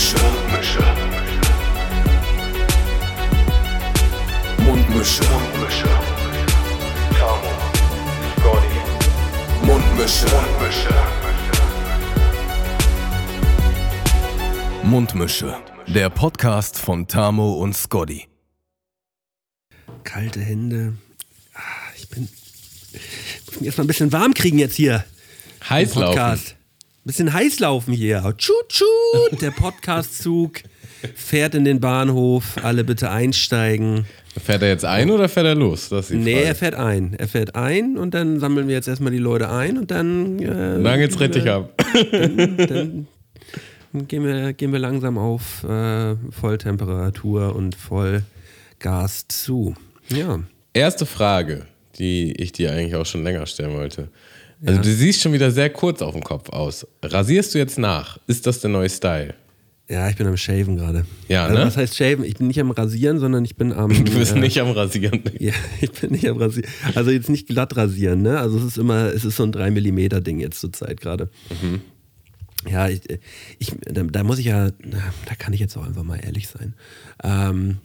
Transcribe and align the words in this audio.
Mundmische. 0.00 0.80
Mundmische. 4.58 5.22
Mundmische. 5.24 5.88
Tamo. 7.18 7.52
Scotty. 8.38 8.78
Mundmische. 9.66 10.26
Mundmische. 10.26 10.94
Mundmische. 14.84 15.56
Der 15.86 16.08
Podcast 16.08 16.78
von 16.78 17.06
Tamo 17.06 17.52
und 17.54 17.76
Scotty. 17.76 18.26
Kalte 20.02 20.40
Hände. 20.40 20.94
Ah, 21.52 21.60
ich 21.98 22.08
bin. 22.08 22.26
Muss 23.44 23.56
mich 23.56 23.66
erstmal 23.66 23.84
ein 23.84 23.88
bisschen 23.88 24.12
warm 24.12 24.32
kriegen 24.32 24.58
jetzt 24.58 24.76
hier. 24.76 25.04
Heißlaufen. 25.68 26.16
Podcast. 26.16 26.56
Bisschen 27.04 27.32
heiß 27.32 27.60
laufen 27.60 27.92
hier. 27.94 28.22
Tschut, 28.36 28.68
tschut. 28.68 29.40
Der 29.40 29.50
Podcastzug 29.52 30.60
fährt 31.14 31.54
in 31.54 31.64
den 31.64 31.80
Bahnhof. 31.80 32.56
Alle 32.62 32.84
bitte 32.84 33.10
einsteigen. 33.10 34.04
Fährt 34.38 34.62
er 34.62 34.68
jetzt 34.68 34.84
ein 34.84 35.10
oder 35.10 35.28
fährt 35.28 35.46
er 35.46 35.54
los? 35.54 35.88
Das 35.88 36.10
Nee, 36.10 36.34
Frage. 36.34 36.46
er 36.46 36.54
fährt 36.54 36.74
ein. 36.74 37.14
Er 37.18 37.26
fährt 37.28 37.54
ein 37.54 37.96
und 37.96 38.12
dann 38.12 38.38
sammeln 38.38 38.68
wir 38.68 38.74
jetzt 38.74 38.86
erstmal 38.86 39.12
die 39.12 39.18
Leute 39.18 39.48
ein 39.50 39.78
und 39.78 39.90
dann. 39.90 40.38
Äh, 40.40 40.82
Dann 40.82 40.98
geht's 41.00 41.18
richtig 41.18 41.46
äh, 41.46 41.50
ab. 41.50 41.72
Dann 43.92 44.06
gehen 44.06 44.24
wir, 44.24 44.52
gehen 44.52 44.72
wir 44.72 44.78
langsam 44.78 45.16
auf 45.18 45.64
äh, 45.64 46.14
Volltemperatur 46.30 47.56
und 47.56 47.74
Vollgas 47.74 49.26
zu. 49.28 49.74
Ja. 50.10 50.38
Erste 50.74 51.06
Frage, 51.06 51.64
die 51.98 52.32
ich 52.32 52.52
dir 52.52 52.72
eigentlich 52.72 52.94
auch 52.94 53.06
schon 53.06 53.24
länger 53.24 53.46
stellen 53.46 53.72
wollte. 53.74 54.08
Also 54.64 54.82
du 54.82 54.92
siehst 54.92 55.20
schon 55.22 55.32
wieder 55.32 55.50
sehr 55.50 55.70
kurz 55.70 56.02
auf 56.02 56.12
dem 56.14 56.22
Kopf 56.22 56.50
aus. 56.50 56.86
Rasierst 57.02 57.54
du 57.54 57.58
jetzt 57.58 57.78
nach? 57.78 58.18
Ist 58.26 58.46
das 58.46 58.60
der 58.60 58.70
neue 58.70 58.90
Style? 58.90 59.34
Ja, 59.88 60.08
ich 60.08 60.14
bin 60.16 60.26
am 60.28 60.36
Shaven 60.36 60.76
gerade. 60.76 61.04
Ja, 61.28 61.46
also, 61.46 61.58
ne? 61.58 61.66
Was 61.66 61.76
heißt 61.76 61.96
Shaven? 61.96 62.24
Ich 62.24 62.34
bin 62.36 62.46
nicht 62.46 62.60
am 62.60 62.70
Rasieren, 62.70 63.18
sondern 63.18 63.44
ich 63.44 63.56
bin 63.56 63.72
am. 63.72 63.90
Du 64.04 64.18
bist 64.18 64.36
äh, 64.36 64.38
nicht 64.38 64.60
am 64.60 64.70
Rasieren. 64.70 65.22
Ja, 65.40 65.52
ich 65.80 65.90
bin 65.92 66.12
nicht 66.12 66.28
am 66.28 66.36
Rasieren. 66.36 66.70
Also 66.94 67.10
jetzt 67.10 67.28
nicht 67.28 67.48
glatt 67.48 67.76
rasieren, 67.76 68.22
ne? 68.22 68.38
Also 68.38 68.58
es 68.58 68.64
ist 68.64 68.78
immer, 68.78 69.06
es 69.12 69.24
ist 69.24 69.36
so 69.36 69.42
ein 69.42 69.50
3 69.52 69.70
mm 69.72 70.22
Ding 70.22 70.38
jetzt 70.38 70.60
zur 70.60 70.72
Zeit 70.72 71.00
gerade. 71.00 71.28
Mhm. 71.62 71.80
Ja, 72.70 72.88
ich, 72.88 73.00
ich, 73.58 73.72
da, 73.90 74.02
da 74.02 74.22
muss 74.22 74.38
ich 74.38 74.46
ja, 74.46 74.68
da 74.70 75.34
kann 75.38 75.54
ich 75.54 75.60
jetzt 75.60 75.76
auch 75.76 75.86
einfach 75.86 76.04
mal 76.04 76.20
ehrlich 76.22 76.46
sein. 76.48 76.74
Ähm, 77.24 77.78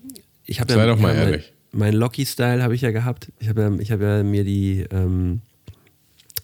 ich 0.46 0.60
habe 0.60 0.74
ja, 0.74 0.80
Sei 0.80 0.86
doch 0.86 1.00
mal 1.00 1.16
ja, 1.16 1.22
mein- 1.24 1.30
ehrlich. 1.32 1.54
Mein 1.72 1.94
Locky-Style 1.94 2.62
habe 2.62 2.76
ich 2.76 2.82
ja 2.82 2.92
gehabt. 2.92 3.32
Ich 3.40 3.50
habe 3.50 3.62
ja, 3.62 3.72
ich 3.80 3.92
habe 3.92 4.04
ja 4.06 4.24
mir 4.24 4.44
die, 4.44 4.86
ähm, 4.92 5.42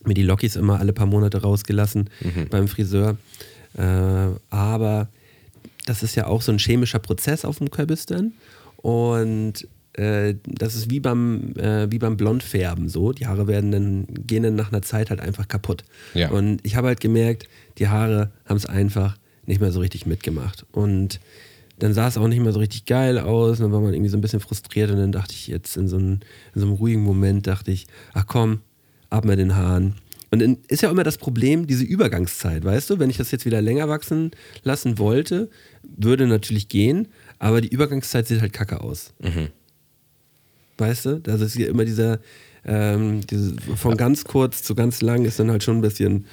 mir 0.06 0.14
die 0.14 0.24
Lockies 0.24 0.56
immer 0.56 0.80
alle 0.80 0.94
paar 0.94 1.06
Monate 1.08 1.42
rausgelassen 1.42 2.10
Mhm. 2.24 2.48
beim 2.50 2.68
Friseur. 2.68 3.18
Äh, 3.78 3.82
aber 4.50 5.08
das 5.86 6.04
ist 6.04 6.16
ja 6.16 6.28
auch 6.28 6.42
so 6.42 6.52
ein 6.52 6.60
chemischer 6.60 7.00
Prozess 7.00 7.46
auf 7.46 7.58
dem 7.60 7.72
Kürbistan. 7.72 8.34
Und 8.78 9.68
äh, 9.94 10.36
das 10.46 10.76
ist 10.76 10.90
wie 10.90 11.00
beim, 11.00 11.54
äh, 11.58 11.92
wie 11.92 12.00
beim 12.00 12.18
Blondfärben 12.18 12.90
so. 12.90 13.12
Die 13.12 13.28
Haare 13.28 13.48
werden 13.48 13.72
dann, 13.72 14.08
gehen 14.28 14.44
dann 14.44 14.56
nach 14.56 14.72
einer 14.72 14.82
Zeit 14.82 15.10
halt 15.10 15.20
einfach 15.20 15.48
kaputt. 15.48 15.84
Ja. 16.14 16.30
Und 16.32 16.60
ich 16.64 16.76
habe 16.76 16.88
halt 16.88 17.00
gemerkt, 17.02 17.48
die 17.78 17.88
Haare 17.88 18.32
haben 18.46 18.58
es 18.58 18.66
einfach 18.66 19.18
nicht 19.46 19.60
mehr 19.62 19.72
so 19.72 19.80
richtig 19.80 20.06
mitgemacht. 20.06 20.66
Und 20.72 21.20
dann 21.80 21.94
sah 21.94 22.08
es 22.08 22.18
auch 22.18 22.28
nicht 22.28 22.42
mehr 22.42 22.54
so 22.54 22.60
richtig 22.60 22.86
geil 22.86 23.18
aus. 23.18 23.60
Und 23.60 23.66
dann 23.66 23.72
war 23.72 23.82
man 23.82 23.94
irgendwie 23.94 24.10
so 24.12 24.18
ein 24.18 24.22
bisschen 24.22 24.40
frustriert. 24.40 24.92
Und 24.92 24.98
dann 24.98 25.12
dachte 25.12 25.34
ich 25.34 25.48
jetzt 25.48 25.78
in 25.78 25.88
so, 25.88 25.98
einem, 25.98 26.20
in 26.54 26.62
so 26.62 26.68
einem 26.68 26.76
ruhigen 26.76 27.04
Moment, 27.04 27.48
dachte 27.48 27.72
ich, 27.72 27.88
ach 28.14 28.26
komm, 28.28 28.60
ab 29.12 29.26
mit 29.26 29.38
den 29.38 29.56
Haaren. 29.56 29.96
Und 30.32 30.42
dann 30.42 30.58
ist 30.70 30.82
ja 30.82 30.90
immer 30.90 31.04
das 31.04 31.18
Problem, 31.18 31.68
diese 31.68 31.84
Übergangszeit, 31.84 32.64
weißt 32.64 32.90
du? 32.90 33.00
Wenn 33.00 33.10
ich 33.10 33.18
das 33.18 33.32
jetzt 33.32 33.46
wieder 33.46 33.62
länger 33.62 33.90
wachsen 33.90 34.32
lassen 34.64 34.98
wollte, 34.98 35.50
würde 35.84 36.26
natürlich 36.26 36.70
gehen, 36.70 37.10
aber 37.38 37.60
die 37.60 37.68
Übergangszeit 37.68 38.28
sieht 38.28 38.42
halt 38.42 38.54
kacke 38.54 38.82
aus. 38.82 39.14
Weißt 40.78 41.06
du? 41.06 41.22
Also 41.28 41.46
ist 41.46 41.58
ja 41.58 41.68
immer 41.68 41.84
dieser, 41.84 42.20
ähm, 42.66 43.22
diese, 43.28 43.56
von 43.76 43.98
ganz 43.98 44.24
kurz 44.24 44.64
zu 44.64 44.74
ganz 44.74 45.02
lang 45.02 45.26
ist 45.26 45.38
dann 45.38 45.52
halt 45.52 45.64
schon 45.64 45.80
ein 45.80 45.82
bisschen, 45.82 46.26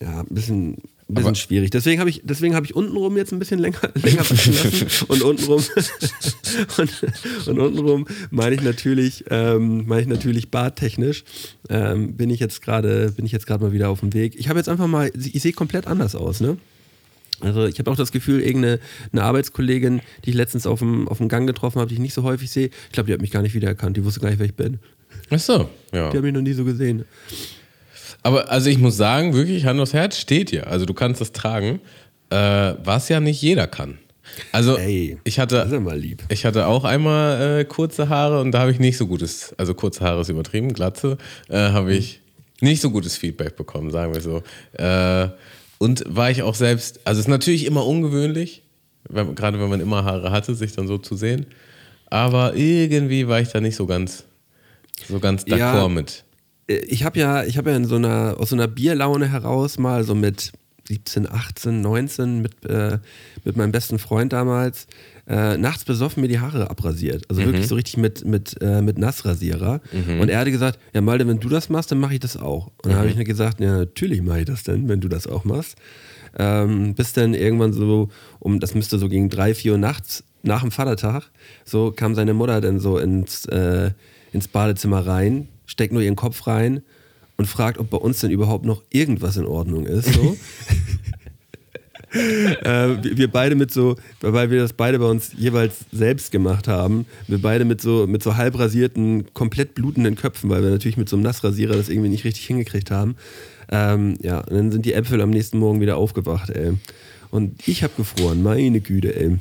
ja, 0.00 0.20
ein 0.20 0.26
bisschen, 0.34 0.76
ein 1.10 1.14
bisschen 1.14 1.28
Aber- 1.28 1.34
schwierig. 1.34 1.70
Deswegen 1.70 2.00
habe 2.00 2.10
ich, 2.10 2.22
deswegen 2.24 2.54
habe 2.54 2.66
ich 2.66 2.74
untenrum 2.74 3.16
jetzt 3.16 3.32
ein 3.32 3.38
bisschen 3.38 3.58
länger, 3.58 3.78
länger 4.02 4.20
wachsen 4.20 4.52
lassen. 4.54 5.04
und 5.08 5.22
untenrum, 5.22 5.62
und, 6.78 7.02
und 7.48 7.58
untenrum 7.58 8.06
meine 8.30 8.54
ich 8.54 8.62
natürlich, 8.62 9.24
ähm, 9.30 9.86
meine 9.86 10.02
ich 10.02 10.08
natürlich 10.08 10.50
barttechnisch, 10.50 11.24
ähm, 11.68 12.14
bin 12.16 12.30
ich 12.30 12.40
jetzt 12.40 12.62
gerade, 12.62 13.12
bin 13.12 13.26
ich 13.26 13.32
jetzt 13.32 13.46
gerade 13.46 13.64
mal 13.64 13.72
wieder 13.72 13.88
auf 13.90 14.00
dem 14.00 14.14
Weg. 14.14 14.34
Ich 14.38 14.48
habe 14.48 14.58
jetzt 14.58 14.68
einfach 14.68 14.86
mal, 14.86 15.10
ich 15.14 15.42
sehe 15.42 15.52
komplett 15.52 15.86
anders 15.86 16.14
aus, 16.14 16.40
ne? 16.40 16.56
Also 17.42 17.64
ich 17.64 17.78
habe 17.78 17.90
auch 17.90 17.96
das 17.96 18.12
Gefühl, 18.12 18.40
irgendeine 18.42 18.80
eine 19.12 19.22
Arbeitskollegin, 19.22 20.02
die 20.24 20.30
ich 20.30 20.36
letztens 20.36 20.66
auf 20.66 20.80
dem, 20.80 21.08
auf 21.08 21.18
dem 21.18 21.28
Gang 21.28 21.46
getroffen 21.46 21.78
habe, 21.80 21.88
die 21.88 21.94
ich 21.94 22.00
nicht 22.00 22.12
so 22.12 22.22
häufig 22.22 22.50
sehe, 22.50 22.66
ich 22.66 22.92
glaube, 22.92 23.06
die 23.06 23.14
hat 23.14 23.22
mich 23.22 23.30
gar 23.30 23.40
nicht 23.40 23.54
wiedererkannt. 23.54 23.96
Die 23.96 24.04
wusste 24.04 24.20
gar 24.20 24.28
nicht, 24.28 24.38
wer 24.38 24.46
ich 24.46 24.54
bin. 24.54 24.78
Ach 25.30 25.38
so, 25.38 25.70
ja. 25.92 26.10
Die 26.10 26.16
hat 26.18 26.22
mich 26.22 26.34
noch 26.34 26.42
nie 26.42 26.52
so 26.52 26.64
gesehen. 26.64 27.04
Aber 28.22 28.50
also 28.50 28.68
ich 28.68 28.78
muss 28.78 28.96
sagen, 28.96 29.34
wirklich, 29.34 29.64
Hand 29.64 29.80
aufs 29.80 29.92
Herz 29.92 30.18
steht 30.18 30.50
dir. 30.50 30.66
Also 30.66 30.86
du 30.86 30.94
kannst 30.94 31.20
das 31.20 31.32
tragen, 31.32 31.80
äh, 32.30 32.74
was 32.84 33.08
ja 33.08 33.20
nicht 33.20 33.40
jeder 33.40 33.66
kann. 33.66 33.98
Also 34.52 34.76
Ey, 34.76 35.18
ich 35.24 35.38
hatte, 35.40 35.66
ich 36.28 36.44
hatte 36.44 36.66
auch 36.66 36.84
einmal 36.84 37.60
äh, 37.60 37.64
kurze 37.64 38.08
Haare 38.08 38.40
und 38.40 38.52
da 38.52 38.60
habe 38.60 38.70
ich 38.70 38.78
nicht 38.78 38.96
so 38.96 39.06
gutes, 39.06 39.54
also 39.58 39.74
kurze 39.74 40.04
Haare 40.04 40.20
ist 40.20 40.28
übertrieben, 40.28 40.72
glatze, 40.72 41.18
äh, 41.48 41.56
habe 41.56 41.94
ich 41.94 42.20
nicht 42.60 42.80
so 42.80 42.90
gutes 42.90 43.16
Feedback 43.16 43.56
bekommen, 43.56 43.90
sagen 43.90 44.14
wir 44.14 44.20
so. 44.20 44.42
Äh, 44.74 45.28
und 45.78 46.04
war 46.06 46.30
ich 46.30 46.42
auch 46.42 46.54
selbst, 46.54 47.00
also 47.04 47.18
es 47.18 47.26
ist 47.26 47.30
natürlich 47.30 47.66
immer 47.66 47.86
ungewöhnlich, 47.86 48.62
wenn, 49.08 49.34
gerade 49.34 49.58
wenn 49.60 49.68
man 49.68 49.80
immer 49.80 50.04
Haare 50.04 50.30
hatte, 50.30 50.54
sich 50.54 50.74
dann 50.74 50.86
so 50.86 50.98
zu 50.98 51.16
sehen. 51.16 51.46
Aber 52.10 52.54
irgendwie 52.54 53.26
war 53.28 53.40
ich 53.40 53.48
da 53.48 53.60
nicht 53.60 53.76
so 53.76 53.86
ganz, 53.86 54.24
so 55.08 55.18
ganz 55.18 55.44
d'accord 55.44 55.58
Ja. 55.58 55.88
mit. 55.88 56.24
Äh, 56.70 56.84
Ich 56.86 57.04
habe 57.04 57.18
ja, 57.18 57.44
ich 57.44 57.56
habe 57.58 57.70
ja 57.70 57.76
in 57.76 57.84
so 57.86 57.96
einer, 57.96 58.36
aus 58.38 58.50
so 58.50 58.56
einer 58.56 58.68
Bierlaune 58.68 59.28
heraus 59.30 59.78
mal 59.78 60.04
so 60.04 60.14
mit 60.14 60.52
17, 60.88 61.30
18, 61.30 61.80
19 61.82 62.42
mit, 62.42 62.64
äh, 62.64 62.98
mit 63.44 63.56
meinem 63.56 63.70
besten 63.72 63.98
Freund 63.98 64.32
damals 64.32 64.86
äh, 65.28 65.56
nachts 65.56 65.84
besoffen 65.84 66.20
mir 66.22 66.28
die 66.28 66.40
Haare 66.40 66.68
abrasiert. 66.70 67.24
Also 67.28 67.42
wirklich 67.46 67.68
so 67.68 67.76
richtig 67.76 67.96
mit, 67.98 68.24
mit, 68.24 68.56
äh, 68.60 68.82
mit 68.82 68.98
Nassrasierer. 68.98 69.80
Und 70.20 70.28
er 70.28 70.40
hatte 70.40 70.50
gesagt, 70.50 70.80
ja 70.92 71.00
Malte, 71.00 71.28
wenn 71.28 71.38
du 71.38 71.48
das 71.48 71.68
machst, 71.68 71.92
dann 71.92 71.98
mache 72.00 72.14
ich 72.14 72.20
das 72.20 72.36
auch. 72.36 72.66
Und 72.82 72.86
dann 72.86 72.94
habe 72.96 73.08
ich 73.08 73.16
mir 73.16 73.24
gesagt, 73.24 73.60
ja 73.60 73.78
natürlich 73.78 74.22
mache 74.22 74.40
ich 74.40 74.46
das 74.46 74.64
denn, 74.64 74.88
wenn 74.88 75.00
du 75.00 75.06
das 75.08 75.28
auch 75.28 75.44
machst. 75.44 75.76
Ähm, 76.36 76.94
bis 76.94 77.12
dann 77.12 77.34
irgendwann 77.34 77.72
so, 77.72 78.08
um 78.40 78.58
das 78.58 78.74
müsste 78.74 78.98
so 78.98 79.08
gegen 79.08 79.28
drei, 79.28 79.54
vier 79.54 79.72
Uhr 79.72 79.78
nachts 79.78 80.24
nach 80.42 80.62
dem 80.62 80.70
Vatertag, 80.72 81.30
so 81.64 81.92
kam 81.92 82.14
seine 82.16 82.34
Mutter 82.34 82.60
dann 82.60 82.80
so 82.80 82.98
ins, 82.98 83.44
äh, 83.46 83.90
ins 84.32 84.48
Badezimmer 84.48 85.06
rein, 85.06 85.48
steckt 85.70 85.92
nur 85.92 86.02
ihren 86.02 86.16
Kopf 86.16 86.46
rein 86.46 86.82
und 87.36 87.46
fragt, 87.46 87.78
ob 87.78 87.88
bei 87.90 87.96
uns 87.96 88.20
denn 88.20 88.30
überhaupt 88.30 88.64
noch 88.64 88.82
irgendwas 88.90 89.36
in 89.36 89.46
Ordnung 89.46 89.86
ist. 89.86 90.12
So. 90.12 90.36
äh, 92.12 93.02
wir, 93.02 93.16
wir 93.16 93.30
beide 93.30 93.54
mit 93.54 93.70
so, 93.72 93.94
weil 94.20 94.50
wir 94.50 94.60
das 94.60 94.72
beide 94.72 94.98
bei 94.98 95.06
uns 95.06 95.32
jeweils 95.36 95.84
selbst 95.92 96.32
gemacht 96.32 96.66
haben, 96.66 97.06
wir 97.28 97.40
beide 97.40 97.64
mit 97.64 97.80
so, 97.80 98.06
mit 98.08 98.22
so 98.22 98.36
halb 98.36 98.58
rasierten, 98.58 99.32
komplett 99.32 99.74
blutenden 99.74 100.16
Köpfen, 100.16 100.50
weil 100.50 100.62
wir 100.62 100.70
natürlich 100.70 100.96
mit 100.96 101.08
so 101.08 101.16
einem 101.16 101.22
Nassrasierer 101.22 101.76
das 101.76 101.88
irgendwie 101.88 102.08
nicht 102.08 102.24
richtig 102.24 102.46
hingekriegt 102.46 102.90
haben. 102.90 103.16
Ähm, 103.70 104.16
ja, 104.20 104.40
und 104.40 104.52
dann 104.52 104.72
sind 104.72 104.84
die 104.84 104.94
Äpfel 104.94 105.20
am 105.20 105.30
nächsten 105.30 105.58
Morgen 105.58 105.80
wieder 105.80 105.96
aufgewacht, 105.96 106.50
ey. 106.50 106.72
Und 107.30 107.68
ich 107.68 107.84
habe 107.84 107.92
gefroren, 107.96 108.42
meine 108.42 108.80
Güte, 108.80 109.14
ey. 109.14 109.38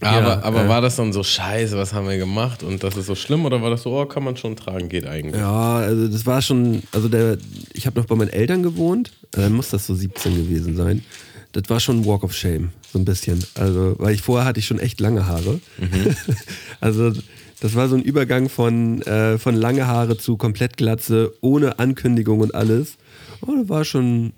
Aber, 0.00 0.28
Ja, 0.28 0.42
aber 0.42 0.64
äh. 0.64 0.68
war 0.68 0.80
das 0.80 0.96
dann 0.96 1.12
so 1.12 1.22
scheiße, 1.24 1.76
was 1.76 1.92
haben 1.92 2.08
wir 2.08 2.18
gemacht 2.18 2.62
und 2.62 2.84
das 2.84 2.96
ist 2.96 3.06
so 3.06 3.16
schlimm 3.16 3.44
oder 3.44 3.60
war 3.62 3.70
das 3.70 3.82
so, 3.82 3.98
oh, 3.98 4.06
kann 4.06 4.22
man 4.22 4.36
schon 4.36 4.54
tragen, 4.54 4.88
geht 4.88 5.06
eigentlich? 5.06 5.40
Ja, 5.40 5.76
also 5.78 6.06
das 6.06 6.24
war 6.24 6.40
schon, 6.40 6.82
also 6.92 7.08
der, 7.08 7.38
ich 7.72 7.86
habe 7.86 7.98
noch 7.98 8.06
bei 8.06 8.14
meinen 8.14 8.30
Eltern 8.30 8.62
gewohnt, 8.62 9.10
äh, 9.34 9.40
dann 9.40 9.52
muss 9.52 9.70
das 9.70 9.86
so 9.86 9.94
17 9.94 10.36
gewesen 10.36 10.76
sein. 10.76 11.04
Das 11.52 11.64
war 11.68 11.80
schon 11.80 12.00
ein 12.00 12.06
Walk 12.06 12.24
of 12.24 12.34
Shame, 12.34 12.70
so 12.92 12.98
ein 12.98 13.04
bisschen. 13.04 13.42
Also, 13.54 13.96
weil 13.98 14.14
ich 14.14 14.22
vorher 14.22 14.46
hatte 14.46 14.60
ich 14.60 14.66
schon 14.66 14.78
echt 14.78 15.00
lange 15.00 15.26
Haare. 15.26 15.60
also 16.80 17.12
das 17.60 17.74
war 17.74 17.88
so 17.88 17.96
ein 17.96 18.02
Übergang 18.02 18.48
von, 18.48 19.02
äh, 19.02 19.38
von 19.38 19.56
lange 19.56 19.86
Haare 19.86 20.16
zu 20.18 20.36
komplett 20.36 20.76
Glatze, 20.76 21.32
ohne 21.40 21.78
Ankündigung 21.78 22.40
und 22.40 22.54
alles. 22.54 22.98
Oh, 23.40 23.52
da 23.52 23.68
war 23.68 23.84
schon, 23.84 24.32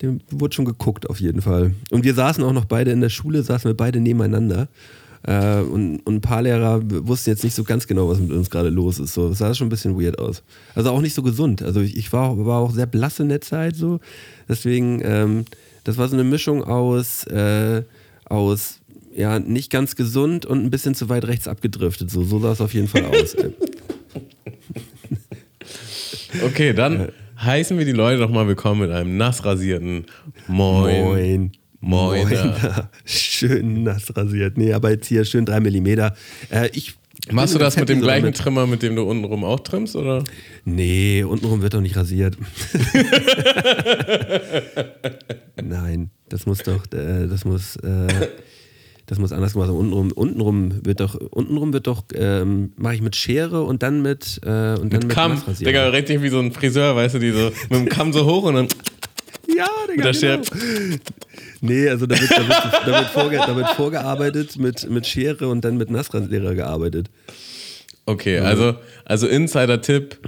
dem 0.00 0.20
wurde 0.30 0.54
schon 0.54 0.64
geguckt 0.64 1.10
auf 1.10 1.20
jeden 1.20 1.42
Fall. 1.42 1.74
Und 1.90 2.04
wir 2.04 2.14
saßen 2.14 2.42
auch 2.44 2.52
noch 2.52 2.64
beide 2.64 2.92
in 2.92 3.00
der 3.00 3.10
Schule, 3.10 3.42
saßen 3.42 3.68
wir 3.68 3.76
beide 3.76 4.00
nebeneinander. 4.00 4.68
Äh, 5.24 5.60
und, 5.60 6.00
und 6.00 6.16
ein 6.16 6.20
paar 6.20 6.42
Lehrer 6.42 6.80
wussten 6.82 7.30
jetzt 7.30 7.44
nicht 7.44 7.54
so 7.54 7.64
ganz 7.64 7.86
genau, 7.86 8.08
was 8.08 8.18
mit 8.18 8.32
uns 8.32 8.50
gerade 8.50 8.70
los 8.70 8.98
ist. 8.98 9.14
So, 9.14 9.28
das 9.28 9.38
sah 9.38 9.54
schon 9.54 9.68
ein 9.68 9.70
bisschen 9.70 10.00
weird 10.00 10.18
aus. 10.18 10.42
Also 10.74 10.90
auch 10.90 11.00
nicht 11.00 11.14
so 11.14 11.22
gesund. 11.22 11.62
Also 11.62 11.80
ich, 11.80 11.96
ich 11.96 12.12
war, 12.12 12.44
war 12.44 12.58
auch 12.58 12.72
sehr 12.72 12.86
blass 12.86 13.20
in 13.20 13.28
der 13.28 13.40
Zeit 13.40 13.76
so. 13.76 14.00
Deswegen, 14.48 15.00
ähm, 15.04 15.44
das 15.84 15.96
war 15.98 16.08
so 16.08 16.14
eine 16.14 16.24
Mischung 16.24 16.64
aus, 16.64 17.24
äh, 17.26 17.82
aus 18.24 18.80
ja, 19.14 19.38
nicht 19.38 19.70
ganz 19.70 19.94
gesund 19.94 20.46
und 20.46 20.64
ein 20.64 20.70
bisschen 20.70 20.94
zu 20.94 21.08
weit 21.08 21.26
rechts 21.26 21.46
abgedriftet. 21.46 22.10
So, 22.10 22.24
so 22.24 22.40
sah 22.40 22.52
es 22.52 22.60
auf 22.60 22.74
jeden 22.74 22.88
Fall 22.88 23.04
aus. 23.04 23.36
Okay, 26.44 26.72
dann 26.72 27.12
heißen 27.38 27.76
wir 27.76 27.84
die 27.84 27.92
Leute 27.92 28.20
doch 28.20 28.30
mal 28.30 28.46
willkommen 28.48 28.80
mit 28.80 28.90
einem 28.90 29.18
nass 29.18 29.44
rasierten 29.44 30.06
Moin. 30.48 31.52
Moin. 31.82 32.28
Schön 33.04 33.82
nass 33.82 34.16
rasiert. 34.16 34.56
Nee, 34.56 34.72
aber 34.72 34.90
jetzt 34.90 35.08
hier 35.08 35.24
schön 35.24 35.44
3 35.44 35.60
mm. 35.60 35.86
Äh, 35.88 36.10
ich 36.72 36.94
Machst 37.30 37.54
du 37.54 37.58
das 37.58 37.76
mit 37.76 37.88
dem 37.88 38.00
gleichen 38.00 38.22
damit. 38.22 38.36
Trimmer, 38.36 38.66
mit 38.66 38.82
dem 38.82 38.96
du 38.96 39.02
untenrum 39.02 39.44
auch 39.44 39.60
trimmst, 39.60 39.94
oder? 39.94 40.24
Nee, 40.64 41.22
untenrum 41.22 41.62
wird 41.62 41.74
doch 41.74 41.80
nicht 41.80 41.96
rasiert. 41.96 42.36
Nein, 45.62 46.10
das 46.28 46.46
muss 46.46 46.58
doch, 46.58 46.84
äh, 46.92 47.28
das 47.28 47.44
muss, 47.44 47.76
äh, 47.76 48.28
das 49.06 49.18
muss 49.18 49.30
anders 49.30 49.52
gemacht 49.52 49.68
werden. 49.68 49.78
Untenrum, 49.78 50.12
untenrum 50.12 50.84
wird 50.84 51.00
doch, 51.00 51.14
untenrum 51.14 51.72
wird 51.72 51.86
doch, 51.86 52.02
ähm, 52.14 52.72
mache 52.76 52.96
ich 52.96 53.02
mit 53.02 53.14
Schere 53.14 53.62
und 53.62 53.84
dann 53.84 54.02
mit, 54.02 54.40
äh, 54.44 54.76
und 54.80 54.92
dann 54.92 55.06
mit, 55.06 55.10
Kamm. 55.10 55.40
Digga, 55.60 55.88
richtig 55.88 56.22
wie 56.22 56.28
so 56.28 56.40
ein 56.40 56.52
Friseur, 56.52 56.96
weißt 56.96 57.14
du, 57.14 57.18
die 57.20 57.30
so 57.30 57.52
mit 57.70 57.78
dem 57.78 57.88
Kamm 57.88 58.12
so 58.12 58.24
hoch 58.24 58.44
und 58.44 58.54
dann. 58.54 58.68
Ja, 59.54 59.68
Digga, 59.88 60.08
Mit 60.08 60.22
der 60.22 60.38
genau. 60.38 60.98
Nee, 61.64 61.88
also 61.88 62.06
da 62.06 62.20
wird, 62.20 62.30
da 62.30 62.38
wird, 62.38 62.86
da 62.86 62.98
wird, 62.98 63.10
vorge, 63.10 63.36
da 63.36 63.54
wird 63.54 63.68
vorgearbeitet 63.70 64.58
mit, 64.58 64.90
mit 64.90 65.06
Schere 65.06 65.46
und 65.46 65.64
dann 65.64 65.76
mit 65.76 65.90
Nassrasierer 65.90 66.56
gearbeitet. 66.56 67.08
Okay, 68.04 68.40
also, 68.40 68.74
also 69.04 69.28
Insider-Tipp, 69.28 70.18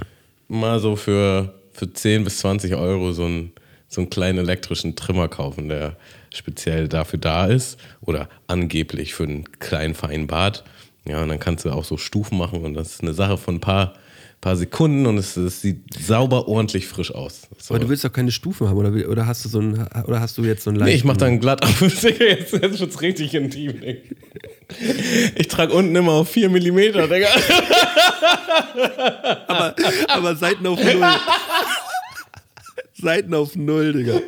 mal 0.47 0.79
so 0.79 0.95
für, 0.95 1.53
für 1.73 1.91
10 1.91 2.23
bis 2.23 2.37
20 2.37 2.75
Euro 2.75 3.11
so 3.11 3.25
einen, 3.25 3.51
so 3.89 3.99
einen 3.99 4.09
kleinen 4.09 4.39
elektrischen 4.39 4.95
Trimmer 4.95 5.27
kaufen, 5.27 5.67
der 5.67 5.97
speziell 6.33 6.87
dafür 6.87 7.19
da 7.19 7.47
ist 7.47 7.77
oder 7.99 8.29
angeblich 8.47 9.13
für 9.13 9.23
einen 9.23 9.59
kleinen 9.59 9.93
feinen 9.93 10.27
Bart. 10.27 10.63
Ja, 11.05 11.21
und 11.21 11.27
dann 11.27 11.39
kannst 11.39 11.65
du 11.65 11.69
auch 11.71 11.83
so 11.83 11.97
Stufen 11.97 12.37
machen 12.37 12.63
und 12.63 12.75
das 12.75 12.93
ist 12.93 13.01
eine 13.01 13.13
Sache 13.13 13.37
von 13.37 13.55
ein 13.55 13.61
paar, 13.61 13.95
paar 14.41 14.55
Sekunden 14.55 15.05
und 15.05 15.17
es, 15.17 15.35
es 15.37 15.61
sieht 15.61 15.81
sauber, 16.05 16.47
ordentlich 16.47 16.87
frisch 16.87 17.11
aus. 17.13 17.41
So. 17.57 17.73
Aber 17.73 17.83
du 17.83 17.89
willst 17.89 18.03
doch 18.03 18.13
keine 18.13 18.31
Stufen 18.31 18.67
haben, 18.69 18.77
oder, 18.77 19.09
oder 19.09 19.25
hast 19.25 19.43
du 19.45 19.49
so 19.49 19.59
ein, 19.59 19.87
oder 20.05 20.19
hast 20.21 20.37
du 20.37 20.43
jetzt 20.43 20.63
so 20.63 20.69
ein 20.71 20.77
Nee, 20.77 20.93
ich 20.93 21.03
mach 21.03 21.13
leichten- 21.15 21.19
dann 21.19 21.39
glatt 21.39 21.63
auf. 21.63 21.79
Digga, 21.79 22.25
jetzt, 22.25 22.53
jetzt 22.53 22.79
wird's 22.79 23.01
richtig 23.01 23.33
intim, 23.33 23.79
Digga. 23.81 23.99
Ich 25.35 25.47
trage 25.47 25.73
unten 25.73 25.95
immer 25.95 26.13
auf 26.13 26.29
4 26.29 26.49
mm, 26.49 26.75
Digga. 26.77 27.27
aber, 29.47 29.75
aber 30.07 30.35
Seiten 30.35 30.65
auf 30.67 30.79
Null. 30.83 31.01
Seiten 32.97 33.33
auf 33.33 33.55
Null, 33.55 33.93
Digga. 33.93 34.21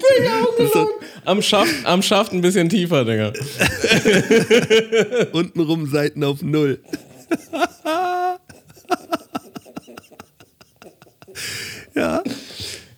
Das 0.58 0.66
ist 0.68 0.76
doch 0.76 0.88
Am 1.26 1.42
Schaft, 1.42 1.74
am 1.86 2.02
Schaft 2.02 2.34
ein 2.34 2.42
bisschen 2.42 2.70
tiefer, 2.70 3.06
Digga. 3.06 3.34
untenrum 5.32 5.90
Seiten 5.90 6.24
auf 6.24 6.42
Null. 6.42 6.80
Ja. 11.96 12.24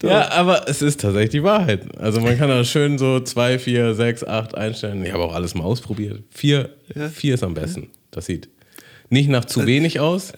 Ja, 0.02 0.32
aber 0.32 0.70
es 0.70 0.82
ist 0.82 1.02
tatsächlich 1.02 1.32
die 1.32 1.44
Wahrheit. 1.44 1.98
Also 2.00 2.22
man 2.22 2.38
kann 2.38 2.48
da 2.48 2.64
schön 2.64 2.98
so 2.98 3.20
2, 3.20 3.60
4, 3.60 3.96
6, 3.96 4.24
8 4.24 4.56
einstellen. 4.56 5.04
Ich 5.04 5.12
habe 5.12 5.24
auch 5.24 5.34
alles 5.36 5.56
mal 5.56 5.66
ausprobiert. 5.66 6.24
4 6.30 6.70
vier 7.14 7.34
ist 7.34 7.44
am 7.44 7.54
besten. 7.54 7.90
Das 8.12 8.26
sieht 8.26 8.50
nicht 9.10 9.30
nach 9.30 9.46
zu 9.46 9.66
wenig 9.66 10.00
aus, 10.00 10.34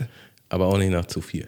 aber 0.50 0.68
auch 0.68 0.78
nicht 0.78 0.92
nach 0.92 1.06
zu 1.06 1.22
viel. 1.22 1.48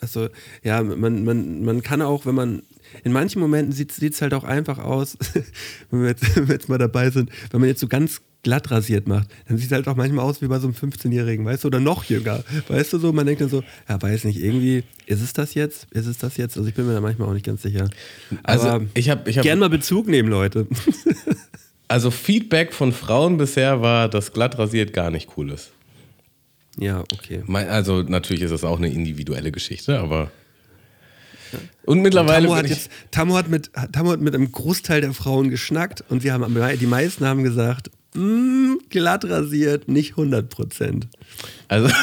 Also, 0.00 0.28
ja, 0.64 0.82
man, 0.82 1.24
man, 1.24 1.64
man 1.64 1.82
kann 1.82 2.02
auch, 2.02 2.26
wenn 2.26 2.34
man, 2.34 2.62
in 3.04 3.12
manchen 3.12 3.40
Momenten 3.40 3.72
sieht 3.72 4.00
es 4.00 4.20
halt 4.20 4.34
auch 4.34 4.44
einfach 4.44 4.78
aus, 4.78 5.16
wenn 5.90 6.02
wir, 6.02 6.08
jetzt, 6.08 6.36
wenn 6.36 6.48
wir 6.48 6.54
jetzt 6.54 6.68
mal 6.68 6.78
dabei 6.78 7.10
sind, 7.10 7.30
wenn 7.50 7.60
man 7.60 7.68
jetzt 7.68 7.80
so 7.80 7.88
ganz 7.88 8.20
glatt 8.42 8.70
rasiert 8.70 9.06
macht, 9.06 9.28
dann 9.46 9.56
sieht 9.56 9.66
es 9.66 9.72
halt 9.72 9.86
auch 9.86 9.94
manchmal 9.94 10.24
aus 10.24 10.42
wie 10.42 10.48
bei 10.48 10.58
so 10.58 10.66
einem 10.66 10.74
15-Jährigen, 10.74 11.44
weißt 11.44 11.64
du, 11.64 11.68
oder 11.68 11.80
noch 11.80 12.04
jünger. 12.04 12.42
Weißt 12.68 12.92
du 12.92 12.98
so, 12.98 13.12
man 13.12 13.26
denkt 13.26 13.40
dann 13.40 13.48
so, 13.48 13.62
ja, 13.88 14.00
weiß 14.00 14.24
nicht, 14.24 14.42
irgendwie, 14.42 14.82
ist 15.06 15.22
es 15.22 15.32
das 15.32 15.54
jetzt? 15.54 15.86
Ist 15.92 16.06
es 16.06 16.18
das 16.18 16.36
jetzt? 16.36 16.56
Also 16.56 16.68
ich 16.68 16.74
bin 16.74 16.86
mir 16.86 16.94
da 16.94 17.00
manchmal 17.00 17.28
auch 17.28 17.34
nicht 17.34 17.46
ganz 17.46 17.62
sicher. 17.62 17.88
Also 18.42 18.68
Aber 18.68 18.86
ich 18.94 19.10
habe 19.10 19.30
ich 19.30 19.38
hab, 19.38 19.44
gern 19.44 19.60
mal 19.60 19.70
Bezug 19.70 20.08
nehmen, 20.08 20.28
Leute. 20.28 20.66
also 21.88 22.10
Feedback 22.10 22.72
von 22.72 22.92
Frauen 22.92 23.36
bisher 23.36 23.80
war, 23.80 24.08
dass 24.08 24.32
glatt 24.32 24.58
rasiert 24.58 24.92
gar 24.92 25.10
nicht 25.10 25.30
cool 25.36 25.50
ist. 25.50 25.70
ja, 26.78 27.00
okay. 27.00 27.42
Also 27.48 28.02
natürlich 28.02 28.42
ist 28.42 28.50
das 28.50 28.64
auch 28.64 28.78
eine 28.78 28.92
individuelle 28.92 29.52
Geschichte, 29.52 30.00
aber 30.00 30.32
und 31.84 32.00
mittlerweile 32.00 32.46
Tammo 32.46 32.54
bin 32.54 32.64
hat, 32.64 32.70
jetzt, 32.70 32.90
Tammo, 33.10 33.36
hat 33.36 33.48
mit, 33.48 33.70
Tammo 33.92 34.12
hat 34.12 34.20
mit 34.20 34.34
einem 34.34 34.50
Großteil 34.50 35.02
der 35.02 35.12
Frauen 35.12 35.50
geschnackt 35.50 36.02
und 36.08 36.24
wir 36.24 36.32
haben, 36.32 36.56
die 36.80 36.86
meisten 36.86 37.26
haben 37.26 37.42
gesagt, 37.42 37.90
mm, 38.14 38.78
glatt 38.90 39.24
rasiert, 39.24 39.88
nicht 39.88 40.10
100 40.12 40.48
Prozent. 40.48 41.08
also 41.68 41.88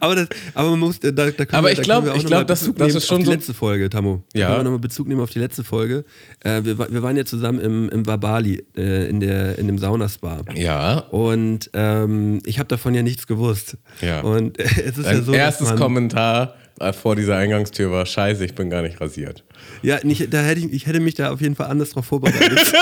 Aber, 0.00 0.16
das, 0.16 0.28
aber 0.54 0.70
man 0.70 0.80
muss, 0.80 0.98
da, 0.98 1.10
da 1.12 1.30
können 1.30 1.46
Aber 1.52 1.68
wir, 1.68 1.72
ich 1.72 1.78
da 1.78 1.82
glaub- 1.84 1.98
können 2.04 2.06
wir 2.06 2.12
auch 2.12 2.40
ich 2.40 2.46
das- 2.46 2.72
das 2.74 2.94
ist 2.96 3.06
schon 3.06 3.20
die 3.20 3.26
so- 3.26 3.30
letzte 3.30 3.54
Folge, 3.54 3.88
Tammo. 3.88 4.24
Da 4.32 4.38
Ja. 4.40 4.46
können 4.48 4.58
wir 4.60 4.64
nochmal 4.64 4.80
Bezug 4.80 5.06
nehmen 5.06 5.20
auf 5.20 5.30
die 5.30 5.38
letzte 5.38 5.62
Folge. 5.62 6.04
Äh, 6.40 6.64
wir, 6.64 6.76
wir 6.78 7.02
waren 7.04 7.16
ja 7.16 7.24
zusammen 7.24 7.60
im, 7.60 7.88
im 7.88 8.04
Vabali, 8.06 8.64
äh, 8.76 9.08
in, 9.08 9.20
der, 9.20 9.58
in 9.58 9.68
dem 9.68 9.78
Saunaspa. 9.78 10.40
ja, 10.56 10.98
Und 11.10 11.70
ähm, 11.72 12.40
ich 12.46 12.58
habe 12.58 12.66
davon 12.68 12.94
ja 12.94 13.02
nichts 13.02 13.28
gewusst. 13.28 13.76
Ja. 14.00 14.22
Und 14.22 14.58
äh, 14.58 14.62
es 14.84 14.98
ist 14.98 15.04
ja 15.06 15.12
Dein 15.12 15.24
so, 15.24 15.32
dass 15.32 15.38
erstes 15.40 15.68
man, 15.68 15.78
Kommentar 15.78 16.54
vor 16.92 17.16
dieser 17.16 17.36
Eingangstür 17.36 17.90
war: 17.90 18.06
Scheiße, 18.06 18.44
ich 18.44 18.54
bin 18.54 18.70
gar 18.70 18.82
nicht 18.82 19.00
rasiert. 19.00 19.44
Ja, 19.82 19.98
nicht, 20.02 20.32
da 20.32 20.42
hätte 20.42 20.60
ich, 20.60 20.72
ich 20.72 20.86
hätte 20.86 21.00
mich 21.00 21.14
da 21.14 21.32
auf 21.32 21.40
jeden 21.40 21.56
Fall 21.56 21.66
anders 21.68 21.90
drauf 21.90 22.06
vorbereitet. 22.06 22.58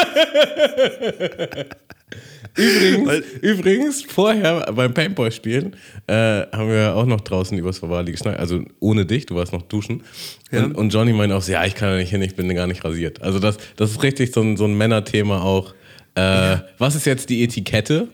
Übrigens, 2.56 3.06
Weil- 3.06 3.24
übrigens 3.42 4.02
vorher 4.02 4.72
beim 4.72 4.92
Paintball-Spielen 4.92 5.76
äh, 6.08 6.12
haben 6.50 6.68
wir 6.70 6.96
auch 6.96 7.06
noch 7.06 7.20
draußen 7.20 7.56
übers 7.56 7.78
Verwali 7.78 8.10
geschnackt. 8.10 8.40
Also 8.40 8.64
ohne 8.80 9.06
dich, 9.06 9.26
du 9.26 9.36
warst 9.36 9.52
noch 9.52 9.62
duschen. 9.62 10.02
Ja. 10.50 10.64
Und, 10.64 10.74
und 10.74 10.92
Johnny 10.92 11.12
meinte 11.12 11.36
auch 11.36 11.42
so: 11.42 11.52
Ja, 11.52 11.64
ich 11.66 11.76
kann 11.76 11.90
da 11.90 11.96
nicht 11.98 12.10
hin, 12.10 12.20
ich 12.22 12.34
bin 12.34 12.52
gar 12.54 12.66
nicht 12.66 12.84
rasiert. 12.84 13.22
Also, 13.22 13.38
das, 13.38 13.58
das 13.76 13.90
ist 13.92 14.02
richtig 14.02 14.32
so 14.32 14.40
ein, 14.40 14.56
so 14.56 14.64
ein 14.64 14.76
Männerthema 14.76 15.40
auch. 15.42 15.74
Äh, 16.16 16.56
Was 16.78 16.96
ist 16.96 17.06
jetzt 17.06 17.28
die 17.30 17.44
Etikette? 17.44 18.08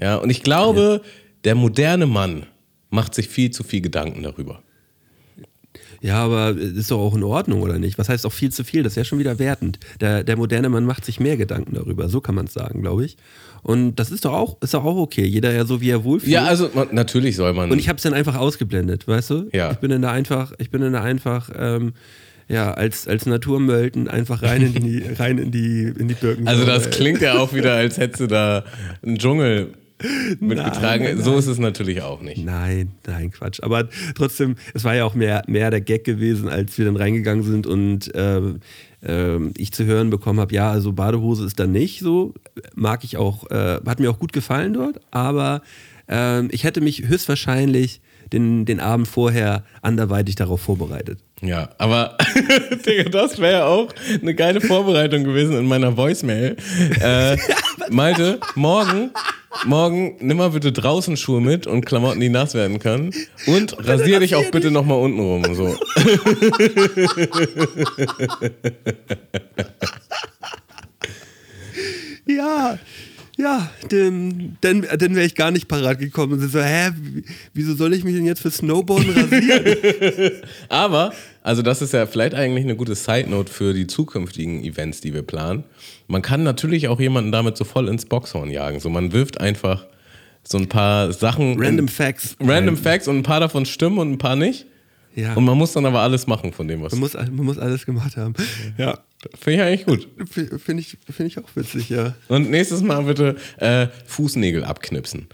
Ja, 0.00 0.16
und 0.16 0.30
ich 0.30 0.42
glaube, 0.42 1.02
der 1.44 1.54
moderne 1.54 2.06
Mann 2.06 2.46
macht 2.90 3.14
sich 3.14 3.28
viel 3.28 3.50
zu 3.52 3.62
viel 3.62 3.80
Gedanken 3.80 4.22
darüber. 4.22 4.62
Ja, 6.02 6.24
aber 6.24 6.56
ist 6.58 6.90
doch 6.90 6.98
auch 6.98 7.14
in 7.14 7.22
Ordnung, 7.22 7.62
oder 7.62 7.78
nicht? 7.78 7.96
Was 7.96 8.08
heißt 8.08 8.26
auch 8.26 8.32
viel 8.32 8.50
zu 8.50 8.64
viel? 8.64 8.82
Das 8.82 8.94
ist 8.94 8.96
ja 8.96 9.04
schon 9.04 9.20
wieder 9.20 9.38
wertend. 9.38 9.78
Der, 10.00 10.24
der 10.24 10.36
moderne 10.36 10.68
Mann 10.68 10.84
macht 10.84 11.04
sich 11.04 11.20
mehr 11.20 11.36
Gedanken 11.36 11.74
darüber. 11.74 12.08
So 12.08 12.20
kann 12.20 12.34
man 12.34 12.46
es 12.46 12.52
sagen, 12.52 12.82
glaube 12.82 13.04
ich. 13.04 13.16
Und 13.62 13.94
das 13.94 14.10
ist 14.10 14.24
doch 14.24 14.32
auch, 14.32 14.60
ist 14.60 14.74
doch 14.74 14.84
auch 14.84 14.96
okay. 14.96 15.24
Jeder 15.24 15.52
ja 15.52 15.64
so, 15.64 15.80
wie 15.80 15.90
er 15.90 16.02
wohlfühlt. 16.02 16.32
Ja, 16.32 16.44
also 16.44 16.70
man, 16.74 16.88
natürlich 16.90 17.36
soll 17.36 17.52
man. 17.52 17.70
Und 17.70 17.78
ich 17.78 17.88
habe 17.88 17.98
es 17.98 18.02
dann 18.02 18.14
einfach 18.14 18.34
ausgeblendet, 18.34 19.06
weißt 19.06 19.30
du? 19.30 19.48
Ja. 19.52 19.70
Ich 19.70 19.78
bin 19.78 19.90
dann 19.90 20.02
da 20.02 20.10
einfach, 20.10 20.52
ich 20.58 20.70
bin 20.70 20.80
dann 20.80 20.92
da 20.92 21.02
einfach, 21.02 21.50
ähm, 21.56 21.92
ja, 22.48 22.74
als, 22.74 23.06
als 23.06 23.24
Naturmölten 23.26 24.08
einfach 24.08 24.42
rein 24.42 24.62
in 24.62 24.82
die, 24.82 25.04
rein 25.18 25.38
in 25.38 25.52
die, 25.52 25.84
in 25.84 26.08
die 26.08 26.14
Birken. 26.14 26.48
Also 26.48 26.64
das 26.64 26.90
klingt 26.90 27.20
ja 27.20 27.38
auch 27.38 27.54
wieder, 27.54 27.74
als 27.74 27.96
hättest 27.98 28.22
du 28.22 28.26
da 28.26 28.64
einen 29.02 29.18
Dschungel 29.18 29.74
mitgetragen. 30.40 31.04
Nein, 31.04 31.14
nein, 31.16 31.24
So 31.24 31.36
ist 31.36 31.46
es 31.46 31.58
natürlich 31.58 32.02
auch 32.02 32.20
nicht. 32.20 32.44
Nein, 32.44 32.90
nein, 33.06 33.30
Quatsch. 33.30 33.60
Aber 33.62 33.88
trotzdem, 34.14 34.56
es 34.74 34.84
war 34.84 34.94
ja 34.94 35.04
auch 35.04 35.14
mehr, 35.14 35.42
mehr 35.46 35.70
der 35.70 35.80
Gag 35.80 36.04
gewesen, 36.04 36.48
als 36.48 36.76
wir 36.78 36.84
dann 36.84 36.96
reingegangen 36.96 37.44
sind 37.44 37.66
und 37.66 38.10
ähm, 38.14 38.60
ich 39.56 39.72
zu 39.72 39.84
hören 39.84 40.10
bekommen 40.10 40.38
habe, 40.38 40.54
ja, 40.54 40.70
also 40.70 40.92
Badehose 40.92 41.44
ist 41.44 41.58
da 41.58 41.66
nicht 41.66 42.00
so. 42.00 42.34
Mag 42.76 43.02
ich 43.02 43.16
auch, 43.16 43.50
äh, 43.50 43.80
hat 43.84 43.98
mir 43.98 44.10
auch 44.10 44.18
gut 44.20 44.32
gefallen 44.32 44.74
dort, 44.74 45.00
aber 45.10 45.62
ähm, 46.08 46.48
ich 46.52 46.62
hätte 46.62 46.80
mich 46.80 47.08
höchstwahrscheinlich 47.08 48.00
den, 48.32 48.64
den 48.64 48.80
Abend 48.80 49.08
vorher 49.08 49.64
anderweitig 49.82 50.36
darauf 50.36 50.60
vorbereitet. 50.60 51.18
Ja, 51.40 51.70
aber 51.78 52.16
Digga, 52.86 53.10
das 53.10 53.38
wäre 53.38 53.52
ja 53.52 53.64
auch 53.66 53.88
eine 54.20 54.34
geile 54.34 54.60
Vorbereitung 54.60 55.24
gewesen 55.24 55.56
in 55.58 55.66
meiner 55.66 55.96
Voicemail. 55.96 56.56
Äh, 57.00 57.36
Malte, 57.90 58.38
morgen, 58.54 59.10
morgen 59.64 60.16
nimm 60.20 60.36
mal 60.38 60.50
bitte 60.50 60.72
draußen 60.72 61.16
Schuhe 61.16 61.40
mit 61.40 61.66
und 61.66 61.84
Klamotten, 61.86 62.20
die 62.20 62.28
nass 62.28 62.54
werden 62.54 62.78
können. 62.78 63.12
Und 63.46 63.76
rasier 63.86 64.20
dich 64.20 64.34
auch 64.34 64.50
bitte 64.50 64.70
nochmal 64.70 64.98
unten 64.98 65.20
rum. 65.20 65.54
So. 65.54 65.76
Ja, 72.24 72.78
ja, 73.36 73.70
dann, 73.88 74.56
dann, 74.60 74.82
dann 74.98 75.14
wäre 75.14 75.24
ich 75.26 75.34
gar 75.34 75.50
nicht 75.50 75.66
parat 75.68 75.98
gekommen. 75.98 76.34
Und 76.34 76.40
sie 76.40 76.48
so, 76.48 76.60
hä, 76.60 76.90
wie- 77.00 77.24
wieso 77.54 77.74
soll 77.74 77.94
ich 77.94 78.04
mich 78.04 78.14
denn 78.14 78.26
jetzt 78.26 78.40
für 78.42 78.50
Snowboarden 78.50 79.10
rasieren? 79.10 80.32
Aber, 80.68 81.12
also 81.42 81.62
das 81.62 81.82
ist 81.82 81.92
ja 81.92 82.06
vielleicht 82.06 82.34
eigentlich 82.34 82.64
eine 82.64 82.76
gute 82.76 82.94
Side-Note 82.94 83.52
für 83.52 83.72
die 83.74 83.86
zukünftigen 83.86 84.62
Events, 84.64 85.00
die 85.00 85.14
wir 85.14 85.22
planen. 85.22 85.64
Man 86.08 86.22
kann 86.22 86.42
natürlich 86.42 86.88
auch 86.88 87.00
jemanden 87.00 87.32
damit 87.32 87.56
so 87.56 87.64
voll 87.64 87.88
ins 87.88 88.04
Boxhorn 88.04 88.50
jagen. 88.50 88.80
So, 88.80 88.90
man 88.90 89.12
wirft 89.12 89.40
einfach 89.40 89.86
so 90.44 90.58
ein 90.58 90.68
paar 90.68 91.12
Sachen. 91.12 91.56
Random 91.58 91.88
Facts. 91.88 92.36
Random 92.40 92.76
Facts 92.76 93.08
und 93.08 93.16
ein 93.18 93.22
paar 93.22 93.40
davon 93.40 93.64
stimmen 93.64 93.98
und 93.98 94.12
ein 94.12 94.18
paar 94.18 94.36
nicht. 94.36 94.66
Ja. 95.14 95.34
Und 95.34 95.44
man 95.44 95.58
muss 95.58 95.72
dann 95.72 95.84
aber 95.86 96.00
alles 96.00 96.26
machen 96.26 96.52
von 96.52 96.66
dem, 96.68 96.82
was. 96.82 96.92
Man 96.92 97.00
muss, 97.00 97.14
man 97.14 97.34
muss 97.36 97.58
alles 97.58 97.84
gemacht 97.84 98.16
haben. 98.16 98.34
Ja, 98.78 98.98
Finde 99.38 99.54
ich 99.54 99.62
eigentlich 99.62 99.86
gut. 99.86 100.08
finde 100.60 100.80
ich, 100.80 100.98
find 101.08 101.28
ich 101.28 101.38
auch 101.38 101.48
witzig, 101.54 101.90
ja. 101.90 102.14
Und 102.28 102.50
nächstes 102.50 102.82
Mal 102.82 103.04
bitte 103.04 103.36
äh, 103.58 103.86
Fußnägel 104.06 104.64
abknipsen. 104.64 105.28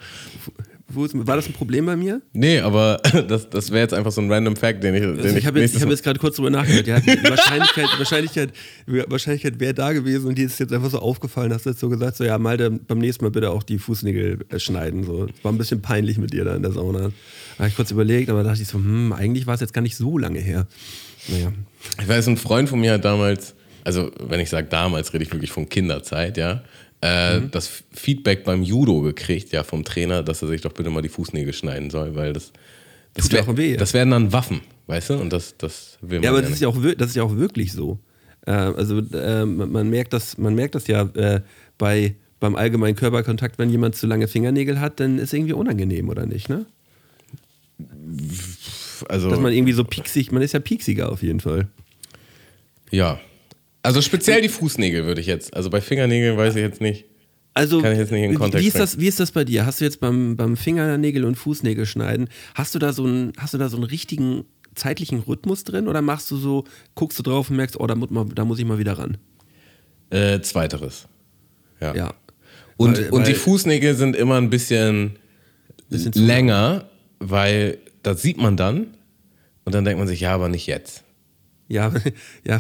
Fuß. 0.93 1.11
War 1.27 1.37
das 1.37 1.47
ein 1.47 1.53
Problem 1.53 1.85
bei 1.87 1.97
mir? 1.97 2.23
Nee, 2.33 2.61
aber 2.61 2.97
das, 3.29 3.51
das 3.51 3.71
wäre 3.71 3.81
jetzt 3.83 3.93
einfach 3.95 4.11
so 4.11 4.21
ein 4.23 4.33
random 4.33 4.57
Fact, 4.57 4.83
den 4.83 4.95
ich. 4.95 5.03
Den 5.03 5.19
Also 5.21 5.37
ich 5.37 5.45
habe 5.47 5.61
jetzt, 5.61 5.75
hab 5.77 5.83
Mal- 5.83 5.91
jetzt 5.91 6.03
gerade 6.03 6.19
kurz 6.19 6.37
drüber 6.37 6.51
nachgedacht. 6.51 6.87
Ja, 6.87 7.01
die 7.01 7.23
Wahrscheinlichkeit, 7.29 7.87
Wahrscheinlichkeit, 7.99 8.53
Wahrscheinlichkeit 8.87 9.61
wäre 9.61 9.75
da 9.75 9.93
gewesen 9.93 10.29
und 10.29 10.39
die 10.39 10.43
ist 10.45 10.59
jetzt 10.59 10.73
einfach 10.73 10.91
so 10.91 10.99
aufgefallen, 10.99 11.53
hast 11.53 11.67
du 11.67 11.71
jetzt 11.71 11.81
so 11.81 11.89
gesagt, 11.89 12.17
so 12.17 12.25
ja, 12.25 12.39
Malte, 12.39 12.71
beim 12.71 12.99
nächsten 12.99 13.25
Mal 13.25 13.31
bitte 13.31 13.51
auch 13.51 13.63
die 13.63 13.79
Fußnägel 13.79 14.39
äh, 14.49 14.59
schneiden. 14.59 15.05
So. 15.05 15.27
War 15.43 15.53
ein 15.53 15.59
bisschen 15.59 15.83
peinlich 15.83 16.17
mit 16.19 16.33
dir 16.33 16.45
da 16.45 16.55
in 16.57 16.63
der 16.63 16.73
Sauna. 16.73 16.99
Da 17.01 17.59
habe 17.59 17.69
ich 17.69 17.77
kurz 17.77 17.91
überlegt, 17.91 18.31
aber 18.31 18.43
dachte 18.43 18.63
ich 18.63 18.69
so, 18.69 18.79
hm, 18.79 19.13
eigentlich 19.13 19.47
war 19.47 19.55
es 19.55 19.61
jetzt 19.61 19.75
gar 19.75 19.83
nicht 19.83 19.97
so 19.97 20.17
lange 20.17 20.39
her. 20.41 20.67
Naja. 21.29 21.53
Ich 22.01 22.09
weiß, 22.09 22.29
ein 22.29 22.37
Freund 22.39 22.69
von 22.69 22.81
mir 22.81 22.93
hat 22.93 23.05
damals, 23.05 23.55
also 23.85 24.11
wenn 24.27 24.41
ich 24.41 24.49
sage 24.49 24.69
damals, 24.71 25.13
rede 25.13 25.25
ich 25.25 25.33
wirklich 25.33 25.51
von 25.51 25.69
Kinderzeit, 25.69 26.39
ja, 26.39 26.63
äh, 27.03 27.41
Mhm. 27.41 27.51
das 27.53 27.83
Feedback 27.93 28.45
beim 28.45 28.63
Judo 28.63 29.01
gekriegt, 29.03 29.53
ja, 29.53 29.63
vom 29.63 29.85
Trainer, 29.85 30.23
dass 30.23 30.43
er 30.43 30.49
sich 30.49 30.61
doch 30.63 30.73
bitte 30.73 30.91
mal 30.91 31.03
die 31.03 31.09
Fußnägel 31.09 31.53
schneiden 31.53 31.91
soll, 31.91 32.15
weil 32.17 32.33
das. 32.33 32.53
Das, 33.15 33.25
Tut 33.29 33.33
wär- 33.35 33.49
auch 33.49 33.57
weh, 33.57 33.71
ja. 33.73 33.77
das 33.77 33.95
werden 33.95 34.11
dann 34.11 34.33
Waffen, 34.33 34.61
weißt 34.87 35.11
du? 35.11 35.15
Und 35.15 35.33
das, 35.33 35.57
das 35.59 35.99
will 36.03 36.19
man 36.19 36.25
Ja, 36.25 36.31
aber 36.31 36.39
ja 36.39 36.43
das 36.43 36.51
nicht. 36.51 36.57
ist 36.57 36.63
ja 36.63 36.69
auch, 36.69 36.77
das 36.97 37.09
ist 37.11 37.17
ja 37.17 37.23
auch 37.23 37.35
wirklich 37.37 37.73
so. 37.73 37.99
Äh, 38.47 38.51
also 38.53 38.99
äh, 38.99 39.45
man, 39.45 39.71
man, 39.73 39.91
merkt 39.91 40.13
das, 40.13 40.39
man 40.39 40.55
merkt 40.55 40.75
das 40.75 40.87
ja 40.87 41.03
äh, 41.15 41.41
bei, 41.79 42.15
beim 42.41 42.55
allgemeinen 42.55 42.95
Körperkontakt, 42.97 43.59
wenn 43.59 43.71
jemand 43.71 43.97
zu 43.97 44.07
lange 44.07 44.29
Fingernägel 44.29 44.81
hat, 44.81 45.01
dann 45.01 45.19
ist 45.19 45.33
irgendwie 45.33 45.53
unangenehm, 45.55 46.09
oder 46.09 46.27
nicht, 46.27 46.49
ne? 46.49 46.67
also, 49.09 49.31
Dass 49.31 49.41
man 49.41 49.53
irgendwie 49.53 49.73
so 49.73 49.85
pieksig, 49.85 50.33
man 50.33 50.43
ist 50.43 50.53
ja 50.53 50.61
pieksiger 50.61 51.11
auf 51.13 51.23
jeden 51.23 51.41
Fall. 51.41 51.69
ja. 52.91 53.21
Also 53.89 54.03
speziell 54.03 54.43
die 54.43 54.51
Fußnägel 54.51 55.07
würde 55.07 55.23
ich 55.23 55.27
jetzt. 55.27 55.55
Also 55.55 55.71
bei 55.71 55.81
Fingernägeln 55.81 56.37
weiß 56.37 56.55
ich 56.57 56.61
jetzt 56.61 56.83
nicht. 56.83 57.07
Also, 57.55 57.81
Kann 57.81 57.93
ich 57.93 57.99
jetzt 57.99 58.13
nicht 58.13 58.23
in 58.23 58.35
Kontext 58.35 58.63
wie, 58.63 58.69
ist 58.69 58.79
das, 58.79 59.01
wie 59.01 59.09
ist 59.09 59.19
das 59.19 59.33
bei 59.33 59.45
dir? 59.45 59.65
Hast 59.65 59.81
du 59.81 59.85
jetzt 59.85 59.99
beim, 59.99 60.37
beim 60.37 60.59
Fingernägel 60.59 61.25
und 61.25 61.37
Fußnägel 61.37 61.87
schneiden, 61.87 62.29
hast 62.55 62.75
du 62.75 62.79
da 62.79 62.93
so 62.93 63.05
einen, 63.05 63.33
hast 63.39 63.55
du 63.55 63.59
da 63.59 63.71
so 63.71 63.79
einen 63.79 63.85
richtigen 63.85 64.45
zeitlichen 64.75 65.21
Rhythmus 65.21 65.65
drin 65.65 65.89
oder 65.89 66.03
machst 66.03 66.31
du 66.31 66.37
so, 66.37 66.65
guckst 66.95 67.19
du 67.19 67.23
drauf 67.23 67.49
und 67.49 67.57
merkst, 67.57 67.81
oh, 67.81 67.87
da 67.87 67.95
muss, 67.95 68.11
da 68.35 68.45
muss 68.45 68.59
ich 68.59 68.67
mal 68.67 68.79
wieder 68.79 68.99
ran? 68.99 69.17
Äh, 70.11 70.41
zweiteres. 70.43 71.09
Ja. 71.81 71.95
Ja. 71.95 72.15
Und, 72.77 72.99
Weil- 72.99 73.11
und 73.11 73.27
die 73.27 73.33
weil- 73.33 73.39
Fußnägel 73.39 73.95
sind 73.95 74.15
immer 74.15 74.37
ein 74.37 74.51
bisschen, 74.51 75.17
Bisschen 75.89 76.13
länger, 76.13 76.91
weil 77.21 77.79
das 78.03 78.21
sieht 78.21 78.37
man 78.37 78.59
dann 78.59 78.89
und 79.65 79.75
dann 79.75 79.85
denkt 79.87 79.99
man 79.99 80.07
sich, 80.07 80.21
ja, 80.21 80.35
aber 80.35 80.49
nicht 80.51 80.67
jetzt. 80.67 81.03
Ja, 81.69 81.93
ja, 82.47 82.59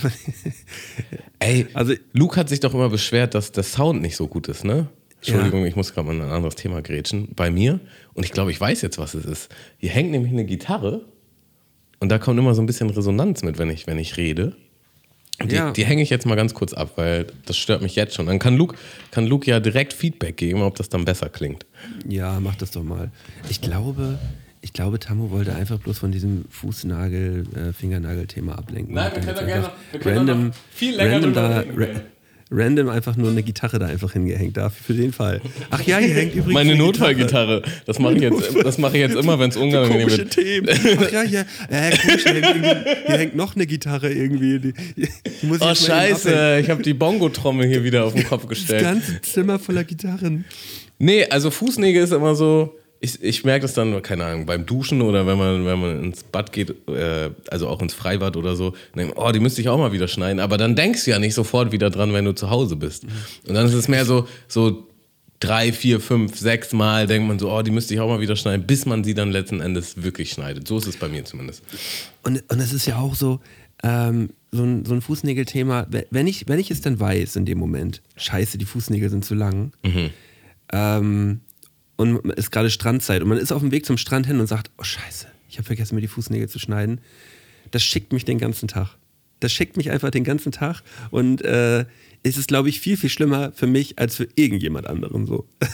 Ey, 1.38 1.66
Also- 1.74 1.94
Luke 2.12 2.36
hat 2.38 2.48
sich 2.48 2.60
doch 2.60 2.74
immer 2.74 2.88
beschwert, 2.90 3.34
dass 3.34 3.52
der 3.52 3.62
Sound 3.62 4.02
nicht 4.02 4.16
so 4.16 4.26
gut 4.26 4.48
ist, 4.48 4.64
ne? 4.64 4.88
Entschuldigung, 5.16 5.64
ich 5.66 5.74
muss 5.74 5.92
gerade 5.94 6.06
mal 6.06 6.14
in 6.14 6.22
ein 6.22 6.30
anderes 6.30 6.54
Thema 6.54 6.80
grätschen. 6.80 7.28
Bei 7.34 7.50
mir, 7.50 7.80
und 8.14 8.24
ich 8.24 8.30
glaube, 8.32 8.52
ich 8.52 8.60
weiß 8.60 8.82
jetzt, 8.82 8.98
was 8.98 9.14
es 9.14 9.24
ist. 9.24 9.48
Hier 9.78 9.90
hängt 9.90 10.10
nämlich 10.12 10.30
eine 10.32 10.44
Gitarre 10.44 11.04
und 11.98 12.08
da 12.10 12.18
kommt 12.18 12.38
immer 12.38 12.54
so 12.54 12.62
ein 12.62 12.66
bisschen 12.66 12.88
Resonanz 12.90 13.42
mit, 13.42 13.58
wenn 13.58 13.68
ich, 13.70 13.86
wenn 13.88 13.98
ich 13.98 14.16
rede. 14.16 14.54
Und 15.40 15.50
Die, 15.50 15.56
Ja. 15.56 15.72
die 15.72 15.84
hänge 15.84 16.02
ich 16.02 16.10
jetzt 16.10 16.24
mal 16.26 16.34
ganz 16.36 16.54
kurz 16.54 16.72
ab, 16.72 16.92
weil 16.96 17.26
das 17.46 17.56
stört 17.56 17.82
mich 17.82 17.96
jetzt 17.96 18.14
schon. 18.14 18.26
Dann 18.26 18.38
kann 18.38 18.56
Luke, 18.56 18.76
kann 19.10 19.26
Luke 19.26 19.48
ja 19.50 19.58
direkt 19.58 19.92
Feedback 19.92 20.36
geben, 20.36 20.62
ob 20.62 20.76
das 20.76 20.88
dann 20.88 21.04
besser 21.04 21.28
klingt. 21.28 21.66
ja, 22.08 22.38
mach 22.40 22.54
das 22.56 22.70
doch 22.72 22.84
mal. 22.84 23.10
Ich 23.48 23.60
glaube, 23.60 24.18
ich 24.60 24.72
glaube, 24.72 24.98
Tammo 24.98 25.30
wollte 25.30 25.54
einfach 25.54 25.78
bloß 25.78 25.98
von 25.98 26.10
diesem 26.12 26.44
Fußnagel, 26.50 27.44
äh, 27.54 27.72
Fingernagel-Thema 27.72 28.58
ablenken. 28.58 28.94
Nein, 28.94 29.12
wir 29.14 29.20
können 29.22 29.34
da 29.34 29.40
einfach 29.42 29.46
gerne- 29.46 29.70
wir 29.92 30.00
können 30.00 30.26
da 30.26 30.34
noch 30.34 30.54
viel 30.72 30.96
länger 30.96 31.12
random, 31.14 31.32
da, 31.34 31.48
ra 31.60 31.64
random 32.50 32.88
einfach 32.88 33.14
nur 33.16 33.30
eine 33.30 33.42
Gitarre 33.42 33.78
da 33.78 33.86
einfach 33.86 34.14
hingehängt 34.14 34.56
dafür 34.56 34.82
für 34.94 35.00
den 35.00 35.12
Fall. 35.12 35.40
Ach 35.70 35.82
ja, 35.82 35.98
hier 35.98 36.14
hängt 36.14 36.32
übrigens 36.34 36.54
Meine 36.54 36.70
eine 36.72 36.78
Notfallgitarre. 36.78 37.60
Das 37.84 37.98
mache 37.98 38.14
ich 38.14 38.22
jetzt, 38.22 38.56
das 38.64 38.78
mache 38.78 38.96
ich 38.96 39.00
jetzt 39.02 39.16
immer, 39.16 39.38
wenn 39.38 39.50
es 39.50 39.56
unangenehm 39.58 40.08
wird. 40.08 40.30
Themen. 40.30 40.66
Ach 40.70 41.12
ja, 41.12 41.22
hier, 41.22 41.40
äh, 41.68 41.90
komisch, 41.98 42.22
hier, 42.24 42.32
hängt 42.42 42.86
hier 43.06 43.18
hängt 43.18 43.36
noch 43.36 43.54
eine 43.54 43.66
Gitarre 43.66 44.10
irgendwie. 44.10 44.58
Die, 44.60 44.72
die 45.42 45.46
muss 45.46 45.58
ich 45.58 45.62
Oh. 45.62 45.74
Scheiße, 45.74 46.58
ich 46.62 46.70
habe 46.70 46.82
die 46.82 46.94
Bongo-Trommel 46.94 47.66
hier 47.68 47.84
wieder 47.84 48.04
auf 48.06 48.14
den 48.14 48.24
Kopf 48.24 48.40
Das 48.42 48.48
gestellt. 48.48 48.82
ganze 48.82 49.20
Zimmer 49.20 49.58
voller 49.58 49.84
Gitarren. 49.84 50.46
Nee, 50.98 51.26
also 51.26 51.50
Fußnägel 51.50 52.02
ist 52.02 52.12
immer 52.14 52.34
so, 52.34 52.74
ich, 53.00 53.23
ich 53.23 53.45
merke 53.45 53.62
das 53.62 53.75
dann, 53.75 54.02
keine 54.02 54.25
Ahnung, 54.25 54.47
beim 54.47 54.67
Duschen 54.67 55.02
oder 55.02 55.26
wenn 55.26 55.38
man, 55.38 55.64
wenn 55.64 55.81
man 55.81 56.05
ins 56.05 56.25
Bad 56.25 56.52
geht, 56.52 56.71
äh, 56.88 57.31
also 57.50 57.69
auch 57.69 57.81
ins 57.81 57.95
Freibad 57.95 58.37
oder 58.37 58.57
so, 58.57 58.75
denk 58.97 59.12
oh, 59.17 59.31
die 59.31 59.40
müsste 59.40 59.61
ich 59.61 59.69
auch 59.69 59.78
mal 59.78 59.93
wieder 59.93 60.09
schneiden. 60.09 60.40
Aber 60.40 60.57
dann 60.59 60.75
denkst 60.75 61.05
du 61.05 61.12
ja 61.12 61.19
nicht 61.19 61.35
sofort 61.35 61.71
wieder 61.73 61.90
dran, 61.90 62.12
wenn 62.12 62.25
du 62.25 62.33
zu 62.35 62.50
Hause 62.50 62.76
bist. 62.76 63.05
Und 63.47 63.55
dann 63.55 63.67
ist 63.67 63.75
es 63.75 63.87
mehr 63.88 64.05
so, 64.05 64.26
so 64.49 64.88
drei, 65.40 65.73
vier, 65.73 66.00
fünf, 66.00 66.37
sechs 66.37 66.73
Mal 66.73 67.07
denkt 67.07 67.28
man 67.28 67.38
so, 67.38 67.52
oh, 67.52 67.62
die 67.62 67.71
müsste 67.71 67.95
ich 67.95 68.00
auch 68.00 68.09
mal 68.09 68.21
wieder 68.21 68.35
schneiden, 68.35 68.67
bis 68.67 68.85
man 68.87 69.05
sie 69.05 69.14
dann 69.14 69.31
letzten 69.31 69.61
Endes 69.61 70.02
wirklich 70.02 70.33
schneidet. 70.33 70.67
So 70.67 70.78
ist 70.78 70.88
es 70.88 70.97
bei 70.97 71.09
mir 71.09 71.25
zumindest. 71.25 71.62
Und, 72.25 72.43
und 72.50 72.59
es 72.59 72.73
ist 72.73 72.87
ja 72.87 72.99
auch 72.99 73.14
so, 73.14 73.38
ähm, 73.85 74.31
so 74.50 74.64
ein, 74.64 74.85
so 74.85 74.95
ein 74.95 75.02
Fußnägelthema, 75.02 75.87
we- 75.90 76.07
wenn 76.11 76.26
ich, 76.26 76.49
wenn 76.49 76.59
ich 76.59 76.73
es 76.73 76.81
dann 76.81 76.99
weiß 76.99 77.37
in 77.37 77.45
dem 77.45 77.59
Moment, 77.59 78.02
scheiße, 78.17 78.59
die 78.59 78.64
Fußnägel 78.64 79.09
sind 79.11 79.25
zu 79.25 79.37
lang, 79.37 79.71
ähm, 80.73 81.40
und 81.99 82.25
es 82.33 82.45
ist 82.47 82.50
gerade 82.52 82.71
Strandzeit 82.71 83.21
und 83.23 83.28
man 83.28 83.37
ist 83.38 83.52
auf 83.52 83.61
dem 83.61 83.71
Weg 83.73 83.85
zum 83.85 83.99
Strand 83.99 84.26
hin 84.26 84.40
und 84.40 84.47
sagt, 84.47 84.71
oh 84.78 84.83
scheiße, 84.85 85.26
ich 85.50 85.59
habe 85.59 85.67
vergessen, 85.67 85.95
mir 85.97 86.00
die 86.00 86.09
Fußnägel 86.09 86.49
zu 86.49 86.59
schneiden, 86.59 87.00
das 87.71 87.83
schickt 87.83 88.12
mich 88.14 88.25
den 88.25 88.38
ganzen 88.38 88.69
Tag. 88.69 88.97
Das 89.40 89.52
schickt 89.52 89.76
mich 89.76 89.90
einfach 89.90 90.11
den 90.11 90.25
ganzen 90.25 90.50
Tag 90.52 90.83
und 91.11 91.43
äh, 91.43 91.85
es 92.25 92.37
ist, 92.38 92.49
glaube 92.49 92.69
ich, 92.71 92.81
viel, 92.81 92.97
viel 92.97 93.11
schlimmer 93.11 93.52
für 93.55 93.67
mich 93.69 93.99
als 93.99 94.17
für 94.17 94.26
irgendjemand 94.37 94.87
anderen 94.87 95.26
so. 95.26 95.47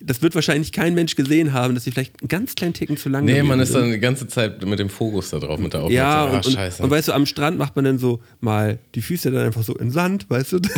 Das 0.00 0.20
wird 0.20 0.34
wahrscheinlich 0.34 0.72
kein 0.72 0.94
Mensch 0.94 1.14
gesehen 1.14 1.52
haben, 1.52 1.74
dass 1.74 1.84
sie 1.84 1.90
vielleicht 1.92 2.20
einen 2.20 2.28
ganz 2.28 2.54
kleinen 2.54 2.74
Ticken 2.74 2.96
zu 2.96 3.08
lang 3.08 3.24
Nee, 3.24 3.42
man 3.42 3.60
ist 3.60 3.74
dann 3.74 3.90
die 3.92 3.98
ganze 4.00 4.26
Zeit 4.26 4.62
mit 4.64 4.78
dem 4.78 4.88
Fokus 4.90 5.30
da 5.30 5.38
drauf, 5.38 5.58
mit 5.60 5.72
der 5.74 5.88
Ja, 5.90 6.24
Aufmerksamkeit. 6.24 6.46
und, 6.46 6.52
Ah, 6.52 6.56
scheiße. 6.64 6.82
und, 6.82 6.84
und 6.86 6.90
weißt 6.90 7.08
du, 7.08 7.12
am 7.12 7.24
Strand 7.24 7.56
macht 7.56 7.76
man 7.76 7.84
dann 7.84 7.98
so 7.98 8.20
mal 8.40 8.78
die 8.94 9.00
Füße 9.02 9.30
dann 9.30 9.46
einfach 9.46 9.62
so 9.62 9.74
in 9.76 9.90
Sand, 9.90 10.28
weißt 10.28 10.52
du? 10.52 10.60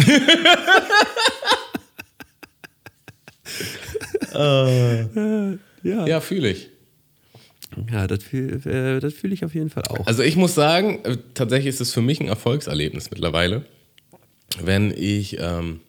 ja, 4.38 5.58
ja. 5.82 6.06
ja, 6.06 6.20
fühle 6.20 6.50
ich. 6.50 6.68
das 8.08 8.22
fühle 8.22 9.00
äh, 9.00 9.10
fühl 9.10 9.32
ich 9.32 9.44
auf 9.44 9.54
jeden 9.54 9.70
Fall 9.70 9.84
auch. 9.84 10.06
Also 10.06 10.22
ich 10.22 10.36
muss 10.36 10.54
sagen, 10.54 11.00
äh, 11.04 11.16
tatsächlich 11.34 11.68
ist 11.68 11.80
es 11.80 11.92
für 11.92 12.02
mich 12.02 12.20
ein 12.20 12.28
Erfolgserlebnis 12.28 13.10
mittlerweile, 13.10 13.64
wenn 14.62 14.92
ich, 14.96 15.38
ähm, 15.40 15.80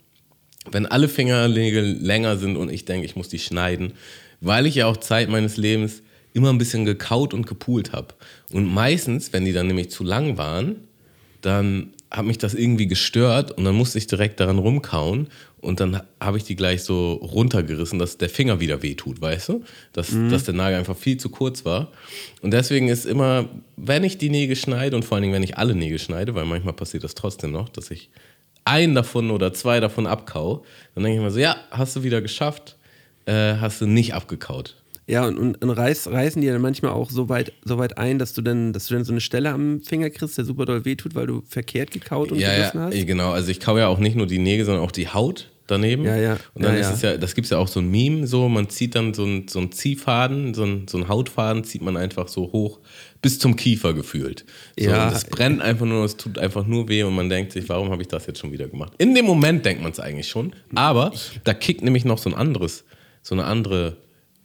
wenn 0.72 0.86
alle 0.86 1.08
Fingernägel 1.08 1.98
länger 2.02 2.38
sind 2.38 2.58
und 2.58 2.72
ich 2.72 2.86
denke, 2.86 3.06
ich 3.06 3.16
muss 3.16 3.30
die 3.30 3.40
schneiden, 3.40 3.94
weil 4.42 4.66
ich 4.66 4.76
ja 4.76 4.88
auch 4.88 4.98
Zeit 4.98 5.30
meines 5.30 5.58
Lebens 5.58 6.02
immer 6.34 6.50
ein 6.50 6.58
bisschen 6.58 6.86
gekaut 6.86 7.34
und 7.34 7.48
gepult 7.48 7.92
habe. 7.92 8.14
Und 8.52 8.66
meistens, 8.66 9.34
wenn 9.34 9.46
die 9.46 9.54
dann 9.54 9.68
nämlich 9.68 9.90
zu 9.90 10.04
lang 10.04 10.38
waren, 10.38 10.88
dann 11.42 11.94
hat 12.12 12.26
mich 12.26 12.38
das 12.38 12.54
irgendwie 12.54 12.88
gestört 12.88 13.52
und 13.52 13.66
dann 13.66 13.76
musste 13.76 13.98
ich 13.98 14.08
direkt 14.08 14.40
daran 14.40 14.58
rumkauen 14.58 15.28
und 15.62 15.80
dann 15.80 16.02
habe 16.20 16.38
ich 16.38 16.44
die 16.44 16.56
gleich 16.56 16.84
so 16.84 17.14
runtergerissen, 17.14 18.00
dass 18.00 18.18
der 18.18 18.30
Finger 18.30 18.60
wieder 18.60 18.82
wehtut, 18.82 19.22
weißt 19.22 19.50
du? 19.50 19.64
Dass, 19.94 20.14
dass 20.30 20.44
der 20.46 20.54
Nagel 20.54 20.80
einfach 20.80 20.98
viel 20.98 21.18
zu 21.18 21.30
kurz 21.30 21.66
war. 21.66 21.92
Und 22.42 22.52
deswegen 22.52 22.88
ist 22.88 23.06
immer, 23.06 23.50
wenn 23.76 24.04
ich 24.04 24.18
die 24.18 24.30
Nägel 24.30 24.56
schneide 24.56 24.96
und 24.96 25.04
vor 25.04 25.16
allen 25.16 25.24
Dingen, 25.24 25.34
wenn 25.34 25.44
ich 25.44 25.58
alle 25.58 25.76
Nägel 25.76 26.00
schneide, 26.00 26.36
weil 26.36 26.46
manchmal 26.46 26.74
passiert 26.74 27.04
das 27.04 27.16
trotzdem 27.16 27.52
noch, 27.52 27.70
dass 27.70 27.92
ich 27.92 28.10
einen 28.66 28.96
davon 28.96 29.32
oder 29.32 29.54
zwei 29.54 29.80
davon 29.80 30.08
abkau, 30.08 30.64
dann 30.96 31.04
denke 31.04 31.18
ich 31.18 31.24
mir 31.24 31.32
so, 31.32 31.40
ja, 31.40 31.58
hast 31.72 31.96
du 31.96 32.04
wieder 32.04 32.22
geschafft, 32.22 32.78
äh, 33.26 33.56
hast 33.56 33.82
du 33.82 33.88
nicht 33.88 34.14
abgekaut. 34.14 34.76
Ja, 35.10 35.26
und, 35.28 35.38
und, 35.38 35.62
und 35.64 35.70
reiß, 35.72 36.12
reißen 36.12 36.42
die 36.42 36.48
dann 36.48 36.62
manchmal 36.62 36.92
auch 36.92 37.10
so 37.10 37.28
weit, 37.30 37.52
so 37.66 37.78
weit 37.78 37.98
ein, 37.98 38.20
dass 38.20 38.34
du, 38.34 38.42
dann, 38.42 38.74
dass 38.74 38.88
du 38.88 38.94
dann 38.94 39.04
so 39.04 39.12
eine 39.12 39.22
Stelle 39.22 39.50
am 39.50 39.82
Finger 39.82 40.10
kriegst, 40.10 40.38
der 40.38 40.46
super 40.46 40.66
doll 40.66 40.86
wehtut, 40.86 41.16
weil 41.16 41.28
du 41.28 41.42
verkehrt 41.48 41.92
gekaut 41.92 42.32
und 42.32 42.40
Ja, 42.40 42.54
gerissen 42.56 42.78
ja, 42.78 42.84
hast. 42.86 43.08
genau. 43.08 43.32
Also 43.32 43.50
ich 43.50 43.60
kau 43.60 43.78
ja 43.78 43.88
auch 43.88 44.00
nicht 44.00 44.16
nur 44.16 44.28
die 44.28 44.40
Nägel, 44.40 44.66
sondern 44.66 44.84
auch 44.84 44.92
die 44.92 45.08
Haut 45.08 45.50
daneben. 45.68 46.04
Ja, 46.04 46.16
ja. 46.16 46.38
Und 46.54 46.64
dann 46.64 46.74
Ja, 46.74 46.80
ist 46.80 46.88
ja. 46.88 46.94
es 46.94 47.02
ja, 47.02 47.18
das 47.18 47.36
gibt 47.36 47.46
es 47.46 47.52
ja 47.52 47.58
auch 47.60 47.68
so 47.68 47.80
ein 47.80 47.90
Meme, 47.92 48.26
so, 48.28 48.50
man 48.50 48.70
zieht 48.70 48.96
dann 48.96 49.14
so 49.14 49.24
einen 49.24 49.48
so 49.48 49.64
Ziehfaden, 49.68 50.54
so 50.54 50.64
einen, 50.64 50.88
so 50.88 51.08
Hautfaden, 51.08 51.64
zieht 51.64 51.82
man 51.82 51.96
einfach 51.98 52.28
so 52.28 52.52
hoch 52.52 52.80
bis 53.22 53.38
zum 53.40 53.56
Kiefer 53.56 53.94
gefühlt. 53.94 54.46
So, 54.80 54.90
Ja. 54.90 55.12
es 55.12 55.26
brennt 55.26 55.62
einfach 55.62 55.86
nur, 55.86 56.06
es 56.06 56.18
tut 56.18 56.38
einfach 56.40 56.66
nur 56.66 56.88
weh 56.88 57.04
und 57.04 57.14
man 57.16 57.30
denkt 57.30 57.52
sich, 57.52 57.68
warum 57.70 57.92
habe 57.92 58.02
ich 58.02 58.08
das 58.08 58.26
jetzt 58.28 58.40
schon 58.40 58.52
wieder 58.52 58.68
gemacht? 58.68 58.94
In 58.98 59.14
dem 59.16 59.26
Moment 59.26 59.64
denkt 59.66 59.82
man 59.84 59.92
es 59.92 60.00
eigentlich 60.00 60.28
schon, 60.28 60.54
aber 60.74 61.12
da 61.44 61.54
kickt 61.54 61.84
nämlich 61.84 62.06
noch 62.06 62.18
so 62.18 62.30
ein 62.30 62.36
anderes, 62.36 62.84
so 63.22 63.36
eine 63.36 63.46
andere, 63.46 63.98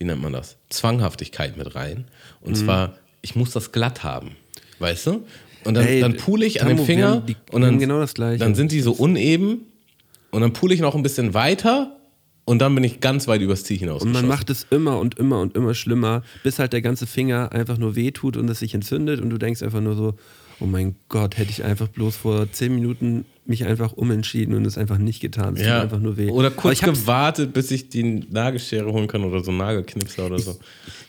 wie 0.04 0.08
nennt 0.08 0.20
man 0.20 0.34
das? 0.34 0.58
Zwanghaftigkeit 0.68 1.56
mit 1.56 1.75
rein. 1.75 2.04
Und 2.42 2.50
Mhm. 2.52 2.64
zwar, 2.66 2.94
ich 3.23 3.34
muss 3.37 3.52
das 3.52 3.73
glatt 3.73 4.04
haben. 4.04 4.32
Weißt 4.78 5.06
du? 5.06 5.25
Und 5.64 5.73
dann, 5.75 5.87
Ey, 5.87 6.00
dann 6.00 6.16
pule 6.18 6.44
ich 6.44 6.61
an 6.61 6.68
Tammo, 6.68 6.76
dem 6.76 6.78
wir 6.80 6.84
Finger 6.94 7.20
die- 7.26 7.37
und 7.52 7.62
dann, 7.62 7.78
genau 7.78 7.99
das 8.00 8.12
Gleiche. 8.12 8.38
dann 8.38 8.54
sind 8.54 8.70
die 8.70 8.82
so 8.82 8.92
uneben 8.92 9.62
und 10.30 10.42
dann 10.42 10.52
pule 10.52 10.75
ich 10.75 10.80
noch 10.80 10.94
ein 10.94 11.02
bisschen 11.02 11.32
weiter 11.32 11.96
und 12.44 12.58
dann 12.58 12.75
bin 12.75 12.84
ich 12.84 13.00
ganz 13.00 13.26
weit 13.28 13.40
übers 13.40 13.64
Ziel 13.64 13.78
hinaus. 13.78 14.02
Und 14.02 14.12
man 14.12 14.28
macht 14.28 14.50
es 14.50 14.66
immer 14.68 14.99
und 14.99 15.18
immer 15.18 15.40
und 15.40 15.56
immer 15.56 15.73
schlimmer, 15.73 16.23
bis 16.42 16.58
halt 16.58 16.75
der 16.75 16.82
ganze 16.82 17.06
Finger 17.06 17.50
einfach 17.52 17.78
nur 17.78 17.96
wehtut 17.96 18.37
und 18.37 18.46
es 18.50 18.58
sich 18.58 18.75
entzündet 18.75 19.23
und 19.23 19.30
du 19.30 19.38
denkst 19.38 19.62
einfach 19.62 19.80
nur 19.80 19.96
so, 19.96 20.14
oh 20.61 20.66
mein 20.66 20.94
Gott, 21.08 21.37
hätte 21.38 21.50
ich 21.50 21.64
einfach 21.64 21.88
bloß 21.88 22.16
vor 22.16 22.50
zehn 22.52 22.75
Minuten 22.75 23.25
mich 23.46 23.64
einfach 23.66 23.92
umentschieden 23.92 24.54
und 24.54 24.64
es 24.66 24.78
einfach 24.78 24.96
nicht 24.99 25.20
getan. 25.20 25.54
Es 25.54 25.61
tut 25.61 25.68
Ja. 25.68 25.82
einfach 25.82 25.99
nur 26.00 26.16
weh. 26.16 26.30
Oder 26.30 26.50
kurz 26.50 26.75
ich 26.75 26.80
gewartet, 26.82 27.52
bis 27.52 27.70
ich 27.70 27.88
die 27.90 28.02
Nagelschere 28.30 28.90
holen 28.90 29.06
kann 29.06 29.23
oder 29.25 29.44
so 29.44 29.50
einen 29.50 29.58
Nagelknipser 29.58 30.26
oder 30.26 30.38
so. 30.38 30.58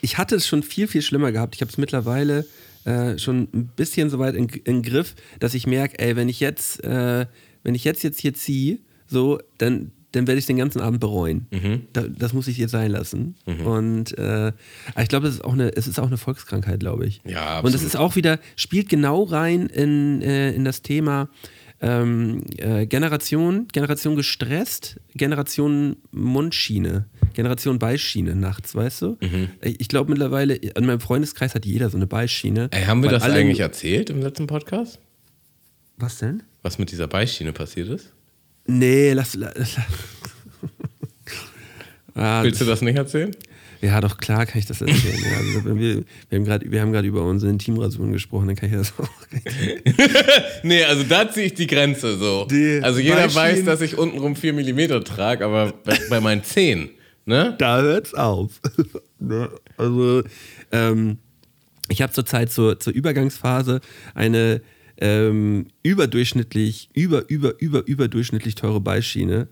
ich 0.02 0.18
hatte 0.18 0.34
es 0.36 0.46
schon 0.46 0.62
viel, 0.62 0.86
viel 0.86 1.00
schlimmer 1.02 1.32
gehabt. 1.32 1.54
Ich 1.54 1.62
habe 1.62 1.70
es 1.70 1.78
mittlerweile 1.78 2.44
äh, 2.84 3.16
schon 3.18 3.48
ein 3.54 3.70
bisschen 3.74 4.10
so 4.10 4.18
weit 4.18 4.34
in, 4.34 4.48
in 4.64 4.82
Griff, 4.82 5.14
dass 5.40 5.54
ich 5.54 5.66
merke, 5.66 5.98
ey, 5.98 6.14
wenn 6.16 6.28
ich 6.28 6.40
jetzt, 6.40 6.84
äh, 6.84 7.26
wenn 7.62 7.74
ich 7.74 7.84
jetzt 7.84 8.02
jetzt 8.02 8.20
hier 8.20 8.34
ziehe, 8.34 8.78
so, 9.08 9.40
dann, 9.58 9.92
dann 10.16 10.26
werde 10.26 10.38
ich 10.38 10.46
den 10.46 10.56
ganzen 10.56 10.80
Abend 10.80 11.00
bereuen. 11.00 11.46
Mhm. 11.50 11.82
Da, 11.92 12.02
das 12.08 12.32
muss 12.32 12.48
ich 12.48 12.56
jetzt 12.56 12.70
sein 12.72 12.90
lassen. 12.90 13.36
Und 13.64 14.16
äh, 14.18 14.52
ich 15.00 15.08
glaube, 15.08 15.28
es 15.28 15.34
ist 15.34 15.44
auch 15.44 15.52
eine, 15.52 15.76
es 15.76 15.86
ist 15.86 15.98
auch 15.98 16.06
eine 16.06 16.16
Volkskrankheit, 16.16 16.80
glaube 16.80 17.06
ich. 17.06 17.20
Ja, 17.24 17.60
Und 17.60 17.68
es 17.68 17.74
absolut. 17.74 17.82
ist 17.86 17.96
auch 17.96 18.16
wieder, 18.16 18.38
spielt 18.56 18.88
genau 18.88 19.22
rein 19.22 19.66
in, 19.66 20.22
äh, 20.22 20.52
in 20.52 20.64
das 20.64 20.82
Thema 20.82 21.28
ähm, 21.80 22.42
äh, 22.56 22.86
Generation, 22.86 23.68
Generation 23.72 24.16
gestresst, 24.16 24.98
Generation 25.14 25.96
Mundschiene, 26.10 27.06
Generation 27.34 27.78
Beischiene 27.78 28.34
nachts, 28.34 28.74
weißt 28.74 29.02
du? 29.02 29.18
Mhm. 29.20 29.50
Ich 29.60 29.88
glaube 29.88 30.10
mittlerweile, 30.10 30.54
in 30.54 30.86
meinem 30.86 31.00
Freundeskreis 31.00 31.54
hat 31.54 31.66
jeder 31.66 31.90
so 31.90 31.98
eine 31.98 32.06
Beischiene. 32.06 32.68
Ey, 32.72 32.84
haben 32.84 33.02
wir 33.02 33.10
das 33.10 33.24
eigentlich 33.24 33.60
erzählt 33.60 34.08
im 34.10 34.22
letzten 34.22 34.46
Podcast? 34.46 34.98
Was 35.98 36.18
denn? 36.18 36.42
Was 36.62 36.78
mit 36.78 36.90
dieser 36.90 37.06
Beischiene 37.08 37.52
passiert 37.52 37.88
ist? 37.88 38.12
Nee, 38.66 39.12
lass. 39.12 39.34
lass, 39.34 39.54
lass. 39.56 39.76
ah, 42.14 42.42
Willst 42.42 42.60
du 42.60 42.64
das 42.64 42.82
nicht 42.82 42.96
erzählen? 42.96 43.34
Ja, 43.82 44.00
doch 44.00 44.16
klar 44.16 44.46
kann 44.46 44.58
ich 44.58 44.66
das 44.66 44.80
erzählen. 44.80 45.18
ja, 45.22 45.36
also, 45.36 45.78
wir, 45.78 46.02
wir 46.28 46.38
haben 46.38 46.44
gerade 46.44 46.70
wir 46.70 46.80
haben 46.80 46.92
gerade 46.92 47.06
über 47.06 47.22
unsere 47.22 47.50
Intimrasuren 47.50 48.12
gesprochen, 48.12 48.48
dann 48.48 48.56
kann 48.56 48.70
ich 48.70 48.76
das 48.76 48.92
auch. 48.98 49.08
Nee, 50.62 50.82
also 50.84 51.04
da 51.04 51.30
ziehe 51.30 51.46
ich 51.46 51.54
die 51.54 51.66
Grenze 51.66 52.16
so. 52.16 52.46
Die 52.46 52.80
also 52.82 52.98
jeder 52.98 53.32
weiß, 53.32 53.64
dass 53.64 53.80
ich 53.80 53.98
untenrum 53.98 54.34
4 54.34 54.54
mm 54.54 55.04
trage, 55.04 55.44
aber 55.44 55.72
bei, 55.84 55.98
bei 56.08 56.20
meinen 56.20 56.42
Zehen, 56.42 56.90
ne? 57.26 57.54
Da 57.58 57.80
hört's 57.80 58.14
auf. 58.14 58.60
Ne? 59.18 59.48
also, 59.78 60.24
ähm, 60.72 61.16
ich 61.88 62.02
habe 62.02 62.12
zurzeit 62.12 62.52
zur, 62.52 62.78
zur 62.78 62.92
Übergangsphase 62.92 63.80
eine 64.14 64.60
ähm, 64.98 65.66
überdurchschnittlich, 65.82 66.90
über, 66.94 67.28
über, 67.28 67.60
über, 67.60 67.86
überdurchschnittlich 67.86 68.54
teure 68.54 68.80
Beischiene. 68.80 69.48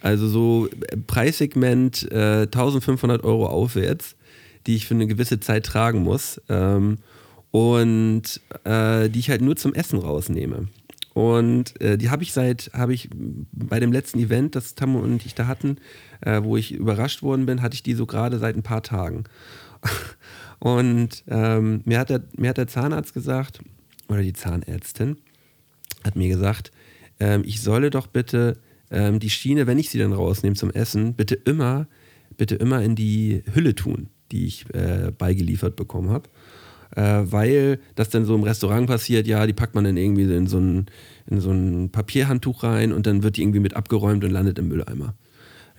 Also 0.00 0.28
so 0.28 0.68
äh, 0.68 0.96
Preissegment 0.96 2.10
äh, 2.10 2.42
1500 2.42 3.24
Euro 3.24 3.46
aufwärts, 3.46 4.16
die 4.66 4.76
ich 4.76 4.86
für 4.86 4.94
eine 4.94 5.06
gewisse 5.06 5.40
Zeit 5.40 5.66
tragen 5.66 6.02
muss. 6.02 6.40
Ähm, 6.48 6.98
und 7.50 8.40
äh, 8.64 9.08
die 9.08 9.20
ich 9.20 9.30
halt 9.30 9.40
nur 9.40 9.54
zum 9.54 9.74
Essen 9.74 10.00
rausnehme. 10.00 10.66
Und 11.14 11.80
äh, 11.80 11.96
die 11.96 12.10
habe 12.10 12.24
ich 12.24 12.32
seit, 12.32 12.72
habe 12.74 12.92
ich 12.92 13.08
bei 13.52 13.78
dem 13.78 13.92
letzten 13.92 14.18
Event, 14.18 14.56
das 14.56 14.74
Tammo 14.74 14.98
und 14.98 15.24
ich 15.24 15.36
da 15.36 15.46
hatten, 15.46 15.76
äh, 16.20 16.42
wo 16.42 16.56
ich 16.56 16.72
überrascht 16.72 17.22
worden 17.22 17.46
bin, 17.46 17.62
hatte 17.62 17.74
ich 17.74 17.84
die 17.84 17.94
so 17.94 18.06
gerade 18.06 18.40
seit 18.40 18.56
ein 18.56 18.64
paar 18.64 18.82
Tagen. 18.82 19.24
Und 20.58 21.24
ähm, 21.28 21.82
mir, 21.84 21.98
hat 21.98 22.08
der, 22.08 22.22
mir 22.38 22.48
hat 22.48 22.56
der 22.56 22.68
Zahnarzt 22.68 23.12
gesagt, 23.12 23.60
oder 24.08 24.22
die 24.22 24.32
Zahnärztin, 24.32 25.16
hat 26.04 26.16
mir 26.16 26.28
gesagt, 26.28 26.72
ähm, 27.20 27.42
ich 27.44 27.62
solle 27.62 27.90
doch 27.90 28.06
bitte 28.06 28.58
ähm, 28.90 29.18
die 29.18 29.30
Schiene, 29.30 29.66
wenn 29.66 29.78
ich 29.78 29.90
sie 29.90 29.98
dann 29.98 30.12
rausnehme 30.12 30.56
zum 30.56 30.70
Essen, 30.70 31.14
bitte 31.14 31.34
immer, 31.34 31.86
bitte 32.36 32.54
immer 32.56 32.82
in 32.82 32.94
die 32.94 33.42
Hülle 33.52 33.74
tun, 33.74 34.08
die 34.32 34.46
ich 34.46 34.66
äh, 34.74 35.10
beigeliefert 35.16 35.76
bekommen 35.76 36.10
habe. 36.10 36.28
Äh, 36.96 37.32
weil 37.32 37.80
das 37.96 38.10
dann 38.10 38.24
so 38.24 38.34
im 38.34 38.44
Restaurant 38.44 38.86
passiert, 38.86 39.26
ja, 39.26 39.46
die 39.46 39.52
packt 39.52 39.74
man 39.74 39.84
dann 39.84 39.96
irgendwie 39.96 40.32
in 40.32 40.46
so 40.46 40.58
ein, 40.58 40.86
in 41.26 41.40
so 41.40 41.50
ein 41.50 41.90
Papierhandtuch 41.90 42.62
rein 42.62 42.92
und 42.92 43.06
dann 43.06 43.22
wird 43.22 43.36
die 43.36 43.42
irgendwie 43.42 43.60
mit 43.60 43.74
abgeräumt 43.74 44.22
und 44.22 44.30
landet 44.30 44.58
im 44.58 44.68
Mülleimer. 44.68 45.14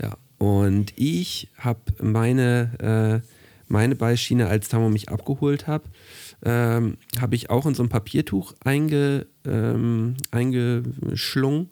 Ja. 0.01 0.17
Und 0.38 0.91
ich 0.98 1.50
habe 1.58 1.79
meine, 2.01 3.22
äh, 3.24 3.27
meine 3.67 3.96
Beischiene, 3.96 4.48
als 4.48 4.67
Tamo 4.67 4.89
mich 4.89 5.08
abgeholt 5.08 5.67
hat, 5.67 5.84
ähm, 6.46 6.98
habe 7.20 7.36
ich 7.36 7.50
auch 7.50 7.66
in 7.66 7.74
so 7.74 7.84
ein 7.84 7.90
Papiertuch 7.90 8.54
einge, 8.64 9.25
ähm, 9.46 10.16
eingeschlungen, 10.30 11.70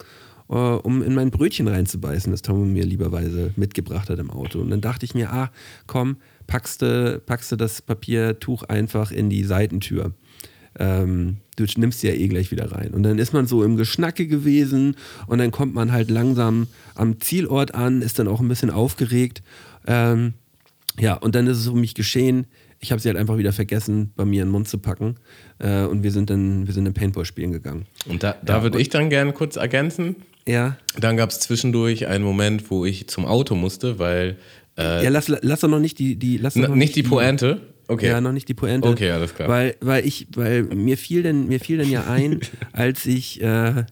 äh, 0.50 0.53
um 0.53 1.03
in 1.03 1.14
mein 1.14 1.29
Brötchen 1.29 1.68
reinzubeißen, 1.68 2.31
das 2.31 2.42
Tamo 2.42 2.66
mir 2.66 2.83
lieberweise 2.83 3.53
mitgebracht 3.55 4.09
hat 4.09 4.20
im 4.20 4.31
Auto. 4.31 4.59
Und 4.59 4.72
dann 4.72 4.81
dachte 4.81 5.05
ich 5.05 5.14
mir, 5.14 5.31
ah, 5.31 5.51
komm, 5.86 6.18
packst 6.48 6.81
du, 6.81 7.22
packst 7.24 7.51
du 7.51 7.55
das 7.55 7.83
Papiertuch 7.83 8.64
einfach 8.64 9.12
in 9.12 9.29
die 9.29 9.44
Seitentür. 9.44 10.14
Ähm, 10.79 11.38
du 11.55 11.66
nimmst 11.77 12.00
sie 12.00 12.07
ja 12.07 12.14
eh 12.16 12.27
gleich 12.27 12.50
wieder 12.50 12.72
rein. 12.72 12.96
Und 12.96 13.03
dann 13.03 13.20
ist 13.20 13.31
man 13.31 13.46
so 13.46 13.64
im 13.64 13.77
Geschnacke 13.77 14.25
gewesen 14.25 14.96
und 15.27 15.38
dann 15.38 15.51
kommt 15.51 15.75
man 15.75 15.92
halt 15.92 16.09
langsam 16.09 16.66
am 16.96 17.22
Zielort 17.22 17.75
an, 17.75 18.01
ist 18.01 18.18
dann 18.18 18.27
auch 18.27 18.40
ein 18.40 18.48
bisschen 18.48 18.72
aufgeregt. 18.72 19.44
Ähm, 19.86 20.33
ja, 21.00 21.14
und 21.14 21.36
dann 21.36 21.46
ist 21.46 21.57
es 21.57 21.68
um 21.68 21.79
mich 21.79 21.94
geschehen. 21.94 22.48
Ich 22.83 22.91
habe 22.91 23.01
sie 23.01 23.07
halt 23.09 23.17
einfach 23.17 23.37
wieder 23.37 23.53
vergessen, 23.53 24.11
bei 24.15 24.25
mir 24.25 24.41
in 24.41 24.50
den 24.50 24.51
Mund 24.51 24.67
zu 24.67 24.77
packen. 24.77 25.15
Äh, 25.59 25.83
und 25.85 26.03
wir 26.03 26.11
sind 26.11 26.29
dann, 26.29 26.67
wir 26.67 26.74
sind 26.74 26.85
in 26.85 26.93
Paintball 26.93 27.24
spielen 27.25 27.51
gegangen. 27.53 27.85
Und 28.07 28.24
da, 28.24 28.35
da 28.43 28.61
würde 28.61 28.79
ich 28.79 28.89
dann 28.89 29.09
gerne 29.09 29.31
kurz 29.33 29.55
ergänzen. 29.55 30.17
Ja. 30.46 30.77
Dann 31.00 31.15
gab 31.15 31.29
es 31.29 31.39
zwischendurch 31.39 32.07
einen 32.07 32.24
Moment, 32.25 32.69
wo 32.69 32.85
ich 32.85 33.07
zum 33.07 33.25
Auto 33.25 33.55
musste, 33.55 34.00
weil 34.00 34.37
äh, 34.77 35.03
ja, 35.03 35.09
lass, 35.09 35.29
lass 35.29 35.61
doch 35.61 35.69
noch 35.69 35.79
nicht 35.79 35.98
die, 36.00 36.17
die 36.17 36.37
lass 36.37 36.55
doch 36.55 36.63
n- 36.63 36.69
noch 36.72 36.75
nicht 36.75 36.96
die 36.98 37.03
Pointe. 37.03 37.61
Okay. 37.87 38.07
Ja, 38.07 38.19
noch 38.22 38.31
nicht 38.33 38.50
die 38.50 38.53
Pointe. 38.53 38.87
Okay, 38.89 39.11
alles 39.11 39.33
klar. 39.33 39.48
Weil, 39.48 39.75
weil 39.79 40.05
ich, 40.05 40.27
weil 40.35 40.63
mir 40.63 40.98
fiel 40.98 41.24
denn, 41.24 41.48
mir 41.48 41.59
fiel 41.61 41.77
denn 41.77 41.89
ja 41.89 42.05
ein, 42.07 42.41
als 42.74 43.05
ich, 43.05 43.41
äh, 43.41 43.83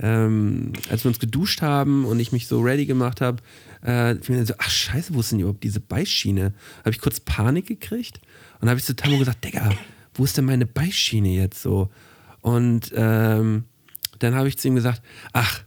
ähm, 0.00 0.72
als 0.90 1.04
wir 1.04 1.08
uns 1.10 1.18
geduscht 1.18 1.60
haben 1.62 2.04
und 2.06 2.18
ich 2.20 2.32
mich 2.32 2.46
so 2.46 2.60
ready 2.60 2.86
gemacht 2.86 3.20
habe, 3.20 3.42
äh, 3.82 4.14
fiel 4.16 4.34
mir 4.34 4.38
dann 4.38 4.46
so, 4.46 4.54
ach 4.58 4.70
scheiße, 4.70 5.14
wo 5.14 5.20
ist 5.20 5.32
denn 5.32 5.40
überhaupt 5.40 5.62
diese 5.64 5.80
Beischiene? 5.80 6.52
Habe 6.80 6.90
ich 6.90 7.00
kurz 7.00 7.20
Panik 7.20 7.66
gekriegt 7.66 8.20
und 8.60 8.68
habe 8.68 8.78
ich 8.78 8.84
zu 8.86 8.94
Tammo 8.96 9.18
gesagt, 9.18 9.44
Digga, 9.44 9.70
wo 10.14 10.24
ist 10.24 10.36
denn 10.36 10.44
meine 10.44 10.66
Beischiene 10.66 11.28
jetzt 11.30 11.62
so? 11.62 11.90
Und 12.40 12.92
ähm, 12.94 13.64
dann 14.18 14.34
habe 14.34 14.48
ich 14.48 14.58
zu 14.58 14.68
ihm 14.68 14.74
gesagt, 14.74 15.02
ach, 15.32 15.62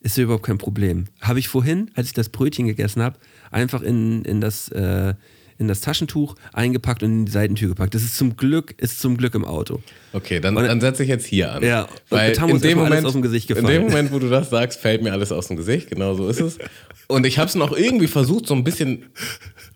ist 0.00 0.16
ja 0.16 0.24
überhaupt 0.24 0.46
kein 0.46 0.58
Problem. 0.58 1.04
Habe 1.20 1.38
ich 1.38 1.48
vorhin, 1.48 1.90
als 1.94 2.06
ich 2.08 2.12
das 2.14 2.28
Brötchen 2.30 2.66
gegessen 2.66 3.02
habe, 3.02 3.18
einfach 3.50 3.82
in, 3.82 4.24
in, 4.24 4.40
das, 4.40 4.68
äh, 4.70 5.14
in 5.58 5.68
das 5.68 5.82
Taschentuch 5.82 6.36
eingepackt 6.54 7.02
und 7.02 7.10
in 7.10 7.26
die 7.26 7.32
Seitentür 7.32 7.68
gepackt. 7.68 7.94
Das 7.94 8.02
ist 8.02 8.16
zum 8.16 8.36
Glück, 8.36 8.74
ist 8.80 9.00
zum 9.00 9.16
Glück 9.18 9.34
im 9.34 9.44
Auto. 9.44 9.82
Okay, 10.14 10.40
dann, 10.40 10.56
Und- 10.56 10.64
dann 10.66 10.80
setze 10.80 11.02
ich 11.02 11.08
jetzt 11.10 11.26
hier 11.26 11.52
an. 11.52 11.62
Ja, 11.62 11.86
weil 12.08 12.32
in 12.32 12.60
dem, 12.60 12.78
Moment, 12.78 13.04
aus 13.04 13.12
dem 13.12 13.20
Gesicht 13.22 13.50
in 13.50 13.56
gefallen. 13.56 13.74
dem 13.82 13.88
Moment, 13.90 14.10
wo 14.10 14.18
du 14.18 14.28
das 14.30 14.48
sagst, 14.48 14.80
fällt 14.80 15.02
mir 15.02 15.12
alles 15.12 15.30
aus 15.32 15.48
dem 15.48 15.56
Gesicht. 15.58 15.90
Genau 15.90 16.14
so 16.14 16.28
ist 16.28 16.40
es. 16.40 16.58
Und 17.10 17.26
ich 17.26 17.38
habe 17.38 17.48
es 17.48 17.54
noch 17.54 17.76
irgendwie 17.76 18.06
versucht, 18.06 18.46
so 18.46 18.54
ein 18.54 18.64
bisschen 18.64 19.06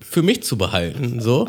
für 0.00 0.22
mich 0.22 0.42
zu 0.42 0.56
behalten. 0.56 1.20
So. 1.20 1.48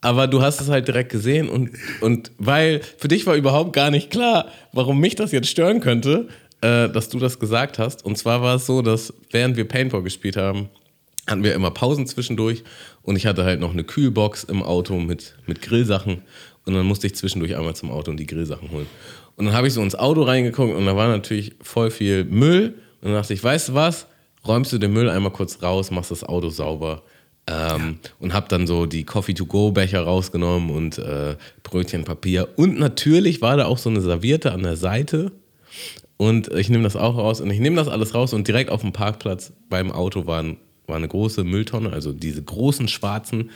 Aber 0.00 0.26
du 0.26 0.42
hast 0.42 0.60
es 0.60 0.68
halt 0.68 0.88
direkt 0.88 1.10
gesehen 1.10 1.48
und, 1.48 1.70
und 2.00 2.30
weil 2.38 2.80
für 2.96 3.08
dich 3.08 3.26
war 3.26 3.34
überhaupt 3.34 3.72
gar 3.72 3.90
nicht 3.90 4.10
klar, 4.10 4.46
warum 4.72 5.00
mich 5.00 5.16
das 5.16 5.32
jetzt 5.32 5.48
stören 5.48 5.80
könnte, 5.80 6.28
äh, 6.60 6.88
dass 6.88 7.08
du 7.08 7.18
das 7.18 7.38
gesagt 7.38 7.78
hast. 7.78 8.04
Und 8.04 8.16
zwar 8.16 8.40
war 8.40 8.56
es 8.56 8.66
so, 8.66 8.80
dass 8.80 9.12
während 9.30 9.56
wir 9.56 9.66
Paintball 9.66 10.02
gespielt 10.02 10.36
haben, 10.36 10.68
hatten 11.26 11.42
wir 11.42 11.54
immer 11.54 11.72
Pausen 11.72 12.06
zwischendurch 12.06 12.64
und 13.02 13.16
ich 13.16 13.26
hatte 13.26 13.44
halt 13.44 13.60
noch 13.60 13.72
eine 13.72 13.84
Kühlbox 13.84 14.44
im 14.44 14.62
Auto 14.62 14.98
mit, 14.98 15.34
mit 15.46 15.60
Grillsachen 15.60 16.22
und 16.64 16.74
dann 16.74 16.86
musste 16.86 17.06
ich 17.06 17.16
zwischendurch 17.16 17.56
einmal 17.56 17.76
zum 17.76 17.90
Auto 17.90 18.10
und 18.10 18.18
die 18.18 18.26
Grillsachen 18.26 18.70
holen. 18.70 18.86
Und 19.36 19.46
dann 19.46 19.54
habe 19.54 19.66
ich 19.66 19.74
so 19.74 19.82
ins 19.82 19.94
Auto 19.94 20.22
reingeguckt 20.22 20.74
und 20.74 20.86
da 20.86 20.96
war 20.96 21.08
natürlich 21.08 21.54
voll 21.60 21.90
viel 21.90 22.24
Müll 22.24 22.74
und 23.02 23.08
dann 23.08 23.14
dachte 23.14 23.34
ich, 23.34 23.42
weißt 23.44 23.70
du 23.70 23.74
was, 23.74 24.06
räumst 24.48 24.72
du 24.72 24.78
den 24.78 24.92
Müll 24.92 25.08
einmal 25.08 25.32
kurz 25.32 25.62
raus, 25.62 25.90
machst 25.90 26.10
das 26.10 26.24
Auto 26.24 26.48
sauber 26.48 27.02
ähm, 27.48 27.98
und 28.18 28.32
habe 28.34 28.48
dann 28.48 28.66
so 28.66 28.86
die 28.86 29.04
Coffee-to-go-Becher 29.04 30.02
rausgenommen 30.02 30.70
und 30.70 30.98
äh, 30.98 31.36
Brötchen, 31.62 32.04
Papier. 32.04 32.48
Und 32.56 32.78
natürlich 32.78 33.40
war 33.40 33.56
da 33.56 33.66
auch 33.66 33.78
so 33.78 33.90
eine 33.90 34.00
Serviette 34.00 34.52
an 34.52 34.62
der 34.62 34.76
Seite. 34.76 35.32
Und 36.16 36.48
ich 36.48 36.68
nehme 36.68 36.82
das 36.82 36.96
auch 36.96 37.16
raus 37.16 37.40
und 37.40 37.50
ich 37.50 37.60
nehme 37.60 37.76
das 37.76 37.86
alles 37.86 38.12
raus 38.12 38.32
und 38.32 38.48
direkt 38.48 38.70
auf 38.70 38.80
dem 38.80 38.92
Parkplatz 38.92 39.52
beim 39.68 39.92
Auto 39.92 40.26
war, 40.26 40.42
ein, 40.42 40.56
war 40.88 40.96
eine 40.96 41.06
große 41.06 41.44
Mülltonne, 41.44 41.92
also 41.92 42.12
diese 42.12 42.42
großen 42.42 42.88
schwarzen, 42.88 43.50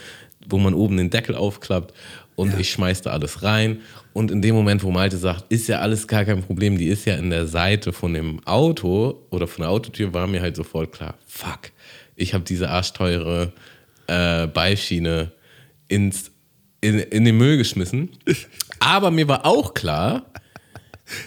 wo 0.49 0.59
man 0.59 0.73
oben 0.73 0.97
den 0.97 1.11
Deckel 1.11 1.35
aufklappt 1.35 1.93
und 2.37 2.59
ich 2.59 2.71
schmeiß 2.71 3.03
da 3.03 3.11
alles 3.11 3.43
rein. 3.43 3.81
Und 4.12 4.31
in 4.31 4.42
dem 4.42 4.55
Moment, 4.55 4.83
wo 4.83 4.90
Malte 4.90 5.16
sagt, 5.16 5.44
ist 5.51 5.68
ja 5.68 5.79
alles 5.81 6.07
gar 6.07 6.25
kein 6.25 6.42
Problem, 6.42 6.77
die 6.77 6.88
ist 6.88 7.05
ja 7.07 7.14
in 7.14 7.31
der 7.31 7.46
Seite 7.46 7.92
von 7.92 8.12
dem 8.12 8.40
Auto 8.46 9.27
oder 9.31 9.46
von 9.46 9.62
der 9.62 9.70
Autotür, 9.70 10.12
war 10.12 10.27
mir 10.27 10.42
halt 10.42 10.55
sofort 10.57 10.92
klar, 10.92 11.14
fuck, 11.27 11.70
ich 12.16 12.35
habe 12.35 12.44
diese 12.44 12.68
arschteure 12.68 13.53
äh, 14.09 14.46
Beischiene 14.48 15.33
ins, 15.88 16.31
in, 16.83 16.98
in 16.98 17.25
den 17.25 17.37
Müll 17.38 17.57
geschmissen. 17.57 18.11
Aber 18.81 19.11
mir 19.11 19.29
war 19.29 19.46
auch 19.46 19.72
klar, 19.75 20.27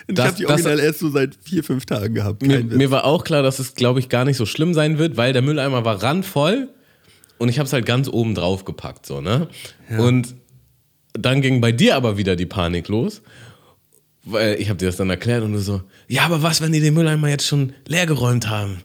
Ich 0.08 0.16
Das- 0.16 0.28
habe 0.28 0.38
die 0.38 0.44
das- 0.44 0.52
original 0.52 0.80
erst 0.80 1.00
so 1.00 1.10
seit 1.10 1.36
vier, 1.44 1.64
fünf 1.64 1.86
Tagen 1.86 2.16
gehabt. 2.16 2.42
mir, 2.42 2.64
mir 2.64 2.92
war 2.92 3.04
auch 3.06 3.24
klar, 3.24 3.44
dass 3.44 3.60
es, 3.60 3.76
glaube 3.76 4.00
ich, 4.00 4.10
gar 4.10 4.26
nicht 4.26 4.38
so 4.38 4.46
schlimm 4.46 4.74
sein 4.74 4.98
wird, 4.98 5.18
weil 5.18 5.34
der 5.34 5.42
Mülleimer 5.42 5.84
war 5.86 6.02
randvoll 6.02 6.70
und 7.38 7.50
ich 7.50 7.60
habe 7.60 7.68
es 7.68 7.74
halt 7.74 7.86
ganz 7.86 8.08
oben 8.08 8.34
drauf 8.36 8.64
gepackt. 8.66 9.06
So, 9.06 9.22
ne? 9.22 9.48
Und 9.98 10.34
dann 11.18 11.42
ging 11.42 11.62
bei 11.62 11.72
dir 11.72 11.96
aber 11.96 12.18
wieder 12.18 12.36
die 12.36 12.46
Panik 12.46 12.88
los, 12.88 13.22
weil 14.24 14.60
ich 14.60 14.70
habe 14.70 14.78
dir 14.80 14.88
das 14.88 14.98
dann 14.98 15.10
erklärt 15.10 15.44
und 15.44 15.54
du 15.54 15.60
so, 15.60 15.82
ja, 16.08 16.24
aber 16.24 16.42
was, 16.44 16.62
wenn 16.62 16.72
die 16.72 16.80
den 16.80 16.94
Mülleimer 16.94 17.30
jetzt 17.30 17.46
schon 17.48 17.74
leer 17.88 18.06
geräumt 18.06 18.50
haben? 18.50 18.78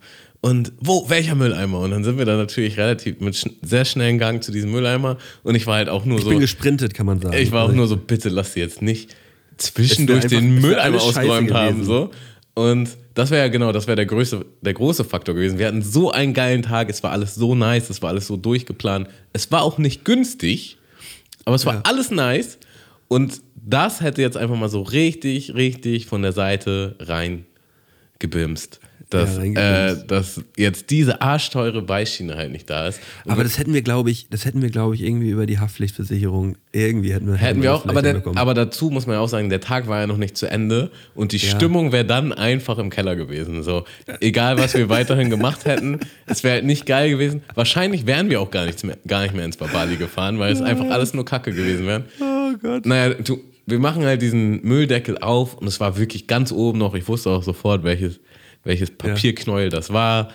Und 0.42 0.72
wo, 0.80 1.08
welcher 1.10 1.34
Mülleimer? 1.34 1.80
Und 1.80 1.90
dann 1.90 2.02
sind 2.02 2.16
wir 2.16 2.24
dann 2.24 2.38
natürlich 2.38 2.78
relativ 2.78 3.20
mit 3.20 3.36
schn 3.36 3.52
sehr 3.62 3.84
schnellen 3.84 4.18
Gang 4.18 4.42
zu 4.42 4.52
diesem 4.52 4.70
Mülleimer 4.70 5.18
und 5.42 5.54
ich 5.54 5.66
war 5.66 5.76
halt 5.76 5.90
auch 5.90 6.06
nur 6.06 6.18
Ich 6.18 6.24
so, 6.24 6.30
bin 6.30 6.40
gesprintet, 6.40 6.94
kann 6.94 7.04
man 7.06 7.20
sagen. 7.20 7.36
ich 7.36 7.52
war 7.52 7.64
auch 7.64 7.72
nur 7.72 7.86
so, 7.86 7.96
bitte 7.98 8.30
lass 8.30 8.54
sie 8.54 8.60
jetzt 8.60 8.80
nicht 8.80 9.14
zwischendurch 9.58 10.26
den 10.26 10.38
einfach- 10.38 10.62
wär 10.62 10.70
Mülleimer 10.70 11.02
ausgeräumt 11.02 11.52
haben. 11.52 11.84
So. 11.84 12.10
Und 12.54 12.88
das 13.14 13.30
wäre 13.30 13.42
ja 13.42 13.48
genau, 13.48 13.72
das 13.72 13.86
wäre 13.86 13.96
der 13.96 14.06
größte, 14.06 14.46
der 14.62 14.72
große 14.72 15.04
Faktor 15.04 15.34
gewesen. 15.34 15.58
Wir 15.58 15.66
hatten 15.66 15.82
so 15.82 16.10
einen 16.10 16.32
geilen 16.32 16.62
Tag, 16.62 16.88
es 16.88 17.02
war 17.02 17.10
alles 17.12 17.34
so 17.34 17.54
nice, 17.54 17.90
es 17.90 18.00
war 18.00 18.08
alles 18.08 18.26
so 18.26 18.36
durchgeplant. 18.38 19.08
Es 19.34 19.52
war 19.52 19.62
auch 19.62 19.76
nicht 19.76 20.06
günstig, 20.06 20.78
aber 21.50 21.56
es 21.56 21.66
war 21.66 21.74
Ja. 21.74 21.80
alles 21.84 22.10
nice. 22.10 22.58
Und 23.08 23.42
das 23.56 24.00
hätte 24.00 24.22
jetzt 24.22 24.36
einfach 24.36 24.56
mal 24.56 24.68
so 24.68 24.82
richtig, 24.82 25.54
richtig 25.54 26.06
von 26.06 26.22
der 26.22 26.32
Seite 26.32 26.96
reingebimst. 27.00 28.80
Dass, 29.10 29.36
Ja, 29.38 29.88
äh, 29.88 30.06
dass 30.06 30.40
jetzt 30.56 30.90
diese 30.90 31.20
arschteure 31.20 31.82
Beischiene 31.82 32.36
halt 32.36 32.52
nicht 32.52 32.70
da 32.70 32.86
ist. 32.86 33.00
Und 33.24 33.32
Aber 33.32 33.42
das 33.42 33.58
hätten 33.58 33.74
wir, 33.74 33.82
glaube 33.82 34.10
ich, 34.10 34.28
das 34.30 34.44
hätten 34.44 34.62
wir, 34.62 34.70
glaube 34.70 34.94
ich, 34.94 35.02
irgendwie 35.02 35.30
über 35.30 35.46
die 35.46 35.58
Haftpflichtversicherung 35.58 36.56
irgendwie 36.72 37.12
hätten 37.12 37.26
wir 37.26 37.34
Hätten 37.34 37.62
wir 37.62 37.70
das 37.70 37.80
auch, 37.80 37.88
aber, 37.88 38.02
der, 38.02 38.22
aber 38.36 38.54
dazu 38.54 38.90
muss 38.90 39.06
man 39.08 39.16
ja 39.16 39.20
auch 39.20 39.28
sagen, 39.28 39.50
der 39.50 39.60
Tag 39.60 39.88
war 39.88 40.00
ja 40.00 40.06
noch 40.06 40.16
nicht 40.18 40.36
zu 40.36 40.46
Ende 40.48 40.90
und 41.16 41.32
die 41.32 41.38
Ja. 41.38 41.50
Stimmung 41.50 41.90
wäre 41.90 42.04
dann 42.04 42.32
einfach 42.32 42.78
im 42.78 42.90
Keller 42.90 43.16
gewesen. 43.16 43.64
So, 43.64 43.84
egal 44.20 44.56
was 44.58 44.74
wir 44.74 44.88
weiterhin 44.88 45.30
gemacht 45.30 45.64
hätten, 45.64 45.98
es 46.26 46.44
wäre 46.44 46.54
halt 46.54 46.64
nicht 46.64 46.86
geil 46.86 47.10
gewesen. 47.10 47.42
Wahrscheinlich 47.54 48.06
wären 48.06 48.30
wir 48.30 48.40
auch 48.40 48.52
gar, 48.52 48.66
nichts 48.66 48.84
mehr, 48.84 48.98
gar 49.08 49.22
nicht 49.22 49.34
mehr 49.34 49.44
ins 49.44 49.56
Babali 49.56 49.96
gefahren, 49.96 50.38
weil 50.38 50.52
es 50.52 50.62
einfach 50.62 50.88
alles 50.90 51.12
nur 51.14 51.24
Kacke 51.24 51.52
gewesen 51.52 51.86
wäre. 51.86 52.04
oh 52.20 52.52
Gott. 52.62 52.86
Naja, 52.86 53.14
du, 53.14 53.40
wir 53.66 53.78
machen 53.78 54.04
halt 54.04 54.22
diesen 54.22 54.62
Mülldeckel 54.62 55.18
auf 55.18 55.54
und 55.56 55.66
es 55.66 55.80
war 55.80 55.96
wirklich 55.98 56.26
ganz 56.28 56.52
oben 56.52 56.78
noch. 56.78 56.94
Ich 56.94 57.08
wusste 57.08 57.30
auch 57.30 57.42
sofort, 57.42 57.82
welches, 57.84 58.20
welches 58.64 58.90
Papierknäuel 58.90 59.68
das 59.70 59.92
war. 59.92 60.30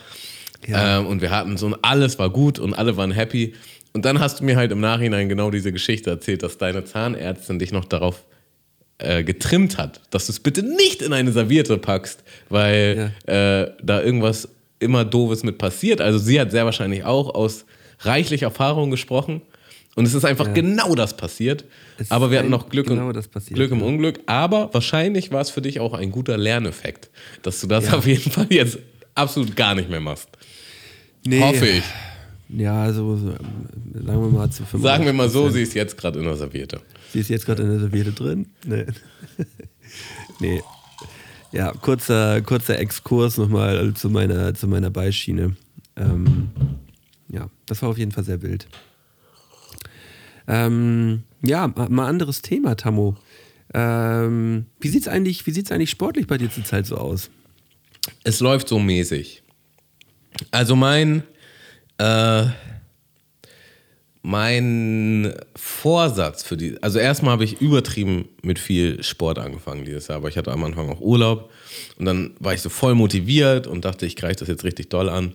Ja. 0.68 1.00
Ähm, 1.00 1.08
und 1.08 1.22
wir 1.22 1.30
hatten 1.32 1.58
so, 1.58 1.68
und 1.68 1.76
alles 1.84 2.18
war 2.20 2.30
gut 2.30 2.60
und 2.60 2.74
alle 2.74 2.98
waren 2.98 3.12
happy. 3.12 3.54
Und 3.94 4.06
dann 4.06 4.20
hast 4.20 4.40
du 4.40 4.44
mir 4.44 4.56
halt 4.58 4.72
im 4.72 4.80
Nachhinein 4.80 5.30
genau 5.30 5.52
diese 5.52 5.72
Geschichte 5.72 6.10
erzählt, 6.10 6.44
dass 6.44 6.58
deine 6.58 6.84
Zahnärztin 6.84 7.60
dich 7.60 7.72
noch 7.72 7.86
darauf 7.86 8.26
äh, 8.98 9.24
getrimmt 9.24 9.78
hat, 9.78 10.02
dass 10.10 10.26
du 10.26 10.32
es 10.32 10.40
bitte 10.40 10.64
nicht 10.64 11.02
in 11.02 11.14
eine 11.14 11.32
Serviette 11.32 11.78
packst, 11.78 12.24
weil 12.50 13.14
äh, 13.26 13.68
da 13.84 14.02
irgendwas 14.02 14.50
immer 14.80 15.06
Doofes 15.06 15.44
mit 15.44 15.58
passiert. 15.58 16.02
Also 16.02 16.18
sie 16.18 16.40
hat 16.40 16.52
sehr 16.52 16.66
wahrscheinlich 16.66 17.04
auch 17.04 17.34
aus 17.34 17.66
reichlich 18.00 18.44
Erfahrung 18.44 18.92
gesprochen. 18.92 19.42
Und 19.96 20.06
es 20.06 20.14
ist 20.14 20.26
einfach 20.26 20.48
Ja. 20.48 20.54
genau 20.54 20.96
das 20.96 21.16
passiert. 21.16 21.64
Es 21.98 22.12
Aber 22.12 22.30
wir 22.32 22.40
hatten 22.40 22.50
noch 22.50 22.70
Glück, 22.70 22.88
genau 22.88 23.08
und, 23.08 23.46
Glück 23.54 23.72
im. 23.72 23.82
Unglück. 23.82 24.20
Aber 24.26 24.74
wahrscheinlich 24.74 25.32
war 25.32 25.42
es 25.42 25.50
für 25.50 25.62
dich 25.62 25.80
auch 25.80 25.94
ein 25.94 26.12
guter 26.12 26.38
Lerneffekt, 26.38 27.10
dass 27.42 27.62
du 27.62 27.68
das 27.68 27.86
Ja. 27.86 27.94
auf 27.94 28.06
jeden 28.06 28.32
Fall 28.32 28.48
jetzt 28.50 28.80
absolut 29.14 29.56
gar 29.56 29.76
nicht 29.76 29.90
mehr 29.90 30.02
machst. 30.02 30.30
Nee. 31.26 31.42
Hoffe 31.42 31.68
ich. 31.68 31.84
Ja, 32.50 32.92
so, 32.94 33.16
so, 33.16 33.30
ähm, 33.30 34.06
sagen 34.06 34.22
wir 34.22 34.30
mal 34.30 34.50
zu 34.52 34.64
85%. 34.64 34.82
Sagen 34.82 35.06
wir 35.06 35.14
mal 35.14 35.30
so, 35.30 35.50
sie 35.50 35.64
ist 35.64 35.74
jetzt 35.74 35.98
gerade 35.98 36.20
in 36.20 36.26
der 36.26 36.36
Serviette. 36.36 36.82
Sie 37.12 37.20
ist 37.20 37.30
jetzt 37.30 37.46
gerade 37.46 37.64
in 37.64 37.70
der 37.70 37.80
Serviette 37.80 38.12
drin. 38.12 38.48
Nee. 38.66 38.86
nee. 40.40 40.62
Ja, 41.52 41.72
kurzer, 41.72 42.42
kurzer 42.42 42.78
Exkurs 42.78 43.38
nochmal 43.38 43.94
zu 43.94 44.10
meiner, 44.10 44.54
zu 44.54 44.68
meiner 44.68 44.90
Beischiene. 44.90 45.56
Ähm, 45.96 46.50
ja, 47.30 47.50
das 47.66 47.82
war 47.82 47.90
auf 47.90 47.98
jeden 47.98 48.12
Fall 48.12 48.26
sehr 48.26 48.42
wild. 48.42 48.68
Ähm, 50.48 51.24
ja, 51.46 51.68
ma- 51.68 51.90
mal 51.90 52.08
anderes 52.08 52.42
Thema, 52.42 52.76
Tammo. 52.76 53.16
Ähm, 53.74 54.66
wie 54.80 54.88
sieht's 54.90 55.08
eigentlich, 55.08 55.46
wie 55.48 55.52
sieht's 55.52 55.72
eigentlich 55.72 55.90
sportlich 55.90 56.28
bei 56.28 56.38
dir 56.38 56.50
zurzeit 56.52 56.86
so 56.86 56.98
aus? 56.98 57.30
Es 58.24 58.40
läuft 58.40 58.68
so 58.70 58.80
mäßig. 58.80 59.42
Also 60.52 60.76
mein, 60.76 61.24
äh, 61.98 62.46
mein 64.22 65.34
Vorsatz 65.56 66.44
für 66.44 66.58
die, 66.58 66.82
also 66.82 66.98
erstmal 67.00 67.34
habe 67.34 67.44
ich 67.44 67.62
übertrieben 67.62 68.28
mit 68.42 68.58
viel 68.58 69.04
Sport 69.04 69.38
angefangen 69.38 69.86
dieses 69.86 70.08
Jahr, 70.08 70.18
aber 70.18 70.30
ich 70.30 70.38
hatte 70.38 70.52
am 70.52 70.64
Anfang 70.64 70.90
auch 70.90 71.00
Urlaub 71.00 71.52
und 72.00 72.06
dann 72.06 72.32
war 72.40 72.54
ich 72.54 72.62
so 72.62 72.70
voll 72.70 72.96
motiviert 72.96 73.68
und 73.68 73.86
dachte, 73.86 74.06
ich 74.06 74.16
greife 74.16 74.38
das 74.38 74.48
jetzt 74.48 74.64
richtig 74.64 74.90
doll 74.90 75.10
an 75.10 75.34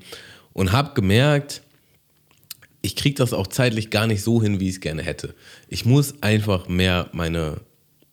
und 0.53 0.73
habe 0.73 0.95
gemerkt, 0.95 1.63
ich 2.83 2.97
kriege 2.97 3.15
das 3.15 3.33
auch 3.33 3.47
zeitlich 3.47 3.91
gar 3.91 4.07
nicht 4.07 4.23
so 4.23 4.43
hin, 4.43 4.61
wie 4.61 4.69
ich 4.69 4.77
es 4.77 4.81
gerne 4.81 5.03
hätte. 5.03 5.35
Ich 5.69 5.85
muss 5.85 6.23
einfach 6.23 6.69
mehr 6.69 7.09
meine, 7.13 7.61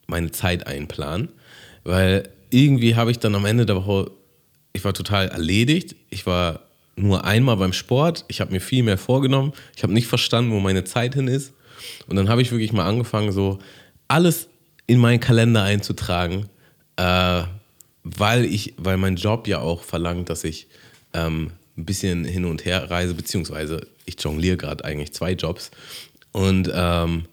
meine 0.08 0.32
Zeit 0.32 0.68
einplanen, 0.68 1.30
weil 1.84 2.30
irgendwie 2.50 2.96
habe 2.96 3.12
ich 3.12 3.20
dann 3.20 3.36
am 3.36 3.46
Ende 3.46 3.66
der 3.66 3.76
Woche, 3.76 4.12
ich 4.74 4.84
war 4.84 4.94
total 4.94 5.30
erledigt. 5.30 5.96
Ich 6.10 6.26
war 6.26 6.62
nur 6.96 7.26
einmal 7.26 7.58
beim 7.58 7.74
Sport. 7.74 8.26
Ich 8.28 8.42
habe 8.42 8.52
mir 8.52 8.62
viel 8.62 8.84
mehr 8.84 8.98
vorgenommen. 8.98 9.54
Ich 9.76 9.84
habe 9.84 9.94
nicht 9.94 10.08
verstanden, 10.08 10.52
wo 10.52 10.60
meine 10.60 10.84
Zeit 10.84 11.16
hin 11.16 11.28
ist. 11.28 11.54
Und 12.08 12.16
dann 12.16 12.30
habe 12.30 12.42
ich 12.42 12.52
wirklich 12.52 12.74
mal 12.74 12.88
angefangen, 12.88 13.32
so 13.32 13.60
alles 14.08 14.48
in 14.88 15.00
meinen 15.00 15.20
Kalender 15.20 15.64
einzutragen, 15.64 16.48
äh, 16.96 17.44
weil 18.04 18.46
ich, 18.46 18.74
weil 18.78 18.98
mein 18.98 19.18
Job 19.18 19.48
ja 19.48 19.60
auch 19.60 19.84
verlangt, 19.84 20.30
dass 20.30 20.44
ich 20.44 20.68
ähm, 21.14 21.52
ein 21.78 21.86
bisschen 21.86 22.24
hin 22.24 22.46
und 22.46 22.66
her 22.66 22.90
reise, 22.90 23.14
beziehungsweise 23.14 23.88
ich 24.08 24.16
jongliere 24.20 24.58
gerade 24.58 24.84
eigentlich 24.84 25.14
zwei 25.14 25.34
Jobs. 25.34 25.70
Und 26.32 26.72
ähm, 26.74 27.26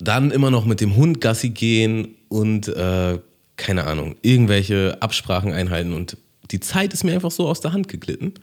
dann 0.00 0.30
immer 0.30 0.50
noch 0.50 0.64
mit 0.64 0.80
dem 0.80 0.96
Hund 0.96 1.20
Gassi 1.20 1.50
gehen 1.50 2.16
und 2.28 2.68
äh, 2.68 3.18
keine 3.56 3.86
Ahnung, 3.86 4.16
irgendwelche 4.22 4.96
Absprachen 5.00 5.52
einhalten. 5.52 5.92
Und 5.92 6.16
die 6.50 6.60
Zeit 6.60 6.92
ist 6.92 7.04
mir 7.04 7.12
einfach 7.12 7.30
so 7.30 7.48
aus 7.48 7.60
der 7.60 7.72
Hand 7.72 7.88
geglitten. 7.88 8.34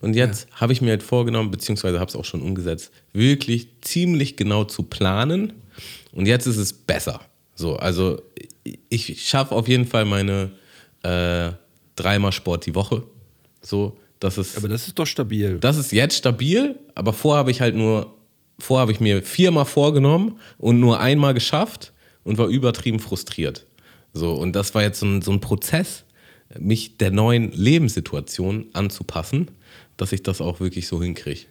Und 0.00 0.14
jetzt 0.14 0.48
habe 0.52 0.72
ich 0.72 0.82
mir 0.82 0.90
halt 0.90 1.02
vorgenommen, 1.02 1.50
beziehungsweise 1.50 2.00
habe 2.00 2.08
es 2.08 2.16
auch 2.16 2.24
schon 2.24 2.42
umgesetzt, 2.42 2.90
wirklich 3.12 3.68
ziemlich 3.80 4.36
genau 4.36 4.64
zu 4.64 4.82
planen. 4.82 5.52
Und 6.12 6.26
jetzt 6.26 6.46
ist 6.46 6.56
es 6.56 6.72
besser. 6.72 7.20
So, 7.54 7.76
also 7.76 8.20
ich 8.88 9.26
schaffe 9.26 9.54
auf 9.54 9.68
jeden 9.68 9.86
Fall 9.86 10.04
meine 10.04 10.50
äh, 11.02 11.52
dreimal 11.96 12.32
Sport 12.32 12.66
die 12.66 12.74
Woche. 12.74 13.04
So, 13.60 13.96
das 14.22 14.38
ist 14.38 14.56
Aber 14.56 14.68
das 14.68 14.86
ist 14.86 14.98
doch 14.98 15.06
stabil. 15.06 15.58
das 15.58 15.76
ist 15.76 15.92
jetzt 15.92 16.16
stabil, 16.16 16.78
aber 16.94 17.12
vorher 17.12 17.38
habe 17.38 17.50
ich 17.50 17.60
halt 17.60 17.74
nur, 17.74 18.14
vorher 18.58 18.82
habe 18.82 18.92
ich 18.92 19.00
mir 19.00 19.22
viermal 19.22 19.64
vorgenommen 19.64 20.38
und 20.58 20.80
nur 20.80 21.00
einmal 21.00 21.34
geschafft 21.34 21.92
und 22.24 22.38
war 22.38 22.46
übertrieben 22.46 23.00
frustriert. 23.00 23.66
So, 24.12 24.32
und 24.32 24.54
das 24.54 24.74
war 24.74 24.82
jetzt 24.82 25.00
so 25.00 25.06
ein, 25.06 25.22
so 25.22 25.32
ein 25.32 25.40
Prozess, 25.40 26.04
mich 26.58 26.98
der 26.98 27.10
neuen 27.10 27.50
Lebenssituation 27.52 28.66
anzupassen, 28.74 29.50
dass 29.96 30.12
ich 30.12 30.22
das 30.22 30.40
auch 30.40 30.60
wirklich 30.60 30.86
so 30.86 31.02
hinkriege. 31.02 31.46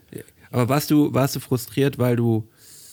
Aber 0.51 0.69
warst 0.69 0.91
du, 0.91 1.13
warst 1.13 1.35
du 1.35 1.39
frustriert, 1.39 1.97
weil 1.97 2.15
du, 2.15 2.47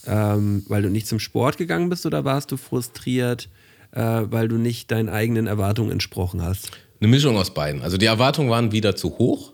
ähm, 0.07 0.64
weil 0.69 0.83
du 0.83 0.88
nicht 0.91 1.07
zum 1.07 1.19
Sport 1.19 1.59
gegangen 1.59 1.88
bist 1.88 2.07
oder 2.07 2.25
warst 2.25 2.51
du 2.51 2.57
frustriert, 2.57 3.49
äh, 3.93 4.01
weil 4.01 4.49
du 4.49 4.57
nicht 4.57 4.91
deinen 4.91 5.09
eigenen 5.09 5.47
Erwartungen 5.47 5.91
entsprochen 5.91 6.43
hast? 6.43 6.71
Eine 7.01 7.09
Mischung 7.09 7.37
aus 7.37 7.53
beiden. 7.53 7.83
Also 7.83 7.97
die 7.97 8.07
Erwartungen 8.07 8.51
waren 8.51 8.73
wieder 8.73 8.97
zu 8.97 9.19
hoch. 9.19 9.53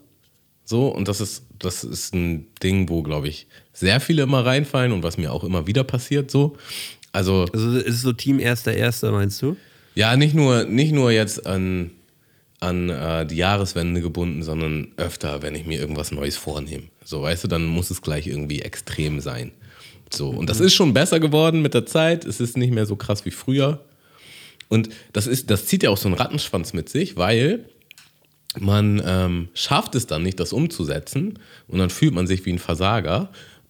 So, 0.65 0.87
und 0.87 1.07
das 1.07 1.21
ist, 1.21 1.43
das 1.59 1.83
ist 1.83 2.13
ein 2.15 2.47
Ding, 2.61 2.89
wo, 2.89 3.03
glaube 3.03 3.27
ich, 3.27 3.47
sehr 3.71 3.99
viele 3.99 4.23
immer 4.23 4.45
reinfallen 4.45 4.91
und 4.91 5.03
was 5.03 5.17
mir 5.17 5.31
auch 5.31 5.43
immer 5.43 5.67
wieder 5.67 5.83
passiert. 5.83 6.31
So. 6.31 6.57
Also 7.11 7.45
Also 7.53 7.77
ist 7.77 7.95
es 7.95 8.01
so 8.01 8.13
Team 8.13 8.39
Erster, 8.39 8.73
Erster, 8.73 9.11
meinst 9.11 9.41
du? 9.41 9.55
Ja, 9.93 10.17
nicht 10.17 10.33
nur, 10.33 10.65
nicht 10.65 10.91
nur 10.91 11.11
jetzt 11.11 11.45
an, 11.45 11.91
an 12.59 12.89
äh, 12.89 13.25
die 13.25 13.35
Jahreswende 13.37 14.01
gebunden, 14.01 14.43
sondern 14.43 14.89
öfter, 14.97 15.41
wenn 15.43 15.55
ich 15.55 15.65
mir 15.65 15.79
irgendwas 15.79 16.11
Neues 16.11 16.35
vornehme. 16.35 16.83
So, 17.03 17.21
weißt 17.21 17.43
du, 17.43 17.47
dann 17.47 17.65
muss 17.65 17.91
es 17.91 18.01
gleich 18.01 18.27
irgendwie 18.27 18.61
extrem 18.61 19.19
sein. 19.21 19.51
So, 20.11 20.29
und 20.29 20.49
das 20.49 20.59
ist 20.59 20.73
schon 20.73 20.93
besser 20.93 21.19
geworden 21.19 21.61
mit 21.61 21.73
der 21.73 21.85
Zeit. 21.85 22.25
Es 22.25 22.39
ist 22.39 22.57
nicht 22.57 22.73
mehr 22.73 22.85
so 22.85 22.95
krass 22.95 23.23
wie 23.25 23.31
früher. 23.31 23.85
Und 24.67 24.89
das, 25.13 25.27
ist, 25.27 25.51
das 25.51 25.67
zieht 25.67 25.83
ja 25.83 25.91
auch 25.91 25.97
so 25.97 26.07
einen 26.07 26.17
Rattenschwanz 26.17 26.73
mit 26.73 26.89
sich, 26.89 27.17
weil 27.17 27.65
man 28.59 29.01
ähm, 29.05 29.49
schafft 29.53 29.95
es 29.95 30.07
dann 30.07 30.23
nicht, 30.23 30.39
das 30.39 30.53
umzusetzen 30.53 31.39
und 31.67 31.79
dann 31.79 31.89
fühlt 31.89 32.13
man 32.13 32.27
sich 32.27 32.45
wie 32.45 32.53
ein 32.53 32.59
Versager 32.59 33.29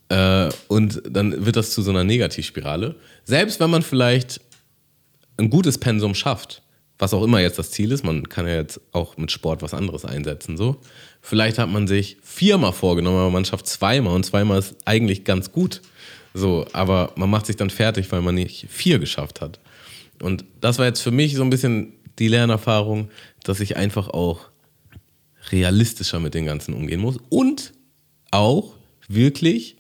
äh, 0.10 0.50
und 0.68 1.02
dann 1.10 1.46
wird 1.46 1.56
das 1.56 1.72
zu 1.72 1.82
so 1.82 1.92
einer 1.92 2.04
Negativspirale. 2.04 2.96
Selbst 3.24 3.60
wenn 3.60 3.70
man 3.70 3.82
vielleicht 3.82 4.42
ein 5.38 5.50
gutes 5.50 5.78
Pensum 5.78 6.16
schafft, 6.16 6.62
was 6.98 7.14
auch 7.14 7.24
immer 7.24 7.42
jetzt 7.42 7.60
das 7.60 7.72
Ziel 7.72 7.92
ist, 7.92 8.06
man 8.06 8.30
kann 8.30 8.48
ja 8.48 8.56
jetzt 8.56 8.80
auch 8.94 9.18
mit 9.18 9.32
Sport 9.32 9.62
was 9.62 9.74
anderes 9.74 10.06
einsetzen, 10.06 10.58
so. 10.58 10.80
Vielleicht 11.22 11.58
hat 11.58 11.70
man 11.70 11.88
sich 11.88 12.18
viermal 12.22 12.72
vorgenommen, 12.72 13.18
aber 13.18 13.32
man 13.32 13.46
schafft 13.46 13.68
zweimal 13.68 14.14
und 14.14 14.26
zweimal 14.26 14.60
ist 14.60 14.76
eigentlich 14.86 15.24
ganz 15.24 15.52
gut. 15.52 15.82
So, 16.36 16.66
aber 16.74 17.14
man 17.16 17.30
macht 17.30 17.48
sich 17.48 17.56
dann 17.56 17.70
fertig, 17.70 18.12
weil 18.12 18.22
man 18.22 18.36
nicht 18.36 18.68
vier 18.70 19.00
geschafft 19.00 19.42
hat. 19.42 19.60
Und 20.22 20.46
das 20.62 20.78
war 20.78 20.86
jetzt 20.86 21.02
für 21.02 21.12
mich 21.12 21.36
so 21.36 21.42
ein 21.42 21.50
bisschen 21.50 21.94
die 22.20 22.28
Lernerfahrung, 22.28 23.10
dass 23.44 23.60
ich 23.60 23.76
einfach 23.78 24.10
auch 24.10 24.42
realistischer 25.52 26.20
mit 26.20 26.34
den 26.34 26.46
Ganzen 26.46 26.74
umgehen 26.74 27.02
muss 27.02 27.18
und 27.30 27.74
auch 28.32 28.74
wirklich 29.08 29.78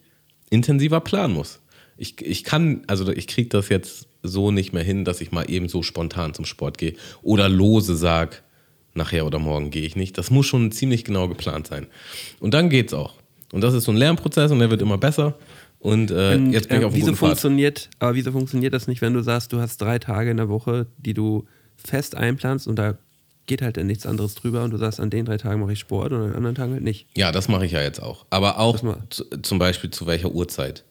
intensiver 0.50 1.00
planen 1.00 1.34
muss. 1.34 1.62
Ich, 1.98 2.22
ich 2.22 2.44
kann, 2.44 2.84
also 2.88 3.12
ich 3.12 3.28
kriege 3.28 3.50
das 3.50 3.70
jetzt 3.70 4.08
so 4.22 4.52
nicht 4.52 4.74
mehr 4.74 4.84
hin, 4.84 5.06
dass 5.06 5.22
ich 5.22 5.32
mal 5.32 5.50
eben 5.50 5.70
so 5.70 5.84
spontan 5.84 6.34
zum 6.34 6.46
Sport 6.46 6.78
gehe 6.78 6.96
oder 7.22 7.48
lose 7.48 7.96
sag, 7.96 8.44
nachher 8.94 9.26
oder 9.26 9.40
morgen 9.40 9.72
gehe 9.72 9.86
ich 9.86 9.96
nicht. 9.96 10.18
Das 10.18 10.32
muss 10.32 10.46
schon 10.46 10.72
ziemlich 10.72 11.04
genau 11.04 11.28
geplant 11.28 11.68
sein. 11.68 11.88
Und 12.40 12.54
dann 12.54 12.70
geht's 12.70 12.94
auch. 12.94 13.16
Und 13.52 13.62
das 13.62 13.74
ist 13.74 13.84
so 13.84 13.92
ein 13.92 13.98
Lernprozess 13.98 14.52
und 14.52 14.60
der 14.60 14.70
wird 14.70 14.82
immer 14.82 14.98
besser. 14.98 15.38
Und, 15.80 16.10
äh, 16.12 16.36
Und, 16.36 16.52
jetzt 16.52 16.70
bin 16.70 16.78
ich 16.78 16.84
äh, 16.84 16.86
auf 16.86 16.94
einem 16.94 17.02
wieso 17.02 17.16
funktioniert, 17.16 17.90
aber 18.00 18.16
wieso 18.16 18.32
funktioniert 18.32 18.74
das 18.74 18.88
nicht, 18.88 19.02
wenn 19.02 19.14
du 19.14 19.22
sagst, 19.22 19.54
du 19.54 19.60
hast 19.60 19.78
drei 19.78 20.00
Tage 20.00 20.32
in 20.32 20.38
der 20.38 20.50
Woche, 20.50 20.88
die 20.98 21.14
du 21.14 21.46
fest 21.76 22.16
einplanst 22.16 22.68
und 22.68 22.78
da 22.78 22.98
geht 23.46 23.62
halt 23.62 23.78
dann 23.78 23.88
nichts 23.88 24.06
anderes 24.06 24.36
drüber 24.36 24.64
und 24.64 24.72
du 24.72 24.78
sagst, 24.78 25.00
an 25.00 25.10
den 25.10 25.26
drei 25.26 25.38
Tagen 25.38 25.62
mache 25.62 25.74
ich 25.74 25.80
Sport 25.80 26.12
und 26.12 26.22
an 26.22 26.28
den 26.28 26.36
anderen 26.36 26.56
Tagen 26.56 26.74
halt 26.74 26.84
nicht. 26.84 27.08
Ja, 27.16 27.32
das 27.32 27.48
mache 27.48 27.66
ich 27.66 27.74
ja 27.74 27.82
jetzt 27.82 28.02
auch. 28.02 28.26
Aber 28.30 28.60
auch 28.60 28.80
zu, 29.10 29.24
zum 29.42 29.60
Beispiel 29.60 29.90
zu 29.90 30.08
welcher 30.08 30.32
Uhrzeit. 30.32 30.84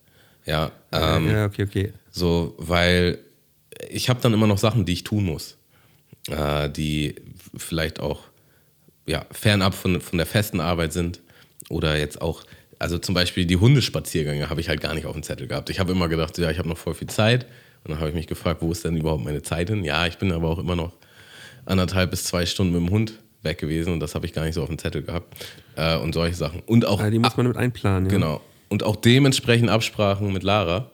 Ja, 0.46 0.72
ähm, 0.92 1.30
ja, 1.30 1.46
okay, 1.46 1.62
okay. 1.62 1.92
so, 2.10 2.54
weil 2.58 3.18
ich 3.88 4.08
habe 4.08 4.20
dann 4.20 4.34
immer 4.34 4.46
noch 4.46 4.58
Sachen, 4.58 4.84
die 4.84 4.92
ich 4.92 5.04
tun 5.04 5.24
muss, 5.24 5.56
äh, 6.30 6.68
die 6.68 7.16
vielleicht 7.56 7.98
auch 8.00 8.20
ja, 9.06 9.26
fernab 9.30 9.74
von, 9.74 10.00
von 10.00 10.18
der 10.18 10.26
festen 10.26 10.60
Arbeit 10.60 10.92
sind 10.92 11.20
oder 11.68 11.96
jetzt 11.96 12.20
auch, 12.20 12.44
also 12.78 12.98
zum 12.98 13.14
Beispiel 13.14 13.46
die 13.46 13.56
Hundespaziergänge 13.56 14.50
habe 14.50 14.60
ich 14.60 14.68
halt 14.68 14.80
gar 14.80 14.94
nicht 14.94 15.06
auf 15.06 15.12
dem 15.12 15.22
Zettel 15.22 15.46
gehabt. 15.46 15.70
Ich 15.70 15.80
habe 15.80 15.92
immer 15.92 16.08
gedacht, 16.08 16.36
ja, 16.38 16.50
ich 16.50 16.58
habe 16.58 16.68
noch 16.68 16.78
voll 16.78 16.94
viel 16.94 17.08
Zeit 17.08 17.44
und 17.84 17.90
dann 17.90 17.98
habe 17.98 18.10
ich 18.10 18.14
mich 18.14 18.26
gefragt, 18.26 18.62
wo 18.62 18.70
ist 18.72 18.84
denn 18.84 18.96
überhaupt 18.96 19.24
meine 19.24 19.42
Zeit 19.42 19.70
hin? 19.70 19.84
Ja, 19.84 20.06
ich 20.06 20.18
bin 20.18 20.32
aber 20.32 20.48
auch 20.48 20.58
immer 20.58 20.76
noch 20.76 20.92
anderthalb 21.66 22.10
bis 22.10 22.24
zwei 22.24 22.46
Stunden 22.46 22.72
mit 22.72 22.82
dem 22.82 22.90
Hund 22.90 23.14
weg 23.42 23.58
gewesen 23.58 23.92
und 23.92 24.00
das 24.00 24.14
habe 24.14 24.26
ich 24.26 24.32
gar 24.32 24.44
nicht 24.44 24.54
so 24.54 24.62
auf 24.62 24.68
dem 24.68 24.78
Zettel 24.78 25.02
gehabt 25.02 25.34
äh, 25.76 25.96
und 25.98 26.14
solche 26.14 26.34
Sachen. 26.34 26.62
Und 26.66 26.86
auch 26.86 27.00
Ja, 27.00 27.10
die 27.10 27.18
muss 27.18 27.36
man 27.36 27.46
mit 27.46 27.56
einplanen. 27.56 28.06
Ja. 28.06 28.16
Genau. 28.16 28.40
Und 28.68 28.82
auch 28.82 28.96
dementsprechend 28.96 29.68
Absprachen 29.70 30.32
mit 30.32 30.42
Lara, 30.42 30.90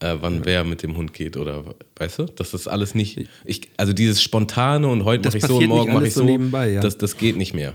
äh, 0.00 0.16
wann 0.20 0.44
wer 0.44 0.64
mit 0.64 0.82
dem 0.82 0.96
Hund 0.96 1.14
geht 1.14 1.36
oder 1.36 1.64
weißt 1.96 2.18
du, 2.18 2.24
dass 2.24 2.50
das 2.50 2.68
alles 2.68 2.94
nicht. 2.94 3.26
Ich, 3.44 3.70
also 3.76 3.92
dieses 3.92 4.22
spontane 4.22 4.86
und 4.86 5.04
heute 5.04 5.28
mache 5.28 5.38
ich 5.38 5.44
so 5.44 5.56
und 5.56 5.66
morgen 5.66 5.92
mache 5.92 6.06
ich 6.06 6.14
so 6.14 6.20
so, 6.20 6.26
nebenbei, 6.26 6.70
ja. 6.70 6.78
Mhm. 6.78 6.82
das, 6.82 6.98
das 6.98 7.16
geht 7.16 7.36
nicht 7.36 7.54
mehr. 7.54 7.74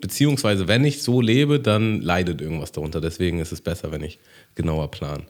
Beziehungsweise, 0.00 0.66
wenn 0.66 0.84
ich 0.84 1.00
so 1.00 1.20
lebe, 1.20 1.60
dann 1.60 2.00
leidet 2.00 2.40
irgendwas 2.40 2.72
darunter. 2.72 3.00
Deswegen 3.00 3.38
ist 3.38 3.52
es 3.52 3.60
besser, 3.60 3.92
wenn 3.92 4.02
ich 4.02 4.18
genauer 4.56 4.90
plan. 4.90 5.22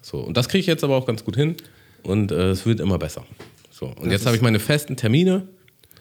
So, 0.00 0.20
und 0.20 0.38
das 0.38 0.48
kriege 0.48 0.60
ich 0.60 0.66
jetzt 0.66 0.82
aber 0.82 0.96
auch 0.96 1.04
ganz 1.04 1.24
gut 1.24 1.36
hin 1.36 1.56
und 2.02 2.32
äh, 2.32 2.50
es 2.50 2.64
wird 2.64 2.80
immer 2.80 2.98
besser. 2.98 3.26
So, 3.80 3.86
und 3.86 4.10
jetzt 4.10 4.26
habe 4.26 4.36
ich 4.36 4.42
meine 4.42 4.60
festen 4.60 4.94
Termine, 4.96 5.48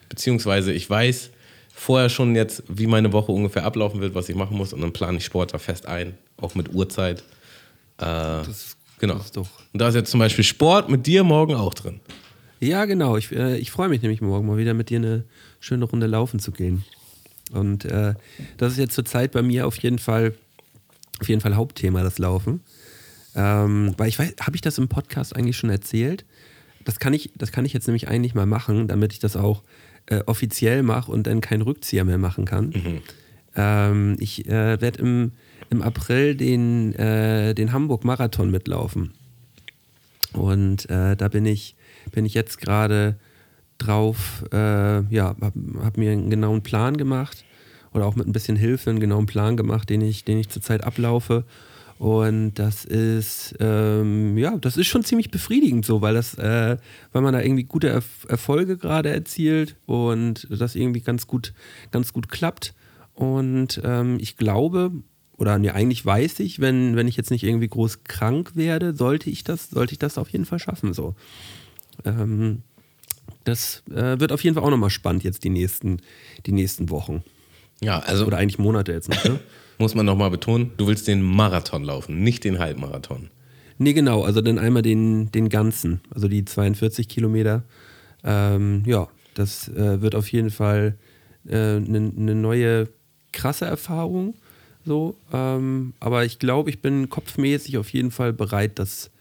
beziehungsweise 0.10 0.74
ich 0.74 0.90
weiß 0.90 1.30
vorher 1.74 2.10
schon 2.10 2.36
jetzt, 2.36 2.62
wie 2.68 2.88
meine 2.88 3.14
Woche 3.14 3.32
ungefähr 3.32 3.64
ablaufen 3.64 4.02
wird, 4.02 4.14
was 4.16 4.28
ich 4.28 4.36
machen 4.36 4.58
muss 4.58 4.74
und 4.74 4.82
dann 4.82 4.92
plane 4.92 5.18
ich 5.18 5.24
Sport 5.26 5.54
da 5.54 5.60
fest 5.60 5.86
ein, 5.86 6.18
auch 6.36 6.56
mit 6.56 6.74
Uhrzeit. 6.74 7.24
Äh, 8.00 8.42
genau. 9.00 9.16
das 9.16 9.26
ist 9.28 9.38
doch- 9.38 9.48
Und 9.74 9.82
da 9.82 9.88
ist 9.88 9.96
jetzt 9.96 10.12
zum 10.12 10.20
Beispiel 10.20 10.44
Sport 10.44 10.90
mit 10.90 11.08
dir 11.08 11.24
morgen 11.24 11.56
auch 11.56 11.74
drin. 11.74 12.02
Ja, 12.60 12.84
genau. 12.84 13.16
Ich, 13.16 13.32
äh, 13.32 13.58
ich 13.58 13.72
freue 13.72 13.88
mich 13.88 14.02
nämlich 14.02 14.20
morgen 14.20 14.46
mal 14.46 14.58
wieder 14.58 14.74
mit 14.74 14.90
dir 14.90 14.98
eine 14.98 15.24
schöne 15.62 15.86
Runde 15.86 16.08
laufen 16.08 16.40
zu 16.42 16.52
gehen. 16.52 16.84
Und 17.54 17.86
äh, 17.86 18.16
das 18.58 18.74
ist 18.74 18.78
jetzt 18.80 18.94
zurzeit 18.96 19.32
bei 19.32 19.42
mir 19.42 19.66
auf 19.66 19.78
jeden 19.78 20.00
Fall, 20.00 20.34
auf 21.22 21.30
jeden 21.30 21.40
Fall 21.40 21.56
Hauptthema, 21.56 22.04
das 22.04 22.18
Laufen. 22.20 22.60
Ähm, 23.36 23.94
weil 23.98 24.10
ich 24.10 24.20
weiß, 24.20 24.34
habe 24.42 24.56
ich 24.56 24.62
das 24.62 24.78
im 24.78 24.90
Podcast 24.90 25.34
eigentlich 25.34 25.56
schon 25.56 25.70
erzählt? 25.70 26.26
Das 26.90 26.98
kann 26.98 27.14
ich, 27.14 27.30
das 27.38 27.52
kann 27.52 27.66
ich 27.66 27.74
jetzt 27.74 27.86
nämlich 27.86 28.08
eigentlich 28.08 28.34
mal 28.34 28.48
machen, 28.48 28.88
damit 28.88 29.14
ich 29.14 29.20
das 29.20 29.38
auch 29.38 29.62
äh, 30.08 30.22
offiziell 30.26 30.82
mache 30.82 31.12
und 31.12 31.28
dann 31.28 31.40
keinen 31.40 31.62
Rückzieher 31.62 32.04
mehr 32.04 32.18
machen 32.18 32.46
kann. 32.46 32.74
Ähm, 33.56 34.16
ich 34.20 34.48
äh, 34.48 34.82
werde 34.82 34.98
im, 34.98 35.34
im 35.70 35.84
April 35.84 36.34
den, 36.34 36.96
äh, 36.96 37.54
den 37.54 37.74
Hamburg-Marathon 37.74 38.50
mitlaufen. 38.50 39.12
Und 40.34 40.90
äh, 40.90 41.16
da 41.16 41.28
bin 41.28 41.46
ich, 41.46 41.76
bin 42.12 42.26
ich 42.26 42.34
jetzt 42.34 42.60
gerade 42.60 43.20
drauf, 43.78 44.44
äh, 44.52 45.02
ja, 45.14 45.36
habe 45.40 45.54
hab 45.84 45.96
mir 45.96 46.12
einen 46.12 46.32
genauen 46.32 46.64
Plan 46.64 46.98
gemacht 46.98 47.46
oder 47.94 48.08
auch 48.08 48.16
mit 48.16 48.26
ein 48.26 48.34
bisschen 48.34 48.58
Hilfe 48.58 48.90
einen 48.90 49.00
genauen 49.00 49.28
Plan 49.28 49.58
gemacht, 49.58 49.92
den 49.92 50.02
ich, 50.02 50.26
den 50.26 50.40
ich 50.40 50.50
zurzeit 50.50 50.84
ablaufe. 50.84 51.44
Und 52.00 52.54
das 52.54 52.86
ist, 52.86 53.56
ähm, 53.60 54.38
ja, 54.38 54.58
das 54.58 54.78
ist 54.78 54.88
schon 54.88 55.04
ziemlich 55.04 55.32
befriedigend 55.32 55.86
so, 55.86 56.02
weil 56.02 56.14
das, 56.14 56.34
äh, 56.36 56.78
weil 57.12 57.22
man 57.22 57.34
da 57.34 57.42
irgendwie 57.42 57.66
gute 57.66 57.90
Erf 57.90 58.26
Erfolge 58.30 58.78
gerade 58.78 59.10
erzielt 59.10 59.76
und 59.86 60.48
das 60.50 60.76
irgendwie 60.76 61.02
ganz 61.02 61.28
gut, 61.28 61.54
ganz 61.92 62.14
gut 62.14 62.30
klappt. 62.30 62.74
Und 63.16 63.82
ähm, 63.84 64.18
ich 64.22 64.38
glaube, 64.38 64.92
oder 65.38 65.60
nee, 65.60 65.72
eigentlich 65.72 66.06
weiß 66.06 66.40
ich, 66.40 66.62
wenn, 66.62 66.96
wenn 66.96 67.10
ich 67.10 67.18
jetzt 67.18 67.32
nicht 67.32 67.44
irgendwie 67.44 67.68
groß 67.68 68.06
krank 68.06 68.52
werde, 68.56 68.96
sollte 68.96 69.30
ich 69.30 69.44
das, 69.44 69.70
sollte 69.70 69.92
ich 69.92 70.00
das 70.00 70.18
auf 70.18 70.30
jeden 70.30 70.46
Fall 70.46 70.60
schaffen. 70.60 70.94
So. 70.94 71.16
Ähm, 72.06 72.64
das 73.44 73.84
äh, 73.92 74.22
wird 74.22 74.32
auf 74.32 74.42
jeden 74.42 74.56
Fall 74.56 74.64
auch 74.64 74.70
nochmal 74.70 74.90
spannend 74.90 75.26
jetzt 75.26 75.44
die 75.44 75.50
nächsten, 75.50 75.98
die 76.46 76.54
nächsten 76.54 76.90
Wochen. 76.92 77.26
Ja, 77.82 78.00
also 78.00 78.26
Oder 78.26 78.38
eigentlich 78.38 78.58
Monate 78.58 78.94
jetzt 78.94 79.10
noch. 79.10 79.22
Ne? 79.26 79.40
muss 79.80 79.96
man 79.96 80.06
nochmal 80.06 80.30
betonen, 80.30 80.72
du 80.78 80.88
willst 80.88 81.08
den 81.08 81.22
Marathon 81.24 81.84
laufen, 81.84 82.22
nicht 82.22 82.44
den 82.44 82.60
Halbmarathon. 82.60 83.30
nee, 83.78 83.94
genau, 83.94 84.24
also 84.24 84.42
dann 84.42 84.60
einmal 84.60 84.84
den, 84.84 85.32
den 85.32 85.50
ganzen, 85.50 86.02
also 86.14 86.28
die 86.28 86.46
42 86.46 87.08
Kilometer. 87.08 87.64
Ähm, 88.24 88.84
ja, 88.86 89.08
das 89.34 89.70
äh, 89.70 90.02
wird 90.02 90.16
auf 90.16 90.32
jeden 90.32 90.52
Fall 90.52 90.98
eine 91.48 91.80
ne 91.80 92.36
neue 92.36 92.90
krasse 93.32 93.66
Erfahrung. 93.66 94.36
So, 94.86 95.16
ähm, 95.34 95.94
aber 96.00 96.26
ich 96.26 96.40
glaube, 96.40 96.70
ich 96.70 96.82
bin 96.82 97.10
kopfmäßig 97.10 97.78
auf 97.78 97.92
jeden 97.94 98.12
Fall 98.12 98.34
bereit, 98.34 98.80
das, 98.80 99.12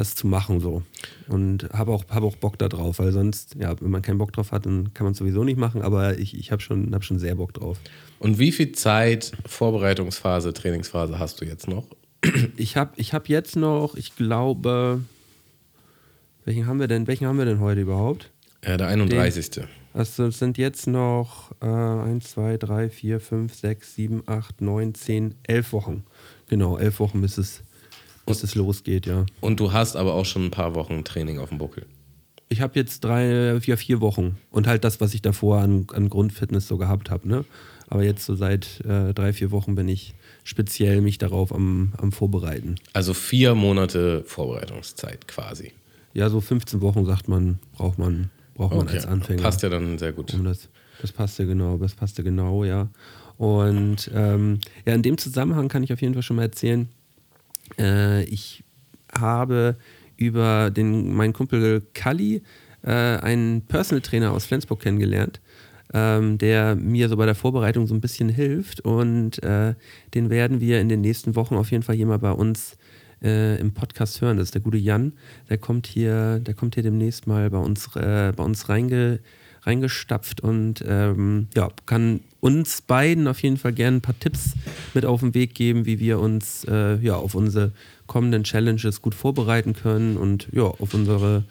das 0.00 0.14
zu 0.14 0.26
machen 0.26 0.60
so. 0.60 0.82
Und 1.28 1.68
habe 1.72 1.92
auch, 1.92 2.04
hab 2.08 2.22
auch 2.22 2.36
Bock 2.36 2.58
da 2.58 2.68
drauf, 2.68 2.98
weil 2.98 3.12
sonst, 3.12 3.54
ja, 3.56 3.78
wenn 3.80 3.90
man 3.90 4.02
keinen 4.02 4.18
Bock 4.18 4.32
drauf 4.32 4.50
hat, 4.50 4.66
dann 4.66 4.92
kann 4.94 5.04
man 5.04 5.12
es 5.12 5.18
sowieso 5.18 5.44
nicht 5.44 5.58
machen, 5.58 5.82
aber 5.82 6.18
ich, 6.18 6.36
ich 6.36 6.50
habe 6.50 6.62
schon, 6.62 6.94
hab 6.94 7.04
schon 7.04 7.18
sehr 7.18 7.34
Bock 7.34 7.54
drauf. 7.54 7.78
Und 8.18 8.38
wie 8.38 8.50
viel 8.50 8.72
Zeit, 8.72 9.32
Vorbereitungsphase, 9.46 10.52
Trainingsphase 10.52 11.18
hast 11.18 11.40
du 11.40 11.44
jetzt 11.44 11.68
noch? 11.68 11.86
Ich 12.56 12.76
habe 12.76 12.92
ich 12.96 13.14
hab 13.14 13.28
jetzt 13.28 13.56
noch, 13.56 13.94
ich 13.94 14.16
glaube, 14.16 15.00
welchen 16.44 16.66
haben 16.66 16.80
wir 16.80 16.88
denn, 16.88 17.06
welchen 17.06 17.26
haben 17.26 17.38
wir 17.38 17.44
denn 17.44 17.60
heute 17.60 17.80
überhaupt? 17.80 18.30
Ja, 18.64 18.76
der 18.76 18.88
31. 18.88 19.62
Also 19.92 20.26
es 20.26 20.38
sind 20.38 20.58
jetzt 20.58 20.86
noch 20.86 21.50
äh, 21.60 21.66
1, 21.66 22.30
2, 22.30 22.58
3, 22.58 22.90
4, 22.90 23.20
5, 23.20 23.54
6, 23.54 23.94
7, 23.94 24.22
8, 24.26 24.60
9, 24.60 24.94
10, 24.94 25.34
11 25.44 25.72
Wochen. 25.72 26.04
Genau, 26.48 26.76
11 26.76 27.00
Wochen, 27.00 27.20
bis 27.20 27.38
es, 27.38 27.62
bis 28.26 28.42
es 28.42 28.54
losgeht, 28.54 29.06
ja. 29.06 29.26
Und 29.40 29.60
du 29.60 29.72
hast 29.72 29.96
aber 29.96 30.14
auch 30.14 30.24
schon 30.24 30.46
ein 30.46 30.50
paar 30.50 30.74
Wochen 30.74 31.04
Training 31.04 31.38
auf 31.38 31.48
dem 31.48 31.58
Buckel. 31.58 31.86
Ich 32.48 32.60
habe 32.60 32.78
jetzt 32.78 33.04
drei, 33.04 33.60
vier, 33.60 33.76
vier 33.76 34.00
Wochen 34.00 34.36
und 34.50 34.66
halt 34.66 34.82
das, 34.82 35.00
was 35.00 35.14
ich 35.14 35.22
davor 35.22 35.58
an, 35.58 35.86
an 35.92 36.08
Grundfitness 36.08 36.66
so 36.66 36.78
gehabt 36.78 37.10
habe. 37.10 37.28
Ne? 37.28 37.44
Aber 37.88 38.02
jetzt 38.02 38.24
so 38.24 38.34
seit 38.34 38.80
äh, 38.84 39.14
drei, 39.14 39.32
vier 39.32 39.50
Wochen 39.50 39.74
bin 39.74 39.88
ich 39.88 40.14
speziell 40.42 41.00
mich 41.00 41.18
darauf 41.18 41.54
am, 41.54 41.92
am 41.98 42.12
Vorbereiten. 42.12 42.76
Also 42.92 43.14
vier 43.14 43.54
Monate 43.54 44.24
Vorbereitungszeit 44.26 45.28
quasi. 45.28 45.72
Ja, 46.12 46.28
so 46.28 46.40
15 46.40 46.80
Wochen 46.80 47.04
sagt 47.04 47.28
man, 47.28 47.58
braucht 47.72 47.98
man, 47.98 48.30
braucht 48.54 48.74
man 48.74 48.88
als 48.88 49.06
Anfänger. 49.06 49.42
Passt 49.42 49.62
ja 49.62 49.68
dann 49.68 49.98
sehr 49.98 50.12
gut. 50.12 50.34
Um 50.34 50.44
das, 50.44 50.68
das 51.00 51.12
passte 51.12 51.46
genau, 51.46 51.76
das 51.76 51.94
passte 51.94 52.24
genau, 52.24 52.64
ja. 52.64 52.88
Und 53.38 54.10
ähm, 54.12 54.60
ja, 54.84 54.94
in 54.94 55.02
dem 55.02 55.18
Zusammenhang 55.18 55.68
kann 55.68 55.82
ich 55.82 55.92
auf 55.92 56.00
jeden 56.02 56.14
Fall 56.14 56.22
schon 56.22 56.36
mal 56.36 56.42
erzählen, 56.42 56.88
äh, 57.78 58.24
ich 58.24 58.64
habe 59.12 59.76
über 60.16 60.70
den, 60.70 61.14
meinen 61.14 61.32
Kumpel 61.32 61.82
Kalli 61.94 62.42
äh, 62.82 62.90
einen 62.90 63.62
Personal 63.62 64.02
Trainer 64.02 64.32
aus 64.32 64.44
Flensburg 64.44 64.80
kennengelernt, 64.80 65.40
ähm, 65.92 66.38
der 66.38 66.76
mir 66.76 67.08
so 67.08 67.16
bei 67.16 67.26
der 67.26 67.34
Vorbereitung 67.34 67.86
so 67.86 67.94
ein 67.94 68.00
bisschen 68.00 68.28
hilft 68.28 68.80
und 68.80 69.42
äh, 69.42 69.74
den 70.14 70.30
werden 70.30 70.60
wir 70.60 70.80
in 70.80 70.88
den 70.88 71.00
nächsten 71.00 71.36
Wochen 71.36 71.56
auf 71.56 71.70
jeden 71.70 71.82
Fall 71.82 71.96
hier 71.96 72.06
mal 72.06 72.18
bei 72.18 72.32
uns 72.32 72.76
äh, 73.22 73.58
im 73.60 73.72
Podcast 73.72 74.20
hören. 74.20 74.36
Das 74.36 74.48
ist 74.48 74.54
der 74.54 74.62
gute 74.62 74.78
Jan, 74.78 75.12
der 75.48 75.58
kommt 75.58 75.86
hier, 75.86 76.38
der 76.38 76.54
kommt 76.54 76.74
hier 76.74 76.84
demnächst 76.84 77.26
mal 77.26 77.50
bei 77.50 77.58
uns, 77.58 77.94
äh, 77.96 78.32
bei 78.34 78.44
uns 78.44 78.68
reinge, 78.68 79.20
reingestapft 79.62 80.40
und 80.40 80.84
ähm, 80.86 81.48
ja, 81.54 81.68
kann 81.86 82.20
uns 82.40 82.80
beiden 82.80 83.28
auf 83.28 83.42
jeden 83.42 83.56
Fall 83.56 83.72
gerne 83.72 83.98
ein 83.98 84.00
paar 84.00 84.18
Tipps 84.18 84.54
mit 84.94 85.04
auf 85.04 85.20
den 85.20 85.34
Weg 85.34 85.54
geben, 85.54 85.86
wie 85.86 86.00
wir 86.00 86.18
uns 86.18 86.64
äh, 86.64 86.96
ja, 86.96 87.16
auf 87.16 87.34
unsere 87.34 87.72
kommenden 88.06 88.44
Challenges 88.44 89.02
gut 89.02 89.14
vorbereiten 89.14 89.74
können 89.74 90.16
und 90.16 90.48
ja, 90.52 90.62
auf 90.62 90.94
unsere, 90.94 91.44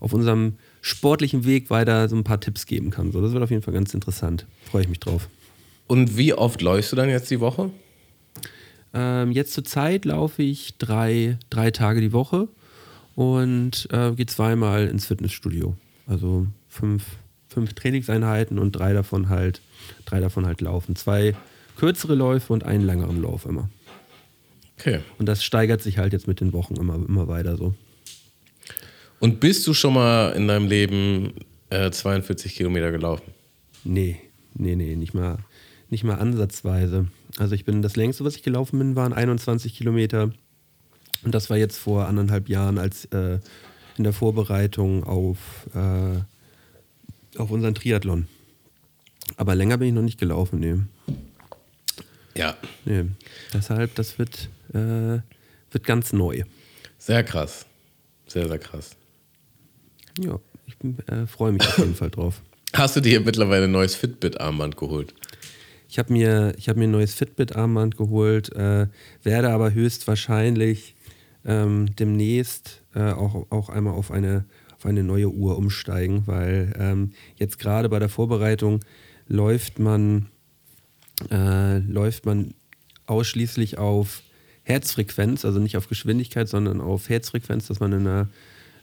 auf 0.00 0.12
unserem 0.12 0.54
sportlichen 0.80 1.44
Weg 1.44 1.68
weiter 1.68 2.08
so 2.08 2.16
ein 2.16 2.24
paar 2.24 2.40
Tipps 2.40 2.66
geben 2.66 2.90
kann. 2.90 3.12
So, 3.12 3.20
das 3.20 3.32
wird 3.32 3.42
auf 3.42 3.50
jeden 3.50 3.62
Fall 3.62 3.74
ganz 3.74 3.92
interessant. 3.92 4.46
Freue 4.70 4.82
ich 4.82 4.88
mich 4.88 5.00
drauf. 5.00 5.28
Und 5.88 6.16
wie 6.16 6.32
oft 6.32 6.62
läufst 6.62 6.92
du 6.92 6.96
dann 6.96 7.08
jetzt 7.08 7.30
die 7.30 7.40
Woche? 7.40 7.70
Ähm, 8.94 9.32
jetzt 9.32 9.52
zur 9.52 9.64
Zeit 9.64 10.04
laufe 10.04 10.42
ich 10.42 10.78
drei, 10.78 11.38
drei 11.50 11.70
Tage 11.70 12.00
die 12.00 12.12
Woche 12.12 12.48
und 13.14 13.88
äh, 13.90 14.12
gehe 14.12 14.26
zweimal 14.26 14.86
ins 14.86 15.06
Fitnessstudio. 15.06 15.74
Also 16.06 16.46
fünf, 16.68 17.04
fünf 17.48 17.74
Trainingseinheiten 17.74 18.58
und 18.58 18.72
drei 18.72 18.92
davon 18.92 19.28
halt, 19.28 19.60
drei 20.04 20.20
davon 20.20 20.46
halt 20.46 20.60
laufen. 20.60 20.96
Zwei 20.96 21.34
kürzere 21.76 22.14
Läufe 22.14 22.52
und 22.52 22.64
einen 22.64 22.84
längeren 22.84 23.20
Lauf 23.22 23.46
immer. 23.46 23.68
Okay. 24.78 25.00
Und 25.18 25.26
das 25.26 25.42
steigert 25.44 25.82
sich 25.82 25.98
halt 25.98 26.12
jetzt 26.12 26.28
mit 26.28 26.40
den 26.40 26.52
Wochen 26.52 26.76
immer, 26.76 26.94
immer 26.94 27.28
weiter 27.28 27.56
so. 27.56 27.74
Und 29.20 29.40
bist 29.40 29.66
du 29.66 29.74
schon 29.74 29.94
mal 29.94 30.32
in 30.32 30.46
deinem 30.48 30.68
Leben 30.68 31.32
äh, 31.70 31.90
42 31.90 32.54
Kilometer 32.54 32.90
gelaufen? 32.90 33.32
Nee, 33.84 34.20
nee, 34.54 34.76
nee, 34.76 34.96
nicht 34.96 35.14
mal, 35.14 35.38
nicht 35.88 36.04
mal 36.04 36.16
ansatzweise. 36.16 37.06
Also 37.38 37.54
ich 37.54 37.64
bin, 37.64 37.82
das 37.82 37.96
längste, 37.96 38.24
was 38.24 38.36
ich 38.36 38.42
gelaufen 38.42 38.78
bin, 38.78 38.96
waren 38.96 39.12
21 39.12 39.74
Kilometer. 39.74 40.32
Und 41.24 41.34
das 41.34 41.48
war 41.48 41.56
jetzt 41.56 41.78
vor 41.78 42.06
anderthalb 42.06 42.48
Jahren 42.48 42.78
als 42.78 43.06
äh, 43.06 43.38
in 43.96 44.04
der 44.04 44.12
Vorbereitung 44.12 45.04
auf, 45.04 45.38
äh, 45.74 46.20
auf 47.38 47.50
unseren 47.50 47.74
Triathlon. 47.74 48.26
Aber 49.36 49.54
länger 49.54 49.78
bin 49.78 49.88
ich 49.88 49.94
noch 49.94 50.02
nicht 50.02 50.18
gelaufen, 50.18 50.60
nee. 50.60 50.76
Ja. 52.36 52.56
nee. 52.84 53.04
Deshalb, 53.52 53.94
das 53.94 54.18
wird, 54.18 54.48
äh, 54.72 55.20
wird 55.70 55.84
ganz 55.84 56.12
neu. 56.12 56.42
Sehr 56.98 57.24
krass. 57.24 57.66
Sehr, 58.26 58.48
sehr 58.48 58.58
krass. 58.58 58.96
Ja, 60.18 60.38
ich 60.66 60.76
äh, 61.08 61.26
freue 61.26 61.52
mich 61.52 61.66
auf 61.66 61.78
jeden 61.78 61.94
Fall 61.94 62.10
drauf. 62.10 62.42
Hast 62.72 62.96
du 62.96 63.00
dir 63.00 63.20
mittlerweile 63.20 63.64
ein 63.64 63.70
neues 63.70 63.94
Fitbit-Armband 63.94 64.76
geholt? 64.76 65.14
Ich 65.88 65.98
habe 65.98 66.12
mir, 66.12 66.54
ich 66.58 66.68
hab 66.68 66.76
mir 66.76 66.84
ein 66.84 66.90
neues 66.90 67.14
Fitbit-Armband 67.14 67.96
geholt, 67.96 68.52
äh, 68.54 68.88
werde 69.22 69.50
aber 69.50 69.72
höchstwahrscheinlich 69.72 70.94
ähm, 71.44 71.94
demnächst 71.96 72.82
äh, 72.94 73.12
auch, 73.12 73.46
auch 73.50 73.68
einmal 73.68 73.94
auf 73.94 74.10
eine, 74.10 74.44
eine 74.86 75.02
neue 75.02 75.28
Uhr 75.28 75.56
umsteigen, 75.56 76.22
weil 76.26 76.74
ähm, 76.78 77.12
jetzt 77.36 77.58
gerade 77.58 77.88
bei 77.88 77.98
der 77.98 78.08
Vorbereitung 78.08 78.80
läuft 79.28 79.78
man, 79.78 80.26
äh, 81.30 81.78
läuft 81.78 82.26
man 82.26 82.54
ausschließlich 83.06 83.78
auf 83.78 84.22
Herzfrequenz, 84.62 85.44
also 85.44 85.60
nicht 85.60 85.76
auf 85.76 85.88
Geschwindigkeit, 85.88 86.48
sondern 86.48 86.80
auf 86.80 87.08
Herzfrequenz, 87.08 87.68
dass 87.68 87.80
man 87.80 87.92
in 87.92 88.00
einer 88.00 88.28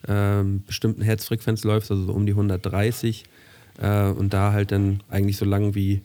ähm, 0.08 0.64
bestimmten 0.66 1.02
Herzfrequenz 1.02 1.64
läuft, 1.64 1.92
also 1.92 2.06
so 2.06 2.14
um 2.14 2.26
die 2.26 2.34
130 2.34 3.26
äh, 3.82 4.06
und 4.06 4.34
da 4.34 4.54
halt 4.54 4.72
dann 4.72 5.02
eigentlich 5.10 5.38
so 5.38 5.46
lang 5.46 5.76
wie, 5.76 6.02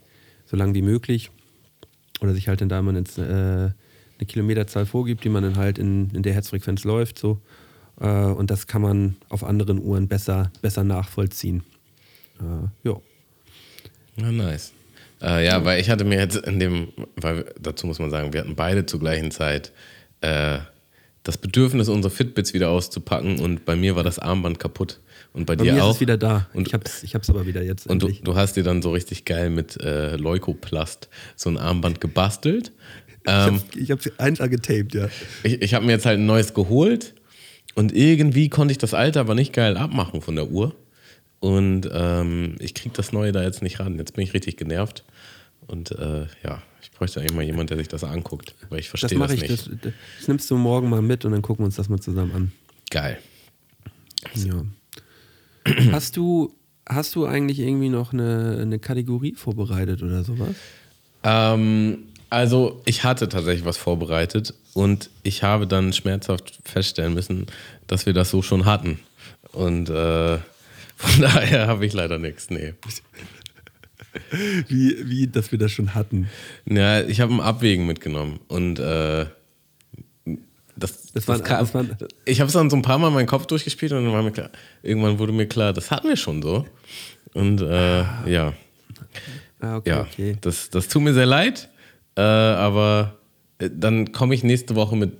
so 0.47 0.57
lang 0.57 0.75
wie 0.75 0.83
möglich. 0.83 1.31
Oder 2.21 2.35
sich 2.35 2.49
halt 2.49 2.61
dann 2.61 2.69
da 2.69 2.81
immer 2.81 2.91
eine, 2.91 3.01
äh, 3.01 4.19
eine 4.19 4.27
Kilometerzahl 4.27 4.87
vorgibt, 4.87 5.23
die 5.23 5.29
man 5.29 5.45
dann 5.45 5.57
halt 5.57 5.79
in, 5.79 6.11
in 6.11 6.23
der 6.23 6.35
Herzfrequenz 6.35 6.83
läuft 6.85 7.19
so 7.19 7.41
und 8.07 8.51
das 8.51 8.67
kann 8.67 8.83
man 8.83 9.17
auf 9.29 9.43
anderen 9.45 9.83
Uhren 9.83 10.09
besser, 10.09 10.53
besser 10.63 10.85
nachvollziehen. 10.85 11.63
Äh, 12.41 12.89
ja. 12.89 12.97
Ja, 14.17 14.33
nice. 14.33 14.73
Äh, 15.21 15.45
ja, 15.47 15.65
weil 15.65 15.81
ich 15.81 15.91
hatte 15.91 16.05
mir 16.05 16.19
jetzt 16.19 16.37
in 16.37 16.61
dem, 16.61 16.89
weil 17.17 17.53
dazu 17.61 17.87
muss 17.87 17.99
man 17.99 18.11
sagen, 18.11 18.33
wir 18.33 18.41
hatten 18.41 18.55
beide 18.55 18.87
zur 18.87 19.01
gleichen 19.01 19.31
Zeit 19.31 19.73
äh, 20.21 20.59
das 21.25 21.39
Bedürfnis, 21.39 21.89
unsere 21.89 22.15
Fitbits 22.15 22.55
wieder 22.55 22.71
auszupacken 22.71 23.41
und 23.41 23.65
bei 23.65 23.75
mir 23.77 23.97
war 23.97 24.05
das 24.05 24.19
Armband 24.19 24.59
kaputt. 24.59 25.01
Und 25.35 25.45
bei, 25.45 25.57
Bei 25.57 25.65
dir 25.65 25.75
mir 25.75 25.85
auch. 25.85 25.91
ist 25.91 25.97
es 25.97 26.01
wieder 26.01 26.17
da. 26.17 26.49
Und, 26.55 26.67
ich 26.67 26.75
hab's, 26.75 27.03
ich 27.03 27.15
hab's 27.15 27.29
aber 27.29 27.47
wieder 27.47 27.63
jetzt. 27.63 27.87
und 27.87 28.03
du, 28.03 28.09
du 28.11 28.35
hast 28.35 28.55
dir 28.57 28.63
dann 28.63 28.81
so 28.81 28.93
richtig 28.93 29.25
geil 29.25 29.51
mit 29.51 29.79
äh, 29.81 30.17
Leukoplast 30.17 31.09
so 31.37 31.51
ein 31.51 31.59
Armband 31.59 32.01
gebastelt. 32.01 32.73
ich 33.25 33.31
Ähm, 33.31 33.55
hab's, 33.55 33.65
ich 33.77 33.91
hab's 33.91 34.11
eins 34.19 34.39
getaped, 34.39 34.95
ja. 34.95 35.09
ich 35.43 35.61
ich 35.61 35.75
habe 35.75 35.85
mir 35.85 35.93
jetzt 35.93 36.07
halt 36.07 36.19
ein 36.19 36.27
neues 36.27 36.55
geholt 36.55 37.15
und 37.79 37.93
irgendwie 37.95 38.49
konnte 38.49 38.73
ich 38.73 38.79
das 38.79 38.93
alte 38.93 39.21
aber 39.21 39.37
nicht 39.37 39.53
geil 39.53 39.77
abmachen 39.77 40.21
von 40.21 40.35
der 40.35 40.51
Uhr. 40.51 40.75
Und 41.39 41.89
ähm, 41.93 42.57
ich 42.59 42.75
kriege 42.75 42.93
das 42.93 43.13
neue 43.13 43.31
da 43.31 43.45
jetzt 43.45 43.63
nicht 43.63 43.79
ran. 43.79 43.97
Jetzt 43.99 44.15
bin 44.15 44.25
ich 44.25 44.35
richtig 44.35 44.57
genervt. 44.57 45.05
Und 45.69 45.93
äh, 45.93 46.27
ja, 46.43 46.61
ich 46.83 46.91
bräuchte 46.91 47.21
eigentlich 47.21 47.37
mal 47.37 47.45
jemand, 47.45 47.71
der 47.71 47.77
sich 47.77 47.87
das 47.87 48.03
anguckt, 48.03 48.57
weil 48.69 48.81
ich 48.81 48.87
Das 48.91 48.99
verstehe 48.99 49.17
das, 49.17 49.29
mache 49.29 49.35
ich. 49.35 49.49
nicht. 49.49 49.69
Das, 49.85 49.93
das 50.19 50.27
nimmst 50.27 50.51
du 50.51 50.57
morgen 50.57 50.91
mal 50.91 51.03
mit 51.03 51.25
und 51.25 51.31
dann 51.31 51.41
gucken 51.41 51.63
wir 51.63 51.67
uns 51.67 51.77
das 51.77 51.89
mal 51.89 52.01
zusammen 52.01 52.33
an. 52.33 52.53
Geil. 52.91 53.21
Ja. 54.35 54.65
hast, 55.93 56.17
du, 56.17 56.53
hast 56.85 57.15
du 57.15 57.27
eigentlich 57.27 57.61
irgendwie 57.61 57.91
noch 57.91 58.13
eine, 58.13 58.59
eine 58.61 58.81
Kategorie 58.81 59.37
vorbereitet 59.37 60.03
oder 60.03 60.25
sowas? 60.25 60.57
Ähm, 61.23 62.08
also 62.31 62.83
ich 62.85 63.05
hatte 63.05 63.29
tatsächlich 63.29 63.65
was 63.65 63.77
vorbereitet 63.77 64.55
und 64.75 65.11
ich 65.23 65.43
habe 65.43 65.67
dann 65.67 65.93
schmerzhaft 65.93 66.59
feststellen 66.65 67.15
müssen, 67.15 67.47
dass 67.87 68.07
wir 68.07 68.13
das 68.13 68.31
so 68.31 68.43
schon 68.43 68.65
hatten. 68.65 69.01
Und 69.53 69.89
äh, 69.91 70.39
von 70.97 71.21
daher 71.21 71.67
habe 71.69 71.87
ich 71.87 71.93
leider 71.93 72.19
nichts. 72.19 72.51
Nee. 72.51 72.75
Wie, 74.69 75.09
wie, 75.09 75.27
dass 75.27 75.53
wir 75.53 75.59
das 75.59 75.71
schon 75.73 75.95
hatten. 75.95 76.29
Ja, 76.67 77.03
ich 77.03 77.21
habe 77.21 77.33
ein 77.35 77.41
Abwägen 77.41 77.87
mitgenommen 77.87 78.41
und 78.49 78.79
äh, 78.79 79.27
das, 80.77 81.13
Das 81.13 81.27
waren- 81.29 81.43
kam- 81.43 81.61
das 81.61 81.75
waren- 81.75 81.97
ich 82.25 82.41
habe 82.41 82.49
es 82.49 82.53
dann 82.55 82.71
so 82.71 82.77
ein 82.77 82.83
paar 82.83 82.99
Mal 82.99 83.09
in 83.09 83.15
meinen 83.15 83.27
Kopf 83.27 83.47
durchgespielt 83.47 83.93
und 83.93 84.05
dann 84.05 84.13
war 84.13 84.23
mir 84.23 84.33
klar, 84.33 84.51
irgendwann 84.83 85.19
wurde 85.19 85.33
mir 85.33 85.47
klar, 85.47 85.73
das 85.73 85.91
hatten 85.91 86.09
wir 86.09 86.17
schon 86.17 86.43
so. 86.43 86.67
Und 87.35 87.61
äh, 87.61 88.01
ja, 88.31 88.53
Ah, 89.61 89.77
okay, 89.77 89.91
ja, 89.91 90.01
okay. 90.03 90.37
Das, 90.41 90.71
das 90.71 90.89
tut 90.89 91.03
mir 91.03 91.13
sehr 91.15 91.27
leid, 91.27 91.69
äh, 92.19 92.21
aber 92.21 93.15
äh, 93.59 93.71
dann 93.73 94.13
komme 94.13 94.35
ich 94.35 94.43
nächste 94.43 94.75
Woche 94.75 94.97
mit 94.97 95.13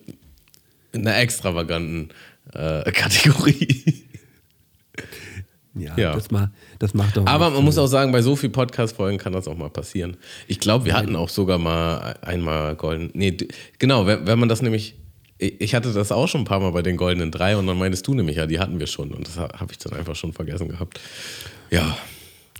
einer 0.93 1.17
extravaganten 1.17 2.09
äh, 2.53 2.91
Kategorie. 2.93 3.85
Ja, 5.75 5.97
Ja. 5.97 6.13
Das, 6.13 6.33
ma, 6.33 6.51
das 6.81 6.93
macht 6.93 7.17
doch. 7.17 7.27
Aber 7.27 7.51
man 7.51 7.63
muss 7.63 7.79
auch 7.79 7.87
sagen, 7.87 8.11
bei 8.11 8.21
so 8.21 8.35
vielen 8.35 8.51
Podcast-Folgen 8.51 9.17
kann 9.17 9.33
das 9.33 9.47
auch 9.47 9.57
mal 9.57 9.71
passieren. 9.71 10.17
Ich 10.49 10.59
glaube, 10.59 10.87
wir 10.87 10.95
hatten 10.95 11.15
auch 11.15 11.29
sogar 11.29 11.57
mal 11.59 12.17
einmal 12.21 12.75
golden. 12.75 13.11
Nee, 13.15 13.37
genau, 13.79 14.05
wenn, 14.05 14.27
wenn 14.27 14.41
man 14.41 14.49
das 14.49 14.61
nämlich. 14.61 14.97
Ich 15.39 15.61
ich 15.61 15.75
hatte 15.77 15.93
das 15.93 16.11
auch 16.11 16.27
schon 16.27 16.41
ein 16.41 16.47
paar 16.47 16.59
Mal 16.59 16.73
bei 16.73 16.83
den 16.83 16.97
goldenen 16.97 17.31
drei 17.31 17.57
und 17.57 17.69
dann 17.69 17.79
meintest 17.79 18.05
du 18.09 18.15
nämlich, 18.15 18.39
ja, 18.39 18.47
die 18.47 18.59
hatten 18.59 18.81
wir 18.81 18.89
schon. 18.89 19.13
Und 19.13 19.29
das 19.29 19.37
habe 19.37 19.71
ich 19.71 19.79
dann 19.79 19.93
einfach 19.93 20.17
schon 20.17 20.33
vergessen 20.33 20.69
gehabt. 20.69 20.99
Ja, 21.71 21.97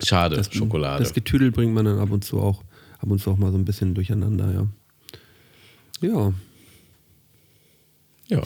schade, 0.01 0.37
das, 0.37 0.55
Schokolade. 0.55 1.03
Das 1.03 1.13
Getüdel 1.13 1.51
bringt 1.51 1.75
man 1.75 1.87
dann 1.87 1.99
ab 1.99 2.13
und 2.13 2.25
zu 2.25 2.39
auch, 2.41 2.63
ab 2.99 3.11
und 3.11 3.19
zu 3.19 3.31
auch 3.31 3.37
mal 3.39 3.53
so 3.53 3.59
ein 3.59 3.65
bisschen 3.65 3.95
durcheinander, 3.95 4.53
ja. 4.53 4.67
Ja. 6.01 6.33
Ja. 8.29 8.43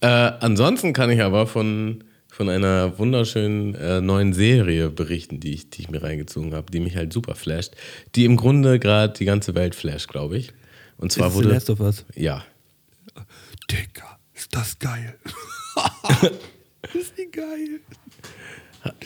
Äh, 0.00 0.32
ansonsten 0.40 0.92
kann 0.92 1.10
ich 1.10 1.22
aber 1.22 1.46
von, 1.46 2.04
von 2.28 2.48
einer 2.48 2.98
wunderschönen 2.98 3.74
äh, 3.74 4.00
neuen 4.00 4.32
Serie 4.32 4.90
berichten, 4.90 5.40
die 5.40 5.54
ich, 5.54 5.70
die 5.70 5.82
ich 5.82 5.90
mir 5.90 6.02
reingezogen 6.02 6.54
habe, 6.54 6.70
die 6.70 6.80
mich 6.80 6.96
halt 6.96 7.12
super 7.12 7.34
flasht. 7.34 7.74
Die 8.14 8.24
im 8.24 8.36
Grunde 8.36 8.78
gerade 8.78 9.14
die 9.14 9.24
ganze 9.24 9.54
Welt 9.54 9.74
flasht, 9.74 10.08
glaube 10.08 10.38
ich. 10.38 10.52
Und 10.98 11.10
zwar 11.10 11.28
Ist 11.28 11.34
wurde. 11.34 11.48
Last 11.48 11.70
of 11.70 11.80
Us. 11.80 12.04
Ja. 12.14 12.44
Digga, 13.70 14.18
ist 14.34 14.54
das 14.54 14.78
geil. 14.78 15.18
ist 16.94 17.14
die 17.18 17.30
geil. 17.30 17.80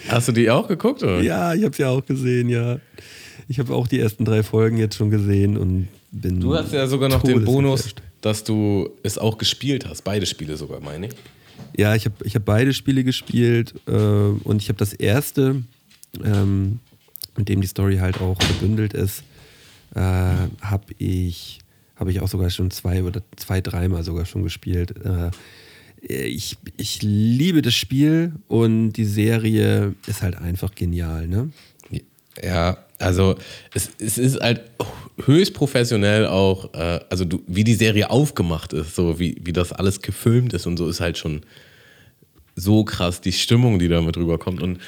Hast 0.08 0.28
du 0.28 0.32
die 0.32 0.50
auch 0.50 0.68
geguckt? 0.68 1.02
Oder? 1.02 1.20
Ja, 1.22 1.54
ich 1.54 1.64
hab's 1.64 1.78
ja 1.78 1.88
auch 1.88 2.04
gesehen, 2.04 2.48
ja. 2.48 2.78
Ich 3.48 3.58
habe 3.58 3.74
auch 3.74 3.86
die 3.86 3.98
ersten 3.98 4.24
drei 4.24 4.42
Folgen 4.42 4.76
jetzt 4.76 4.96
schon 4.96 5.10
gesehen 5.10 5.56
und 5.56 5.88
bin. 6.10 6.40
Du 6.40 6.54
hast 6.54 6.72
ja 6.72 6.86
sogar 6.86 7.08
noch 7.08 7.22
den 7.22 7.44
Bonus, 7.44 7.94
dass 8.20 8.44
du 8.44 8.90
es 9.02 9.18
auch 9.18 9.38
gespielt 9.38 9.86
hast. 9.86 10.02
Beide 10.02 10.26
Spiele 10.26 10.56
sogar, 10.56 10.80
meine 10.80 11.06
ich. 11.06 11.12
Ja, 11.76 11.94
ich 11.94 12.04
habe 12.04 12.14
ich 12.24 12.34
hab 12.34 12.44
beide 12.44 12.72
Spiele 12.74 13.04
gespielt 13.04 13.74
äh, 13.86 13.92
und 13.92 14.60
ich 14.60 14.68
habe 14.68 14.78
das 14.78 14.92
erste, 14.92 15.62
ähm, 16.22 16.80
mit 17.36 17.48
dem 17.48 17.60
die 17.60 17.66
Story 17.66 17.98
halt 17.98 18.20
auch 18.20 18.38
gebündelt 18.38 18.92
ist, 18.92 19.22
äh, 19.94 20.00
habe 20.00 20.84
ich, 20.98 21.60
hab 21.96 22.08
ich 22.08 22.20
auch 22.20 22.28
sogar 22.28 22.50
schon 22.50 22.70
zwei 22.70 23.02
oder 23.02 23.22
zwei, 23.36 23.60
dreimal 23.60 24.04
sogar 24.04 24.26
schon 24.26 24.42
gespielt. 24.42 24.94
Äh, 25.04 25.30
ich, 26.04 26.58
ich 26.76 27.00
liebe 27.02 27.62
das 27.62 27.74
Spiel 27.74 28.32
und 28.48 28.92
die 28.94 29.04
Serie 29.04 29.94
ist 30.06 30.22
halt 30.22 30.36
einfach 30.36 30.74
genial, 30.74 31.28
ne? 31.28 31.50
Ja, 32.42 32.78
also 33.02 33.36
es, 33.74 33.90
es 33.98 34.16
ist 34.16 34.40
halt 34.40 34.62
höchst 35.24 35.54
professionell 35.54 36.26
auch, 36.26 36.72
äh, 36.74 37.00
also 37.10 37.24
du, 37.24 37.42
wie 37.46 37.64
die 37.64 37.74
Serie 37.74 38.10
aufgemacht 38.10 38.72
ist, 38.72 38.94
so 38.94 39.18
wie, 39.18 39.36
wie 39.42 39.52
das 39.52 39.72
alles 39.72 40.00
gefilmt 40.02 40.52
ist 40.52 40.66
und 40.66 40.76
so 40.76 40.88
ist 40.88 41.00
halt 41.00 41.18
schon 41.18 41.42
so 42.54 42.84
krass 42.84 43.20
die 43.20 43.32
Stimmung, 43.32 43.78
die 43.78 43.88
damit 43.88 44.16
rüberkommt. 44.16 44.62
Und 44.62 44.78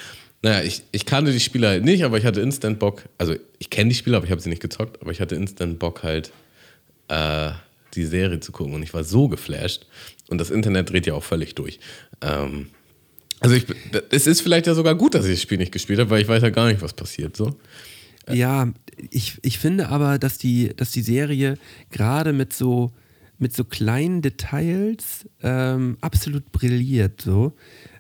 naja, 0.43 0.63
ich, 0.63 0.83
ich 0.93 1.07
kannte 1.07 1.33
die 1.33 1.41
Spieler 1.41 1.69
halt 1.69 1.85
nicht, 1.85 2.05
aber 2.05 2.19
ich 2.19 2.25
hatte 2.25 2.41
instant 2.41 2.79
Bock, 2.79 3.03
also 3.19 3.35
ich 3.59 3.71
kenne 3.71 3.89
die 3.89 3.97
Spieler, 3.97 4.19
aber 4.19 4.27
ich 4.27 4.33
habe 4.33 4.41
sie 4.41 4.51
nicht 4.51 4.63
gezockt, 4.63 5.01
aber 5.01 5.11
ich 5.11 5.21
hatte 5.21 5.35
instant 5.35 5.79
Bock 5.79 6.03
halt 6.03 6.31
äh, 7.09 7.51
die 7.95 8.05
Serie 8.05 8.41
zu 8.41 8.53
gucken 8.53 8.75
und 8.75 8.83
ich 8.83 8.95
war 8.95 9.05
so 9.05 9.29
geflasht 9.29 9.87
und 10.29 10.39
das 10.39 10.51
Internet 10.51 10.91
dreht 10.91 11.07
ja 11.07 11.15
auch 11.15 11.25
völlig 11.25 11.55
durch. 11.55 11.81
Ähm, 12.21 12.69
also 13.41 13.57
ich, 13.57 13.67
es 14.11 14.27
ist 14.27 14.41
vielleicht 14.41 14.67
ja 14.67 14.75
sogar 14.75 14.95
gut, 14.95 15.15
dass 15.15 15.27
ich 15.27 15.33
das 15.33 15.43
Spiel 15.43 15.59
nicht 15.59 15.73
gespielt 15.73 15.99
habe, 15.99 16.11
weil 16.11 16.23
ich 16.23 16.29
weiß 16.29 16.43
ja 16.43 16.51
gar 16.51 16.67
nicht, 16.69 16.81
was 16.81 16.93
passiert. 16.93 17.37
So. 17.37 17.57
Ja, 18.33 18.73
ich, 19.11 19.39
ich 19.43 19.59
finde 19.59 19.89
aber, 19.89 20.19
dass 20.19 20.39
die, 20.39 20.73
dass 20.77 20.93
die 20.93 21.03
Serie 21.03 21.59
gerade 21.91 22.33
mit 22.33 22.53
so, 22.53 22.93
mit 23.39 23.55
so 23.55 23.65
kleinen 23.65 24.23
Details 24.23 25.29
ähm, 25.43 25.99
absolut 26.01 26.51
brilliert. 26.53 27.21
So. 27.21 27.53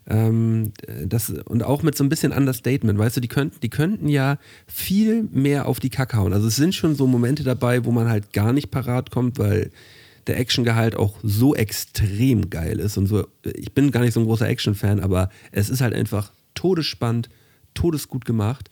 Ähm, 0.07 0.72
das, 1.07 1.31
und 1.31 1.62
auch 1.62 1.83
mit 1.83 1.97
so 1.97 2.05
ein 2.05 2.09
bisschen 2.09 2.33
Understatement, 2.33 2.99
weißt 2.99 3.16
du, 3.16 3.20
die 3.20 3.29
könnten, 3.29 3.61
die 3.61 3.70
könnten 3.70 4.09
ja 4.09 4.39
viel 4.66 5.25
mehr 5.33 5.66
auf 5.66 5.81
die 5.81 5.91
Kacke 5.91 6.16
hauen. 6.16 6.33
Also 6.33 6.49
es 6.49 6.57
sind 6.57 6.75
schon 6.75 6.95
so 6.95 7.07
Momente 7.07 7.43
dabei, 7.43 7.85
wo 7.85 7.91
man 7.91 8.09
halt 8.09 8.33
gar 8.33 8.53
nicht 8.53 8.70
parat 8.70 9.11
kommt, 9.11 9.39
weil 9.39 9.70
der 10.27 10.39
Actiongehalt 10.39 10.97
auch 10.97 11.18
so 11.22 11.55
extrem 11.55 12.51
geil 12.51 12.79
ist 12.79 12.97
und 12.97 13.07
so. 13.07 13.27
Ich 13.43 13.72
bin 13.72 13.91
gar 13.91 14.01
nicht 14.01 14.14
so 14.14 14.20
ein 14.20 14.27
großer 14.27 14.49
Action-Fan, 14.49 15.01
aber 15.01 15.31
es 15.53 15.68
ist 15.70 15.81
halt 15.81 15.95
einfach 15.95 16.33
todesspannend, 16.55 17.29
todesgut 17.75 18.25
gemacht. 18.25 18.70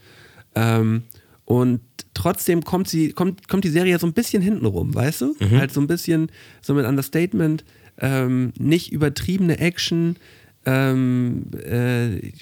Ähm, 0.54 1.02
und 1.44 1.80
trotzdem 2.14 2.64
kommt 2.64 2.88
sie, 2.88 3.12
kommt, 3.12 3.48
kommt 3.48 3.64
die 3.64 3.70
Serie 3.70 3.98
so 3.98 4.06
ein 4.06 4.12
bisschen 4.12 4.42
hinten 4.42 4.66
rum, 4.66 4.94
weißt 4.94 5.22
du? 5.22 5.34
Halt 5.58 5.72
so 5.72 5.80
ein 5.80 5.86
bisschen 5.86 6.30
so 6.60 6.74
mit 6.74 6.86
Understatement, 6.86 7.64
ähm, 7.98 8.52
nicht 8.58 8.92
übertriebene 8.92 9.58
Action, 9.58 10.16
ähm, 10.64 11.46
äh, 11.64 12.32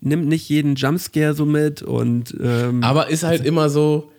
nimmt 0.00 0.28
nicht 0.28 0.48
jeden 0.48 0.76
Jumpscare 0.76 1.34
so 1.34 1.44
mit 1.44 1.82
und 1.82 2.36
ähm, 2.40 2.82
Aber 2.82 3.08
ist 3.10 3.24
halt 3.24 3.44
immer 3.44 3.68
so, 3.70 4.12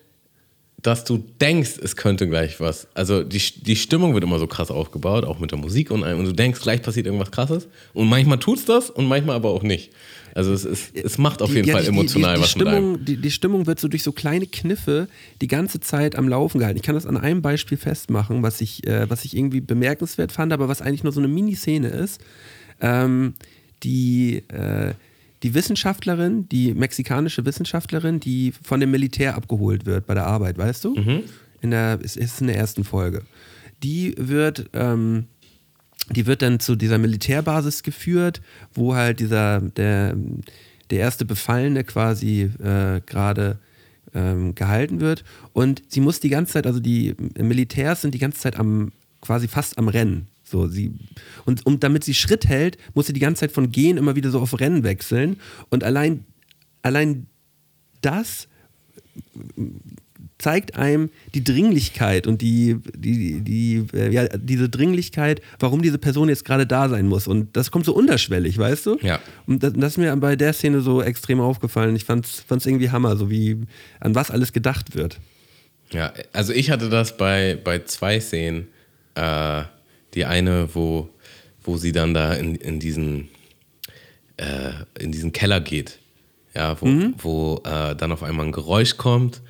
dass 0.81 1.03
du 1.03 1.17
denkst, 1.41 1.71
es 1.81 1.95
könnte 1.95 2.27
gleich 2.27 2.59
was. 2.59 2.87
Also 2.93 3.23
die, 3.23 3.41
die 3.61 3.75
Stimmung 3.75 4.13
wird 4.13 4.23
immer 4.23 4.37
so 4.39 4.45
krass 4.47 4.69
aufgebaut, 4.69 5.25
auch 5.25 5.39
mit 5.39 5.49
der 5.51 5.57
Musik 5.57 5.89
und, 5.91 6.03
allem. 6.03 6.19
und 6.19 6.25
du 6.25 6.33
denkst, 6.33 6.61
gleich 6.61 6.81
passiert 6.83 7.07
irgendwas 7.07 7.31
krasses. 7.31 7.67
Und 7.93 8.07
manchmal 8.07 8.37
tut's 8.37 8.65
das 8.65 8.89
und 8.91 9.07
manchmal 9.07 9.35
aber 9.35 9.49
auch 9.49 9.63
nicht. 9.63 9.91
Also 10.35 10.53
es, 10.53 10.65
ist, 10.65 10.95
es 10.95 11.17
macht 11.17 11.41
auf 11.41 11.49
die- 11.49 11.55
jeden 11.55 11.67
ja, 11.69 11.73
Fall 11.73 11.81
die- 11.83 11.89
die- 11.91 11.97
emotional 11.97 12.35
die, 12.35 12.39
die 12.41 12.43
was 12.43 12.55
mit 12.55 12.67
einem. 12.67 12.77
Stimmung, 12.93 13.05
die, 13.05 13.17
die 13.17 13.31
Stimmung 13.31 13.65
wird 13.65 13.79
so 13.79 13.87
durch 13.87 14.03
so 14.03 14.11
kleine 14.11 14.45
Kniffe 14.45 15.07
die 15.41 15.47
ganze 15.47 15.79
Zeit 15.79 16.15
am 16.15 16.29
Laufen 16.29 16.59
gehalten. 16.59 16.77
Ich 16.77 16.83
kann 16.83 16.93
das 16.93 17.07
an 17.07 17.17
einem 17.17 17.41
Beispiel 17.41 17.77
festmachen, 17.77 18.43
was 18.43 18.61
ich, 18.61 18.85
äh, 18.85 19.09
was 19.09 19.25
ich 19.25 19.35
irgendwie 19.35 19.61
bemerkenswert 19.61 20.31
fand, 20.31 20.53
aber 20.53 20.67
was 20.67 20.83
eigentlich 20.83 21.03
nur 21.03 21.11
so 21.11 21.19
eine 21.19 21.27
Miniszene 21.27 21.87
ist. 21.87 22.21
Ähm, 22.81 23.33
die, 23.83 24.43
äh, 24.49 24.93
die 25.43 25.53
Wissenschaftlerin, 25.53 26.49
die 26.49 26.73
mexikanische 26.73 27.45
Wissenschaftlerin, 27.45 28.19
die 28.19 28.53
von 28.63 28.79
dem 28.79 28.91
Militär 28.91 29.35
abgeholt 29.35 29.85
wird 29.85 30.07
bei 30.07 30.13
der 30.13 30.25
Arbeit, 30.25 30.57
weißt 30.57 30.83
du? 30.85 30.95
In 31.61 31.71
der, 31.71 31.99
es 32.03 32.15
ist 32.15 32.41
in 32.41 32.47
der 32.47 32.57
ersten 32.57 32.83
Folge. 32.83 33.23
Die 33.83 34.15
wird 34.17 34.69
ähm, 34.73 35.27
die 36.15 36.25
wird 36.25 36.41
dann 36.41 36.59
zu 36.59 36.75
dieser 36.75 36.97
Militärbasis 36.97 37.83
geführt, 37.83 38.41
wo 38.73 38.95
halt 38.95 39.19
dieser, 39.19 39.61
der, 39.61 40.15
der 40.89 40.99
erste 40.99 41.25
Befallene 41.25 41.83
quasi 41.83 42.49
äh, 42.63 43.01
gerade 43.05 43.59
ähm, 44.13 44.55
gehalten 44.55 45.01
wird. 45.01 45.23
Und 45.53 45.83
sie 45.89 45.99
muss 45.99 46.19
die 46.19 46.29
ganze 46.29 46.53
Zeit, 46.53 46.67
also 46.67 46.79
die 46.79 47.15
Militärs 47.37 48.01
sind 48.01 48.13
die 48.13 48.19
ganze 48.19 48.39
Zeit 48.39 48.57
am, 48.57 48.93
quasi 49.21 49.47
fast 49.47 49.77
am 49.77 49.89
Rennen. 49.89 50.27
So, 50.49 50.67
sie, 50.67 50.93
und, 51.45 51.65
und 51.65 51.83
damit 51.83 52.03
sie 52.03 52.13
Schritt 52.13 52.47
hält, 52.47 52.77
muss 52.93 53.07
sie 53.07 53.13
die 53.13 53.19
ganze 53.19 53.41
Zeit 53.41 53.51
von 53.51 53.71
Gehen 53.71 53.97
immer 53.97 54.15
wieder 54.15 54.31
so 54.31 54.39
auf 54.39 54.59
Rennen 54.59 54.83
wechseln. 54.83 55.37
Und 55.69 55.83
allein, 55.83 56.25
allein 56.81 57.27
das 58.01 58.47
zeigt 60.37 60.75
einem 60.75 61.09
die 61.33 61.43
Dringlichkeit 61.43 62.27
und 62.27 62.41
die, 62.41 62.77
die, 62.95 63.41
die, 63.41 63.85
äh, 63.93 64.11
ja, 64.11 64.27
diese 64.27 64.69
Dringlichkeit, 64.69 65.41
warum 65.59 65.81
diese 65.81 65.97
Person 65.97 66.29
jetzt 66.29 66.45
gerade 66.45 66.67
da 66.67 66.89
sein 66.89 67.07
muss. 67.07 67.27
Und 67.27 67.57
das 67.57 67.71
kommt 67.71 67.85
so 67.85 67.93
unterschwellig, 67.93 68.57
weißt 68.57 68.85
du? 68.85 68.97
Ja. 69.01 69.19
Und 69.47 69.63
das, 69.63 69.73
das 69.73 69.93
ist 69.93 69.97
mir 69.97 70.15
bei 70.17 70.35
der 70.35 70.53
Szene 70.53 70.81
so 70.81 71.01
extrem 71.01 71.41
aufgefallen. 71.41 71.95
Ich 71.95 72.05
fand 72.05 72.25
es 72.25 72.65
irgendwie 72.65 72.91
Hammer, 72.91 73.17
so 73.17 73.29
wie 73.29 73.57
an 73.99 74.15
was 74.15 74.29
alles 74.31 74.53
gedacht 74.53 74.95
wird. 74.95 75.19
Ja, 75.91 76.13
also 76.33 76.53
ich 76.53 76.69
hatte 76.69 76.89
das 76.89 77.17
bei, 77.17 77.57
bei 77.61 77.79
zwei 77.79 78.19
Szenen. 78.19 78.67
Äh, 79.15 79.63
die 80.17 80.25
eine, 80.25 80.73
wo, 80.75 81.09
wo 81.63 81.77
sie 81.77 81.91
dann 81.93 82.13
da 82.13 82.33
in, 82.33 82.55
in, 82.55 82.79
diesen, 82.79 83.29
äh, 84.37 84.71
in 84.99 85.11
diesen 85.13 85.31
Keller 85.31 85.61
geht. 85.61 85.99
Ja, 86.55 86.75
wo, 86.81 86.87
wo 87.19 87.61
äh, 87.65 87.95
dann 87.95 88.11
auf 88.11 88.23
einmal 88.23 88.47
ein 88.47 88.51
Geräusch 88.51 88.97
kommt 88.97 89.41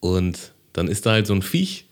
und 0.00 0.52
dann 0.72 0.86
ist 0.86 1.04
da 1.04 1.10
halt 1.12 1.26
so 1.26 1.34
ein 1.34 1.42
Viech 1.42 1.86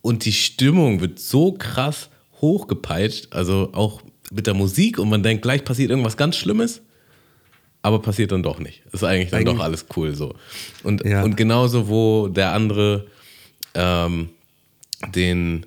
und 0.00 0.24
die 0.24 0.32
Stimmung 0.32 1.00
wird 1.00 1.18
so 1.18 1.50
krass 1.52 2.08
hochgepeitscht, 2.40 3.32
also 3.32 3.70
auch 3.72 4.00
mit 4.30 4.46
der 4.46 4.54
Musik 4.54 4.98
und 5.00 5.08
man 5.08 5.24
denkt, 5.24 5.42
gleich 5.42 5.64
passiert 5.64 5.90
irgendwas 5.90 6.16
ganz 6.16 6.36
Schlimmes, 6.36 6.82
aber 7.82 8.00
passiert 8.00 8.30
dann 8.30 8.44
doch 8.44 8.60
nicht. 8.60 8.82
Ist 8.92 9.02
eigentlich 9.02 9.30
dann 9.30 9.40
Eigentlich- 9.40 9.56
doch 9.56 9.64
alles 9.64 9.86
cool 9.96 10.14
so. 10.14 10.36
Und, 10.84 11.04
Ja. 11.04 11.24
und 11.24 11.36
genauso, 11.36 11.88
wo 11.88 12.28
der 12.28 12.52
andere 12.52 13.06
ähm, 13.74 14.28
den, 15.14 15.66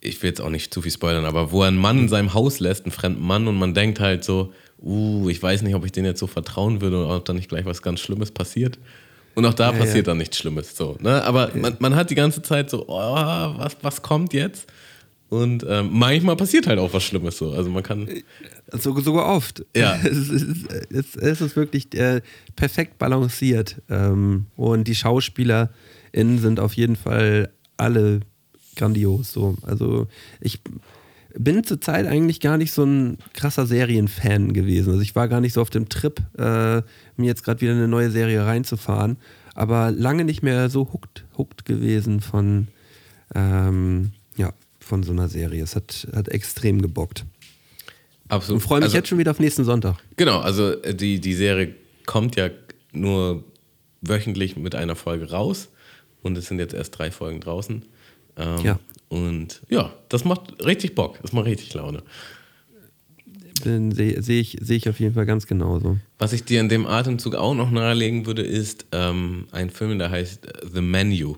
ich 0.00 0.22
will 0.22 0.30
jetzt 0.30 0.40
auch 0.40 0.50
nicht 0.50 0.72
zu 0.72 0.82
viel 0.82 0.92
spoilern, 0.92 1.24
aber 1.24 1.52
wo 1.52 1.62
er 1.62 1.68
einen 1.68 1.76
Mann 1.76 1.98
in 1.98 2.08
seinem 2.08 2.34
Haus 2.34 2.60
lässt, 2.60 2.84
einen 2.84 2.92
fremden 2.92 3.22
Mann, 3.22 3.46
und 3.46 3.58
man 3.58 3.74
denkt 3.74 4.00
halt 4.00 4.24
so, 4.24 4.52
uh, 4.82 5.28
ich 5.28 5.42
weiß 5.42 5.62
nicht, 5.62 5.74
ob 5.74 5.84
ich 5.84 5.92
den 5.92 6.04
jetzt 6.04 6.20
so 6.20 6.26
vertrauen 6.26 6.80
würde 6.80 7.04
oder 7.04 7.16
ob 7.16 7.24
da 7.24 7.32
nicht 7.32 7.48
gleich 7.48 7.66
was 7.66 7.82
ganz 7.82 8.00
Schlimmes 8.00 8.30
passiert. 8.30 8.78
Und 9.34 9.46
auch 9.46 9.54
da 9.54 9.72
Ja, 9.72 9.78
passiert 9.78 10.06
ja. 10.06 10.10
dann 10.10 10.18
nichts 10.18 10.38
Schlimmes. 10.38 10.76
So, 10.76 10.96
ne? 11.00 11.22
Aber 11.24 11.50
man, 11.54 11.76
man 11.78 11.94
hat 11.94 12.10
die 12.10 12.14
ganze 12.14 12.42
Zeit 12.42 12.70
so, 12.70 12.86
oh, 12.88 12.94
was, 13.56 13.76
was 13.82 14.02
kommt 14.02 14.32
jetzt? 14.32 14.66
Und 15.28 15.64
ähm, 15.68 15.90
manchmal 15.92 16.34
passiert 16.34 16.66
halt 16.66 16.80
auch 16.80 16.92
was 16.92 17.04
Schlimmes 17.04 17.38
so. 17.38 17.52
Also 17.52 17.70
man 17.70 17.84
kann. 17.84 18.08
So, 18.72 18.98
sogar 19.00 19.26
oft. 19.26 19.64
Ja. 19.76 19.96
Es 20.02 20.28
ist, 20.28 20.72
es, 20.90 21.14
es 21.14 21.40
ist 21.40 21.54
wirklich 21.56 21.94
äh, 21.94 22.20
perfekt 22.56 22.98
balanciert. 22.98 23.80
Ähm, 23.88 24.46
und 24.56 24.88
die 24.88 24.96
SchauspielerInnen 24.96 26.38
sind 26.38 26.58
auf 26.58 26.74
jeden 26.74 26.96
Fall 26.96 27.52
alle 27.76 28.20
grandios. 28.76 29.32
So. 29.32 29.56
Also 29.62 30.06
ich 30.40 30.60
bin 31.34 31.62
zurzeit 31.64 32.06
eigentlich 32.06 32.40
gar 32.40 32.56
nicht 32.56 32.72
so 32.72 32.84
ein 32.84 33.18
krasser 33.34 33.66
Serienfan 33.66 34.52
gewesen. 34.52 34.90
Also 34.90 35.02
ich 35.02 35.14
war 35.14 35.28
gar 35.28 35.40
nicht 35.40 35.52
so 35.52 35.60
auf 35.60 35.70
dem 35.70 35.88
Trip, 35.88 36.20
äh, 36.38 36.82
mir 37.16 37.26
jetzt 37.26 37.44
gerade 37.44 37.60
wieder 37.60 37.72
eine 37.72 37.88
neue 37.88 38.10
Serie 38.10 38.44
reinzufahren. 38.44 39.16
Aber 39.54 39.90
lange 39.90 40.24
nicht 40.24 40.42
mehr 40.42 40.70
so 40.70 40.92
hooked, 40.92 41.24
hooked 41.36 41.64
gewesen 41.64 42.20
von, 42.20 42.68
ähm, 43.34 44.12
ja, 44.36 44.52
von 44.78 45.02
so 45.02 45.12
einer 45.12 45.28
Serie. 45.28 45.62
Es 45.62 45.76
hat, 45.76 46.08
hat 46.14 46.28
extrem 46.28 46.82
gebockt. 46.82 47.24
Absolut. 48.28 48.62
Und 48.62 48.66
freue 48.66 48.78
mich 48.78 48.86
also, 48.86 48.96
jetzt 48.96 49.08
schon 49.08 49.18
wieder 49.18 49.32
auf 49.32 49.40
nächsten 49.40 49.64
Sonntag. 49.64 49.96
Genau, 50.16 50.38
also 50.38 50.70
äh, 50.82 50.94
die, 50.94 51.20
die 51.20 51.34
Serie 51.34 51.74
kommt 52.06 52.36
ja 52.36 52.50
nur 52.92 53.44
wöchentlich 54.00 54.56
mit 54.56 54.74
einer 54.74 54.96
Folge 54.96 55.30
raus 55.30 55.68
und 56.22 56.38
es 56.38 56.46
sind 56.46 56.58
jetzt 56.58 56.74
erst 56.74 56.98
drei 56.98 57.10
Folgen 57.10 57.40
draußen. 57.40 57.84
Ähm, 58.36 58.64
Ja. 58.64 58.78
Und 59.08 59.60
ja, 59.68 59.92
das 60.08 60.24
macht 60.24 60.64
richtig 60.64 60.94
Bock, 60.94 61.18
das 61.20 61.32
macht 61.32 61.46
richtig 61.46 61.74
Laune. 61.74 62.02
Sehe 63.62 64.22
seh 64.22 64.40
ich, 64.40 64.56
seh 64.60 64.76
ich 64.76 64.88
auf 64.88 65.00
jeden 65.00 65.14
Fall 65.14 65.26
ganz 65.26 65.46
genauso. 65.46 65.98
Was 66.18 66.32
ich 66.32 66.44
dir 66.44 66.60
in 66.60 66.68
dem 66.68 66.86
Atemzug 66.86 67.34
auch 67.34 67.54
noch 67.54 67.70
nahelegen 67.70 68.24
würde, 68.26 68.42
ist 68.42 68.86
ähm, 68.92 69.48
ein 69.52 69.70
Film, 69.70 69.98
der 69.98 70.10
heißt 70.10 70.46
äh, 70.46 70.52
The 70.72 70.80
Menu. 70.80 71.36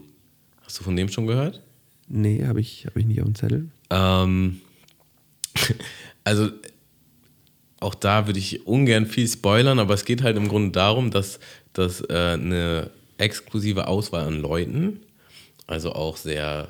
Hast 0.62 0.78
du 0.78 0.84
von 0.84 0.94
dem 0.94 1.08
schon 1.08 1.26
gehört? 1.26 1.62
Nee, 2.08 2.44
habe 2.44 2.60
ich, 2.60 2.86
hab 2.86 2.96
ich 2.96 3.06
nicht 3.06 3.20
auf 3.20 3.26
dem 3.26 3.34
Zettel. 3.34 3.68
Ähm, 3.90 4.60
also 6.24 6.50
auch 7.80 7.94
da 7.94 8.26
würde 8.26 8.38
ich 8.38 8.66
ungern 8.66 9.06
viel 9.06 9.26
spoilern, 9.26 9.78
aber 9.78 9.94
es 9.94 10.04
geht 10.04 10.22
halt 10.22 10.36
im 10.36 10.48
Grunde 10.48 10.70
darum, 10.70 11.10
dass, 11.10 11.40
dass 11.72 12.02
äh, 12.02 12.34
eine 12.34 12.90
exklusive 13.18 13.88
Auswahl 13.88 14.26
an 14.26 14.40
Leuten, 14.40 15.00
also 15.66 15.92
auch 15.92 16.16
sehr, 16.16 16.68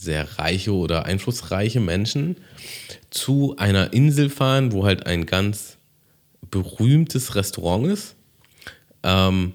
sehr 0.00 0.38
reiche 0.38 0.72
oder 0.72 1.04
einflussreiche 1.04 1.78
Menschen, 1.78 2.36
zu 3.10 3.56
einer 3.58 3.92
Insel 3.92 4.30
fahren, 4.30 4.72
wo 4.72 4.86
halt 4.86 5.06
ein 5.06 5.26
ganz 5.26 5.76
berühmtes 6.50 7.34
Restaurant 7.34 7.86
ist. 7.86 8.16
Ähm, 9.02 9.52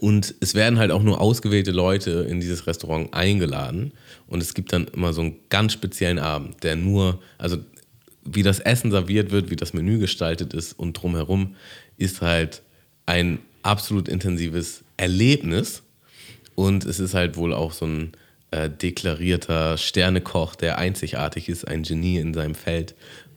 und 0.00 0.34
es 0.40 0.54
werden 0.54 0.78
halt 0.78 0.90
auch 0.90 1.02
nur 1.02 1.20
ausgewählte 1.20 1.70
Leute 1.70 2.26
in 2.28 2.40
dieses 2.40 2.66
Restaurant 2.66 3.14
eingeladen. 3.14 3.92
Und 4.26 4.42
es 4.42 4.54
gibt 4.54 4.72
dann 4.72 4.88
immer 4.88 5.12
so 5.12 5.20
einen 5.20 5.36
ganz 5.48 5.74
speziellen 5.74 6.18
Abend, 6.18 6.64
der 6.64 6.74
nur, 6.74 7.20
also 7.38 7.58
wie 8.24 8.42
das 8.42 8.58
Essen 8.58 8.90
serviert 8.90 9.30
wird, 9.30 9.50
wie 9.50 9.56
das 9.56 9.74
Menü 9.74 9.98
gestaltet 9.98 10.54
ist 10.54 10.78
und 10.78 10.94
drumherum 10.94 11.56
ist 11.98 12.20
halt 12.20 12.62
ein 13.06 13.38
absolut 13.62 14.08
intensives 14.08 14.82
Erlebnis. 14.96 15.82
Und 16.54 16.84
es 16.84 16.98
ist 16.98 17.14
halt 17.14 17.36
wohl 17.36 17.52
auch 17.52 17.72
so 17.72 17.86
ein 17.86 18.12
äh, 18.52 18.70
deklarierter 18.70 19.76
Sternekoch, 19.76 20.54
der 20.54 20.78
einzigartig 20.78 21.48
ist, 21.48 21.66
ein 21.66 21.82
Genie 21.82 22.18
in 22.18 22.34
seinem 22.34 22.54
Feld. 22.54 22.94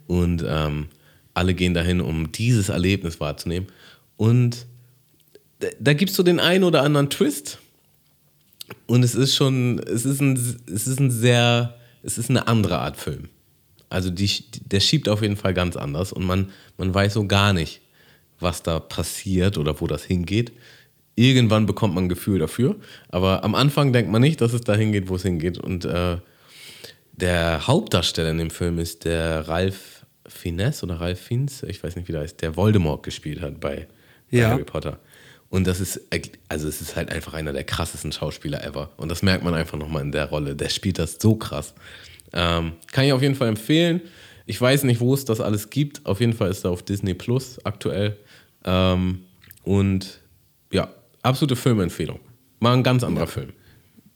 Und 0.07 0.45
ähm, 0.47 0.87
alle 1.33 1.53
gehen 1.53 1.73
dahin, 1.73 2.01
um 2.01 2.31
dieses 2.31 2.69
Erlebnis 2.69 3.19
wahrzunehmen. 3.19 3.67
Und 4.17 4.67
da, 5.59 5.67
da 5.79 5.93
gibt 5.93 6.11
es 6.11 6.15
so 6.15 6.23
den 6.23 6.39
einen 6.39 6.63
oder 6.63 6.83
anderen 6.83 7.09
Twist. 7.09 7.59
Und 8.87 9.03
es 9.03 9.15
ist 9.15 9.35
schon, 9.35 9.79
es 9.79 10.05
ist 10.05 10.21
ein, 10.21 10.33
es 10.67 10.87
ist 10.87 10.99
ein 10.99 11.11
sehr, 11.11 11.77
es 12.03 12.17
ist 12.17 12.29
eine 12.29 12.47
andere 12.47 12.79
Art 12.79 12.97
Film. 12.97 13.29
Also 13.89 14.09
die, 14.09 14.29
der 14.65 14.79
schiebt 14.79 15.09
auf 15.09 15.21
jeden 15.21 15.37
Fall 15.37 15.53
ganz 15.53 15.75
anders 15.75 16.11
und 16.11 16.25
man, 16.25 16.51
man 16.77 16.93
weiß 16.93 17.13
so 17.13 17.27
gar 17.27 17.53
nicht, 17.53 17.81
was 18.39 18.63
da 18.63 18.79
passiert 18.79 19.57
oder 19.57 19.79
wo 19.79 19.87
das 19.87 20.03
hingeht. 20.03 20.51
Irgendwann 21.15 21.65
bekommt 21.65 21.95
man 21.95 22.05
ein 22.05 22.09
Gefühl 22.09 22.39
dafür, 22.39 22.75
aber 23.09 23.43
am 23.43 23.55
Anfang 23.55 23.93
denkt 23.93 24.11
man 24.11 24.21
nicht, 24.21 24.41
dass 24.41 24.53
es 24.53 24.61
dahin 24.61 24.91
geht, 24.91 25.07
wo 25.07 25.15
es 25.15 25.23
hingeht. 25.23 25.57
Und 25.57 25.85
äh, 25.85 26.17
der 27.13 27.67
Hauptdarsteller 27.67 28.31
in 28.31 28.37
dem 28.37 28.49
Film 28.49 28.79
ist 28.79 29.05
der 29.05 29.47
Ralph 29.47 30.05
Fiennes 30.27 30.83
oder 30.83 30.99
Ralph 30.99 31.19
Fiennes, 31.19 31.63
ich 31.63 31.81
weiß 31.83 31.95
nicht, 31.95 32.07
wie 32.07 32.11
der 32.11 32.21
heißt, 32.21 32.41
der 32.41 32.57
Voldemort 32.57 33.03
gespielt 33.03 33.41
hat 33.41 33.59
bei, 33.59 33.87
bei 34.31 34.37
Ja. 34.37 34.49
Harry 34.49 34.63
Potter. 34.63 34.99
Und 35.49 35.67
das 35.67 35.79
ist, 35.79 36.01
also 36.49 36.67
es 36.67 36.81
ist 36.81 36.95
halt 36.97 37.09
einfach 37.11 37.33
einer 37.33 37.53
der 37.53 37.63
krassesten 37.63 38.11
Schauspieler 38.11 38.63
ever. 38.65 38.89
Und 38.97 39.09
das 39.09 39.21
merkt 39.21 39.43
man 39.43 39.53
einfach 39.53 39.77
nochmal 39.77 40.01
in 40.01 40.11
der 40.11 40.25
Rolle. 40.25 40.55
Der 40.55 40.69
spielt 40.69 40.99
das 40.99 41.17
so 41.21 41.35
krass. 41.35 41.73
Ähm, 42.33 42.73
kann 42.91 43.05
ich 43.05 43.13
auf 43.13 43.21
jeden 43.21 43.35
Fall 43.35 43.47
empfehlen. 43.47 44.01
Ich 44.47 44.59
weiß 44.59 44.83
nicht, 44.83 44.99
wo 44.99 45.13
es 45.13 45.23
das 45.23 45.39
alles 45.39 45.69
gibt. 45.69 46.05
Auf 46.05 46.19
jeden 46.19 46.33
Fall 46.33 46.49
ist 46.49 46.65
er 46.65 46.71
auf 46.71 46.83
Disney 46.83 47.13
Plus 47.13 47.63
aktuell. 47.63 48.17
Ähm, 48.65 49.19
und 49.63 50.19
absolute 51.25 51.55
Filmempfehlung. 51.55 52.19
Mal 52.59 52.73
ein 52.73 52.83
ganz 52.83 53.03
anderer 53.03 53.27
Film. 53.27 53.49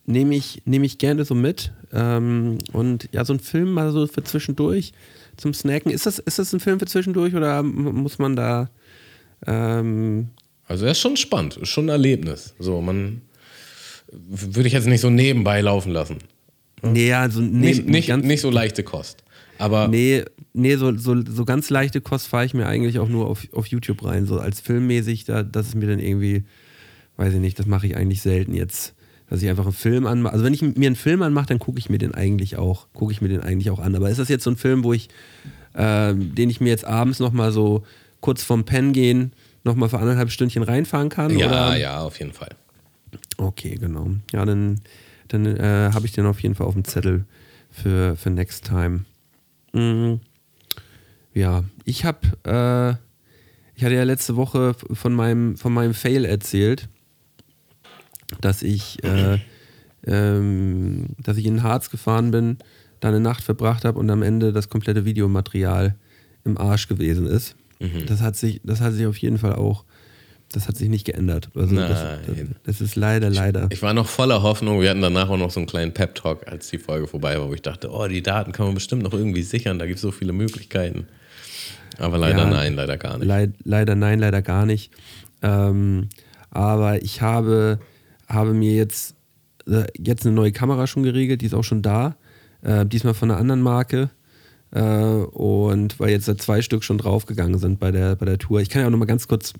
Nehme 0.05 0.36
ich, 0.36 0.62
nehm 0.66 0.84
ich 0.84 0.97
gerne 0.97 1.26
so 1.26 1.36
mit. 1.36 1.72
Ähm, 1.93 2.57
und 2.72 3.10
ja, 3.12 3.26
so 3.26 3.34
ein 3.34 3.39
Film 3.39 3.72
mal 3.74 3.91
so 3.91 4.07
für 4.07 4.24
zwischendurch 4.24 4.91
zum 5.38 5.53
Snacken. 5.53 5.91
Ist 5.91 6.05
das, 6.05 6.20
ist 6.20 6.39
das 6.39 6.53
ein 6.53 6.60
Film 6.60 6.80
für 6.80 6.86
zwischendurch 6.86 7.36
oder 7.36 7.64
muss 7.64 8.18
man 8.20 8.36
da. 8.36 8.70
Ähm, 9.45 10.30
Also 10.68 10.86
er 10.86 10.91
ist 10.91 10.99
schon 10.99 11.18
spannend, 11.18 11.57
ist 11.57 11.70
schon 11.70 11.86
ein 11.86 11.89
Erlebnis. 11.89 12.53
So, 12.60 12.82
man 12.82 13.22
würde 14.12 14.68
ich 14.68 14.74
jetzt 14.74 14.88
nicht 14.88 15.01
so 15.01 15.10
nebenbei 15.10 15.62
laufen 15.62 15.91
lassen. 15.91 16.18
nee, 16.82 17.14
also 17.14 17.41
nee, 17.41 17.68
Nicht, 17.68 17.86
nicht, 17.88 18.07
ganz, 18.07 18.26
nicht 18.26 18.41
so 18.41 18.49
leichte 18.49 18.84
Kost. 18.84 19.24
Aber 19.60 19.88
Nee, 19.88 20.24
nee 20.53 20.76
so, 20.78 20.95
so, 20.97 21.16
so 21.26 21.45
ganz 21.45 21.70
leichte 21.70 22.01
Kost 22.01 22.28
fahre 22.28 22.45
ich 22.45 22.53
mir 22.53 22.66
eigentlich 22.66 22.97
auch 22.99 23.10
nur 23.10 23.28
auf, 23.28 23.45
auf 23.51 23.68
YouTube 23.68 24.03
rein. 24.05 24.26
So 24.26 24.39
als 24.39 24.62
filmmäßig, 24.62 25.26
da, 25.26 25.43
das 25.43 25.68
ist 25.68 25.76
mir 25.76 25.88
dann 25.88 25.99
irgendwie, 25.99 26.43
weiß 27.20 27.34
ich 27.34 27.40
nicht, 27.42 27.60
das 27.60 27.66
mache 27.66 27.86
ich 27.86 27.98
eigentlich 27.98 28.22
selten 28.22 28.54
jetzt. 28.54 28.96
Dass 29.30 29.44
ich 29.44 29.50
einfach 29.50 29.66
einen 29.66 29.74
Film 29.74 30.08
anmache. 30.08 30.34
Also 30.34 30.44
wenn 30.44 30.56
ich 30.56 30.64
mir 30.64 30.88
einen 30.88 30.96
Film 30.96 31.22
anmache, 31.22 31.46
dann 31.46 31.60
gucke 31.60 31.78
ich 31.78 31.88
mir 31.88 32.00
den 32.00 32.16
eigentlich 32.16 32.58
auch, 32.58 32.88
gucke 32.94 33.12
ich 33.12 33.22
mir 33.22 33.28
den 33.28 33.42
eigentlich 33.42 33.70
auch 33.70 33.78
an. 33.78 33.94
Aber 33.94 34.10
ist 34.10 34.18
das 34.18 34.28
jetzt 34.28 34.44
so 34.44 34.50
ein 34.50 34.56
Film, 34.56 34.84
wo 34.84 34.92
ich, 34.92 35.10
ähm, 35.76 36.34
den 36.34 36.50
ich 36.50 36.62
mir 36.62 36.70
jetzt 36.70 36.86
abends 36.86 37.20
nochmal 37.20 37.52
so 37.52 37.84
kurz 38.22 38.42
vorm 38.42 38.64
Pennen 38.64 38.92
gehen, 38.92 39.34
nochmal 39.64 39.90
für 39.90 40.00
anderthalb 40.00 40.32
Stündchen 40.32 40.64
reinfahren 40.64 41.10
kann? 41.10 41.38
ja, 41.38 41.46
oder? 41.46 41.78
ja, 41.78 42.02
auf 42.02 42.18
jeden 42.18 42.34
Fall. 42.34 42.56
Okay, 43.38 43.76
genau. 43.76 44.08
Ja, 44.34 44.46
dann, 44.46 44.82
dann 45.28 45.46
äh, 45.46 45.92
habe 45.94 46.08
ich 46.08 46.12
den 46.14 46.26
auf 46.26 46.40
jeden 46.42 46.56
Fall 46.56 46.66
auf 46.66 46.74
dem 46.74 46.86
Zettel 46.86 47.26
für, 47.70 48.16
für 48.16 48.32
Next 48.32 48.66
Time. 48.66 49.02
Mhm. 49.74 50.22
Ja, 51.36 51.66
ich 51.86 52.04
habe, 52.04 52.20
äh, 52.46 52.98
ich 53.76 53.84
hatte 53.84 53.94
ja 53.94 54.04
letzte 54.04 54.38
Woche 54.38 54.74
von 54.74 55.14
meinem, 55.14 55.56
von 55.56 55.72
meinem 55.72 55.94
Fail 55.94 56.26
erzählt, 56.26 56.90
dass 58.42 58.62
ich, 58.62 59.04
äh, 59.04 59.40
ähm, 60.06 61.08
dass 61.22 61.38
ich 61.38 61.46
in 61.46 61.64
Harz 61.64 61.90
gefahren 61.90 62.32
bin, 62.32 62.58
da 63.00 63.10
eine 63.10 63.20
Nacht 63.20 63.44
verbracht 63.44 63.86
habe 63.86 64.00
und 64.00 64.10
am 64.10 64.22
Ende 64.22 64.54
das 64.54 64.70
komplette 64.70 65.06
Videomaterial 65.06 65.96
im 66.46 66.58
Arsch 66.58 66.88
gewesen 66.88 67.28
ist. 67.28 67.56
Das 68.08 68.22
hat 68.22 68.36
sich, 68.36 68.60
das 68.66 68.82
hat 68.82 68.92
sich 68.92 69.06
auf 69.06 69.16
jeden 69.18 69.38
Fall 69.38 69.56
auch, 69.56 69.86
das 70.52 70.68
hat 70.68 70.76
sich 70.76 70.90
nicht 70.90 71.06
geändert. 71.06 71.50
Also 71.56 71.76
das, 71.76 71.90
das, 71.90 72.04
Nein. 72.28 72.56
das 72.66 72.82
ist 72.82 72.98
leider, 72.98 73.30
leider. 73.30 73.68
Ich 73.72 73.82
war 73.82 73.94
noch 73.94 74.08
voller 74.08 74.44
Hoffnung. 74.44 74.82
Wir 74.82 74.90
hatten 74.90 75.02
danach 75.02 75.30
auch 75.30 75.38
noch 75.38 75.50
so 75.50 75.62
einen 75.62 75.68
kleinen 75.68 75.94
Pep-Talk, 75.94 76.46
als 76.48 76.68
die 76.70 76.78
Folge 76.78 77.08
vorbei 77.08 77.40
war, 77.40 77.48
wo 77.48 77.54
ich 77.54 77.62
dachte, 77.62 77.90
oh, 77.90 78.06
die 78.08 78.22
Daten 78.22 78.52
kann 78.52 78.66
man 78.66 78.76
bestimmt 78.76 79.04
noch 79.04 79.14
irgendwie 79.14 79.44
sichern. 79.44 79.80
Da 79.80 79.86
gibt 79.86 79.96
es 79.96 80.02
so 80.02 80.12
viele 80.12 80.34
Möglichkeiten. 80.34 81.08
Aber 82.00 82.18
leider 82.18 82.40
Ja, 82.40 82.50
nein, 82.50 82.76
leider 82.76 82.98
gar 82.98 83.18
nicht. 83.18 83.28
Leid, 83.28 83.52
leider 83.64 83.96
nein, 83.96 84.20
leider 84.20 84.42
gar 84.42 84.66
nicht. 84.66 84.92
Ähm, 85.42 86.10
aber 86.52 87.02
ich 87.02 87.22
habe, 87.22 87.80
habe 88.30 88.54
mir 88.54 88.74
jetzt, 88.74 89.16
äh, 89.68 89.86
jetzt 89.98 90.26
eine 90.26 90.36
neue 90.36 90.52
Kamera 90.52 90.88
schon 90.88 91.04
geregelt, 91.04 91.42
die 91.42 91.48
ist 91.48 91.56
auch 91.56 91.64
schon 91.64 91.82
da. 91.82 92.16
Äh, 92.62 92.86
diesmal 92.86 93.14
von 93.14 93.32
einer 93.32 93.40
anderen 93.40 93.62
Marke. 93.62 94.10
Äh, 94.72 94.82
und 94.82 96.00
weil 96.00 96.12
jetzt 96.12 96.28
da 96.28 96.38
zwei 96.38 96.62
Stück 96.62 96.84
schon 96.84 96.98
draufgegangen 96.98 97.58
sind 97.58 97.80
bei 97.80 97.92
der, 97.92 98.16
bei 98.16 98.26
der 98.26 98.38
Tour. 98.38 98.62
Ich 98.62 98.70
kann 98.70 98.82
ja 98.82 98.88
auch 98.88 98.92
nochmal 98.92 99.08
ganz 99.08 99.28
kurz, 99.28 99.54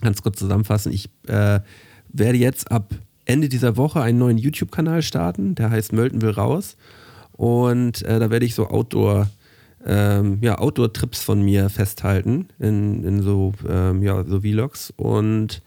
ganz 0.00 0.22
kurz 0.22 0.38
zusammenfassen. 0.38 0.92
Ich 0.92 1.10
äh, 1.26 1.60
werde 2.08 2.38
jetzt 2.38 2.70
ab 2.72 2.94
Ende 3.26 3.48
dieser 3.48 3.76
Woche 3.76 4.00
einen 4.00 4.18
neuen 4.18 4.38
YouTube-Kanal 4.38 5.02
starten, 5.02 5.54
der 5.54 5.70
heißt 5.70 5.92
Mölten 5.92 6.22
will 6.22 6.30
raus. 6.30 6.76
Und 7.32 8.02
äh, 8.02 8.18
da 8.18 8.30
werde 8.30 8.46
ich 8.46 8.54
so 8.54 8.68
Outdoor, 8.68 9.28
ähm, 9.86 10.38
ja, 10.42 10.58
Outdoor-Trips 10.58 11.22
von 11.22 11.42
mir 11.42 11.70
festhalten 11.70 12.48
in, 12.58 13.04
in 13.04 13.22
so, 13.22 13.52
ähm, 13.68 14.02
ja, 14.02 14.24
so 14.24 14.40
Vlogs. 14.40 14.92
Und 14.96 15.62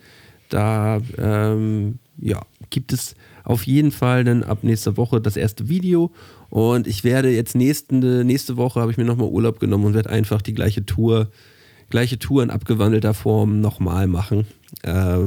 da 0.54 1.02
ähm, 1.18 2.00
ja, 2.18 2.42
gibt 2.70 2.94
es 2.94 3.16
auf 3.44 3.66
jeden 3.66 3.92
Fall 3.92 4.24
dann 4.24 4.44
ab 4.44 4.60
nächster 4.64 4.98
Woche 4.98 5.20
das 5.20 5.36
erste 5.36 5.68
Video. 5.68 6.12
Und 6.50 6.88
ich 6.88 7.04
werde 7.04 7.30
jetzt 7.30 7.56
nächste, 7.56 8.24
nächste 8.24 8.58
Woche 8.58 8.80
habe 8.80 8.92
ich 8.92 8.98
mir 8.98 9.06
nochmal 9.06 9.28
Urlaub 9.28 9.60
genommen 9.60 9.86
und 9.86 9.94
werde 9.94 10.12
einfach 10.12 10.42
die 10.42 10.54
gleiche 10.54 10.86
Tour, 10.86 11.30
gleiche 11.90 12.20
Tour 12.20 12.44
in 12.44 12.52
abgewandelter 12.52 13.14
Form 13.14 13.60
nochmal 13.62 14.08
machen. 14.08 14.46
Äh, 14.84 15.20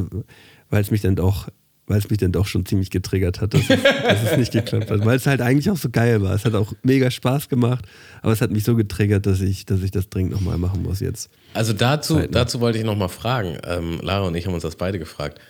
weil 0.71 0.83
es 0.83 0.91
mich 0.91 1.03
dann 1.03 1.17
doch, 1.17 1.49
weil 1.87 1.99
es 1.99 2.11
mich 2.11 2.19
dann 2.19 2.33
doch 2.33 2.47
schon 2.47 2.67
ziemlich 2.67 2.91
getriggert 2.91 3.41
hat, 3.41 3.55
dass 3.55 3.63
es, 3.63 3.83
dass 3.83 4.33
es 4.33 4.39
nicht 4.39 4.53
geklappt 4.53 4.91
hat. 4.91 5.05
Weil 5.05 5.17
es 5.17 5.27
halt 5.27 5.41
eigentlich 5.41 5.71
auch 5.71 5.77
so 5.77 5.89
geil 5.89 6.21
war. 6.21 6.35
Es 6.35 6.45
hat 6.45 6.55
auch 6.55 6.73
mega 6.83 7.11
Spaß 7.11 7.49
gemacht, 7.49 7.85
aber 8.23 8.33
es 8.33 8.41
hat 8.41 8.51
mich 8.51 8.65
so 8.65 8.75
getriggert, 8.75 9.27
dass 9.27 9.41
ich, 9.41 9.67
dass 9.67 9.83
ich 9.83 9.93
das 9.93 10.09
dringend 10.09 10.33
nochmal 10.33 10.59
machen 10.59 10.83
muss 10.83 11.01
jetzt. 11.01 11.31
Also 11.55 11.73
dazu, 11.73 12.17
Zeitnah. 12.17 12.41
dazu 12.41 12.61
wollte 12.61 12.79
ich 12.79 12.85
noch 12.85 12.97
mal 12.97 13.09
fragen. 13.09 13.59
Ähm, 13.65 14.01
Lara 14.03 14.27
und 14.27 14.35
ich 14.35 14.47
haben 14.47 14.55
uns 14.55 14.65
das 14.65 14.77
beide 14.77 14.99
gefragt. 14.99 15.41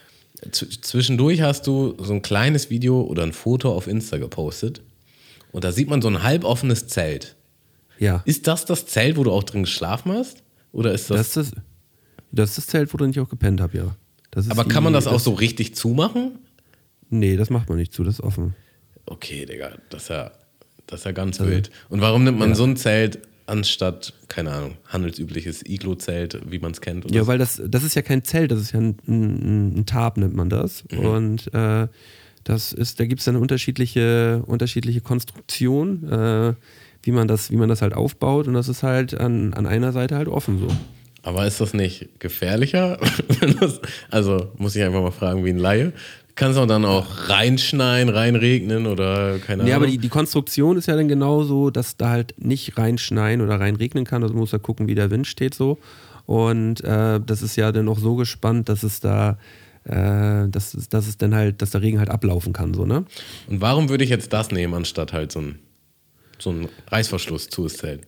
Z 0.50 0.84
zwischendurch 0.84 1.40
hast 1.40 1.66
du 1.66 1.96
so 1.98 2.12
ein 2.12 2.20
kleines 2.20 2.68
Video 2.68 3.00
oder 3.00 3.22
ein 3.22 3.32
Foto 3.32 3.72
auf 3.72 3.86
Insta 3.86 4.18
gepostet 4.18 4.82
und 5.52 5.64
da 5.64 5.72
sieht 5.72 5.88
man 5.88 6.02
so 6.02 6.08
ein 6.08 6.22
halboffenes 6.22 6.86
Zelt. 6.88 7.36
Ja. 7.98 8.22
Ist 8.26 8.46
das 8.46 8.66
das 8.66 8.84
Zelt, 8.84 9.16
wo 9.16 9.24
du 9.24 9.32
auch 9.32 9.44
drin 9.44 9.62
geschlafen 9.62 10.12
hast? 10.12 10.42
Oder 10.72 10.92
ist 10.92 11.10
das? 11.10 11.16
Das 11.16 11.26
ist 11.28 11.36
das, 11.54 11.62
das, 12.30 12.50
ist 12.50 12.58
das 12.58 12.66
Zelt, 12.66 12.92
wo 12.92 13.02
ich 13.02 13.20
auch 13.20 13.28
gepennt 13.30 13.62
habe, 13.62 13.78
ja. 13.78 13.96
Aber 14.48 14.64
kann 14.64 14.84
man 14.84 14.92
das 14.92 15.06
auch 15.06 15.20
so 15.20 15.32
richtig 15.32 15.74
zumachen? 15.74 16.38
Nee, 17.08 17.36
das 17.36 17.50
macht 17.50 17.68
man 17.68 17.78
nicht 17.78 17.92
zu, 17.92 18.04
das 18.04 18.14
ist 18.14 18.20
offen. 18.20 18.54
Okay, 19.06 19.46
Digga, 19.46 19.72
das 19.90 20.04
ist 20.04 20.08
ja, 20.08 20.32
das 20.86 21.00
ist 21.00 21.04
ja 21.06 21.12
ganz 21.12 21.40
wild. 21.40 21.70
Und 21.88 22.00
warum 22.00 22.24
nimmt 22.24 22.38
man 22.38 22.54
so 22.54 22.64
ein 22.64 22.76
Zelt 22.76 23.20
anstatt, 23.46 24.12
keine 24.28 24.50
Ahnung, 24.52 24.76
handelsübliches 24.86 25.64
Iglo-Zelt, 25.64 26.40
wie 26.50 26.58
man 26.58 26.72
es 26.72 26.80
kennt? 26.80 27.10
Ja, 27.12 27.22
so? 27.22 27.26
weil 27.28 27.38
das, 27.38 27.62
das 27.64 27.84
ist 27.84 27.94
ja 27.94 28.02
kein 28.02 28.24
Zelt, 28.24 28.50
das 28.50 28.60
ist 28.60 28.72
ja 28.72 28.80
ein, 28.80 28.96
ein, 29.06 29.78
ein 29.78 29.86
Tarp, 29.86 30.16
nennt 30.16 30.34
man 30.34 30.50
das. 30.50 30.84
Und 30.90 31.52
äh, 31.54 31.86
das 32.44 32.72
ist, 32.72 33.00
da 33.00 33.06
gibt 33.06 33.20
es 33.20 33.24
dann 33.24 33.36
unterschiedliche, 33.36 34.42
unterschiedliche 34.46 35.00
Konstruktionen, 35.00 36.08
äh, 36.10 36.54
wie, 37.02 37.12
man 37.12 37.28
das, 37.28 37.50
wie 37.50 37.56
man 37.56 37.68
das 37.68 37.82
halt 37.82 37.94
aufbaut. 37.94 38.48
Und 38.48 38.54
das 38.54 38.68
ist 38.68 38.82
halt 38.82 39.14
an, 39.14 39.54
an 39.54 39.66
einer 39.66 39.92
Seite 39.92 40.16
halt 40.16 40.28
offen 40.28 40.58
so. 40.58 40.68
Aber 41.26 41.44
ist 41.46 41.60
das 41.60 41.74
nicht 41.74 42.20
gefährlicher? 42.20 42.98
Das- 43.60 43.80
also 44.10 44.52
muss 44.56 44.76
ich 44.76 44.82
einfach 44.84 45.02
mal 45.02 45.10
fragen, 45.10 45.44
wie 45.44 45.50
ein 45.50 45.58
Laie. 45.58 45.92
Kannst 46.36 46.58
du 46.58 46.66
dann 46.66 46.84
auch 46.84 47.28
reinschneien, 47.28 48.08
reinregnen 48.10 48.86
oder 48.86 49.38
keine 49.38 49.62
Ahnung? 49.62 49.70
Ja, 49.70 49.76
aber 49.76 49.86
die, 49.86 49.98
die 49.98 50.08
Konstruktion 50.10 50.76
ist 50.76 50.86
ja 50.86 50.94
dann 50.94 51.08
genauso, 51.08 51.70
dass 51.70 51.96
da 51.96 52.10
halt 52.10 52.34
nicht 52.38 52.76
reinschneien 52.78 53.40
oder 53.40 53.58
reinregnen 53.58 54.04
kann. 54.04 54.22
Also 54.22 54.34
muss 54.34 54.52
ja 54.52 54.58
gucken, 54.58 54.86
wie 54.86 54.94
der 54.94 55.10
Wind 55.10 55.26
steht 55.26 55.54
so. 55.54 55.78
Und 56.26 56.84
äh, 56.84 57.20
das 57.24 57.42
ist 57.42 57.56
ja 57.56 57.72
dann 57.72 57.88
auch 57.88 57.98
so 57.98 58.16
gespannt, 58.16 58.68
dass 58.68 58.82
es 58.82 59.00
da, 59.00 59.38
äh, 59.84 60.46
dass, 60.48 60.74
es- 60.74 60.88
dass 60.90 61.08
es 61.08 61.16
dann 61.18 61.34
halt, 61.34 61.62
dass 61.62 61.70
der 61.70 61.80
Regen 61.82 61.98
halt 61.98 62.10
ablaufen 62.10 62.52
kann, 62.52 62.74
so, 62.74 62.84
ne? 62.84 63.04
Und 63.48 63.60
warum 63.62 63.88
würde 63.88 64.04
ich 64.04 64.10
jetzt 64.10 64.32
das 64.32 64.50
nehmen, 64.50 64.74
anstatt 64.74 65.12
halt 65.12 65.32
so 65.32 65.40
ein, 65.40 65.58
so 66.38 66.50
ein 66.50 66.68
Reißverschluss 66.88 67.48
zu 67.48 67.66
Zelt? 67.66 68.02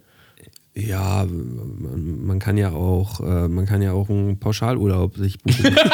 Ja, 0.81 1.27
man, 1.27 2.39
kann 2.39 2.57
ja 2.57 2.71
auch, 2.71 3.21
äh, 3.21 3.49
man 3.49 3.67
kann 3.67 3.83
ja 3.83 3.93
auch 3.93 4.09
einen 4.09 4.39
Pauschalurlaub 4.39 5.17
sich 5.17 5.39
buchen. 5.41 5.77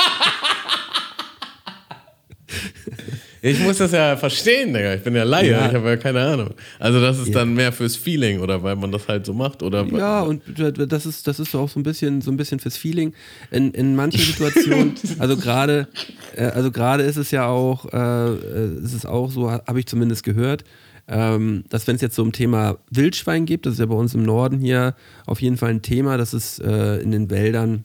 Ich 3.47 3.61
muss 3.61 3.76
das 3.76 3.93
ja 3.93 4.16
verstehen, 4.16 4.72
Digga. 4.72 4.95
Ich 4.95 5.03
bin 5.03 5.14
ja 5.14 5.22
Laie, 5.22 5.51
Ja. 5.51 5.68
ich 5.68 5.74
habe 5.74 5.87
ja 5.91 5.97
keine 5.99 6.22
Ahnung. 6.22 6.55
Also 6.78 6.99
das 6.99 7.18
ist 7.18 7.28
Ja. 7.28 7.35
dann 7.41 7.53
mehr 7.53 7.72
fürs 7.72 7.95
Feeling 7.95 8.41
oder 8.41 8.62
weil 8.62 8.74
man 8.74 8.91
das 8.91 9.07
halt 9.07 9.26
so 9.26 9.35
macht 9.35 9.62
oder 9.62 9.85
ja, 9.85 10.22
und 10.22 10.41
das 10.57 11.05
ist, 11.05 11.26
das 11.26 11.39
ist 11.39 11.51
so 11.51 11.61
auch 11.61 11.68
so 11.68 11.78
ein 11.78 11.82
bisschen, 11.82 12.22
so 12.22 12.30
ein 12.30 12.39
bisschen 12.39 12.59
fürs 12.59 12.78
Feeling. 12.78 13.12
In, 13.51 13.72
in 13.72 13.97
manchen 13.97 14.20
Situationen, 14.22 14.95
also 15.18 15.37
gerade, 15.37 15.89
äh, 16.37 16.45
also 16.47 16.70
gerade 16.70 17.03
ist 17.03 17.18
es 17.18 17.30
ja 17.32 17.47
auch, 17.47 17.85
äh, 17.93 17.99
äh, 18.32 18.82
ist 18.82 18.95
es 18.95 19.05
auch 19.05 19.30
so, 19.30 19.51
habe 19.51 19.78
ich 19.78 19.85
zumindest 19.87 20.24
gehört, 20.24 20.64
ähm, 21.09 21.65
dass 21.69 21.87
wenn 21.87 21.97
es 21.97 22.03
jetzt 22.03 22.17
so 22.17 22.23
um 22.23 22.33
Thema 22.33 22.79
Wildschwein 22.91 23.47
gibt, 23.47 23.67
das 23.67 23.75
ist 23.75 23.81
ja 23.81 23.87
bei 23.87 23.95
uns 23.95 24.15
im 24.15 24.23
Norden 24.23 24.59
hier 24.59 24.95
auf 25.27 25.43
jeden 25.43 25.57
Fall 25.57 25.71
ein 25.71 25.83
Thema, 25.83 26.17
dass 26.17 26.33
es 26.33 26.59
äh, 26.59 27.03
in 27.03 27.11
den 27.11 27.31
Wäldern 27.31 27.85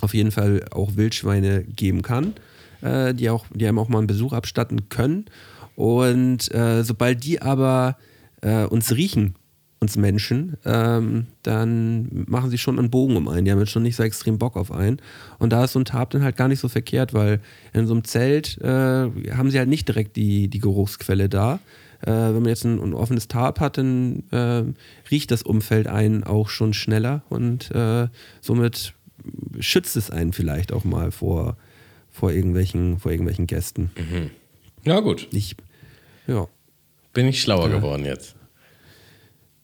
auf 0.00 0.14
jeden 0.14 0.32
Fall 0.32 0.64
auch 0.72 0.96
Wildschweine 0.96 1.62
geben 1.64 2.02
kann, 2.02 2.34
äh, 2.80 3.14
die, 3.14 3.30
auch, 3.30 3.46
die 3.54 3.66
einem 3.66 3.78
auch 3.78 3.88
mal 3.88 3.98
einen 3.98 4.08
Besuch 4.08 4.32
abstatten 4.32 4.88
können. 4.88 5.26
Und 5.76 6.52
äh, 6.52 6.82
sobald 6.82 7.24
die 7.24 7.40
aber 7.40 7.96
äh, 8.40 8.64
uns 8.64 8.94
riechen, 8.94 9.36
uns 9.82 9.96
Menschen, 9.96 10.56
ähm, 10.64 11.26
dann 11.42 12.24
machen 12.28 12.50
sie 12.50 12.58
schon 12.58 12.78
einen 12.78 12.90
Bogen 12.90 13.16
um 13.16 13.28
einen. 13.28 13.44
Die 13.44 13.50
haben 13.50 13.58
jetzt 13.58 13.72
schon 13.72 13.82
nicht 13.82 13.96
so 13.96 14.02
extrem 14.02 14.38
Bock 14.38 14.56
auf 14.56 14.70
einen. 14.70 15.00
Und 15.38 15.52
da 15.52 15.64
ist 15.64 15.72
so 15.72 15.80
ein 15.80 15.84
Tarp 15.84 16.10
dann 16.10 16.22
halt 16.22 16.36
gar 16.36 16.48
nicht 16.48 16.60
so 16.60 16.68
verkehrt, 16.68 17.14
weil 17.14 17.40
in 17.72 17.86
so 17.86 17.94
einem 17.94 18.04
Zelt 18.04 18.58
äh, 18.60 18.68
haben 18.68 19.50
sie 19.50 19.58
halt 19.58 19.68
nicht 19.68 19.88
direkt 19.88 20.16
die, 20.16 20.48
die 20.48 20.60
Geruchsquelle 20.60 21.28
da. 21.28 21.58
Äh, 22.02 22.10
wenn 22.10 22.42
man 22.42 22.46
jetzt 22.46 22.64
ein, 22.64 22.80
ein 22.80 22.94
offenes 22.94 23.28
Tarp 23.28 23.60
hat, 23.60 23.78
dann 23.78 24.24
äh, 24.30 24.64
riecht 25.10 25.30
das 25.30 25.42
Umfeld 25.42 25.86
einen 25.86 26.24
auch 26.24 26.48
schon 26.48 26.74
schneller 26.74 27.22
und 27.28 27.70
äh, 27.70 28.08
somit 28.40 28.94
schützt 29.60 29.96
es 29.96 30.10
einen 30.10 30.32
vielleicht 30.32 30.72
auch 30.72 30.84
mal 30.84 31.12
vor, 31.12 31.56
vor, 32.10 32.32
irgendwelchen, 32.32 32.98
vor 32.98 33.12
irgendwelchen 33.12 33.46
Gästen. 33.46 33.90
Ja, 34.84 35.00
gut. 35.00 35.28
Ich, 35.32 35.56
ja. 36.26 36.48
Bin 37.12 37.26
ich 37.28 37.40
schlauer 37.40 37.68
geworden 37.68 38.04
jetzt. 38.04 38.34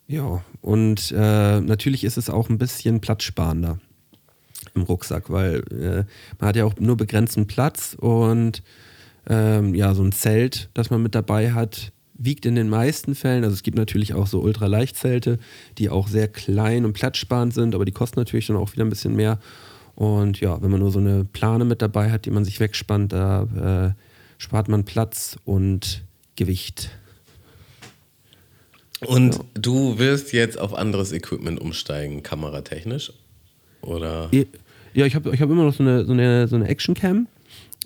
Ja, 0.06 0.42
und 0.62 1.12
äh, 1.14 1.60
natürlich 1.60 2.04
ist 2.04 2.16
es 2.16 2.30
auch 2.30 2.48
ein 2.48 2.58
bisschen 2.58 3.00
platzsparender 3.00 3.78
im 4.74 4.82
Rucksack, 4.82 5.28
weil 5.28 5.62
äh, 5.70 6.04
man 6.38 6.48
hat 6.48 6.56
ja 6.56 6.64
auch 6.64 6.76
nur 6.78 6.96
begrenzten 6.96 7.46
Platz 7.46 7.94
und 7.98 8.62
ähm, 9.28 9.74
ja, 9.74 9.94
so 9.94 10.02
ein 10.02 10.12
Zelt, 10.12 10.70
das 10.72 10.90
man 10.90 11.02
mit 11.02 11.14
dabei 11.14 11.52
hat, 11.52 11.92
wiegt 12.18 12.44
in 12.46 12.56
den 12.56 12.68
meisten 12.68 13.14
Fällen, 13.14 13.44
also 13.44 13.54
es 13.54 13.62
gibt 13.62 13.78
natürlich 13.78 14.12
auch 14.12 14.26
so 14.26 14.40
Ultraleichtzelte, 14.40 15.38
die 15.78 15.88
auch 15.88 16.08
sehr 16.08 16.28
klein 16.28 16.84
und 16.84 16.92
platzsparend 16.92 17.54
sind, 17.54 17.74
aber 17.74 17.84
die 17.84 17.92
kosten 17.92 18.18
natürlich 18.18 18.48
dann 18.48 18.56
auch 18.56 18.72
wieder 18.72 18.84
ein 18.84 18.90
bisschen 18.90 19.14
mehr. 19.14 19.38
Und 19.94 20.40
ja, 20.40 20.60
wenn 20.60 20.70
man 20.70 20.80
nur 20.80 20.90
so 20.90 20.98
eine 20.98 21.24
Plane 21.24 21.64
mit 21.64 21.80
dabei 21.80 22.10
hat, 22.10 22.26
die 22.26 22.30
man 22.30 22.44
sich 22.44 22.60
wegspannt, 22.60 23.12
da 23.12 23.94
äh, 23.96 24.02
spart 24.40 24.68
man 24.68 24.84
Platz 24.84 25.36
und 25.44 26.04
Gewicht. 26.36 26.90
Und 29.06 29.40
du 29.54 29.98
wirst 29.98 30.32
jetzt 30.32 30.58
auf 30.58 30.74
anderes 30.74 31.12
Equipment 31.12 31.60
umsteigen, 31.60 32.22
kameratechnisch? 32.22 33.12
Oder? 33.80 34.28
Ja, 34.92 35.06
ich 35.06 35.14
habe 35.14 35.32
ich 35.32 35.40
hab 35.40 35.50
immer 35.50 35.64
noch 35.64 35.74
so 35.74 35.82
eine, 35.82 36.04
so 36.04 36.12
eine, 36.12 36.48
so 36.48 36.56
eine 36.56 36.66
Action-Cam, 36.68 37.28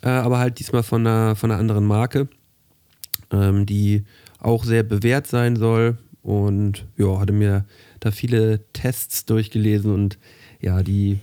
äh, 0.02 0.08
aber 0.08 0.38
halt 0.38 0.58
diesmal 0.58 0.82
von 0.82 1.06
einer, 1.06 1.36
von 1.36 1.50
einer 1.50 1.60
anderen 1.60 1.84
Marke, 1.84 2.28
ähm, 3.30 3.66
die 3.66 4.04
auch 4.43 4.64
sehr 4.64 4.82
bewährt 4.82 5.26
sein 5.26 5.57
soll. 5.57 5.97
Und 6.22 6.86
ja, 6.97 7.18
hatte 7.18 7.32
mir 7.32 7.64
da 7.99 8.11
viele 8.11 8.61
Tests 8.72 9.24
durchgelesen 9.24 9.93
und 9.93 10.18
ja, 10.61 10.82
die 10.82 11.18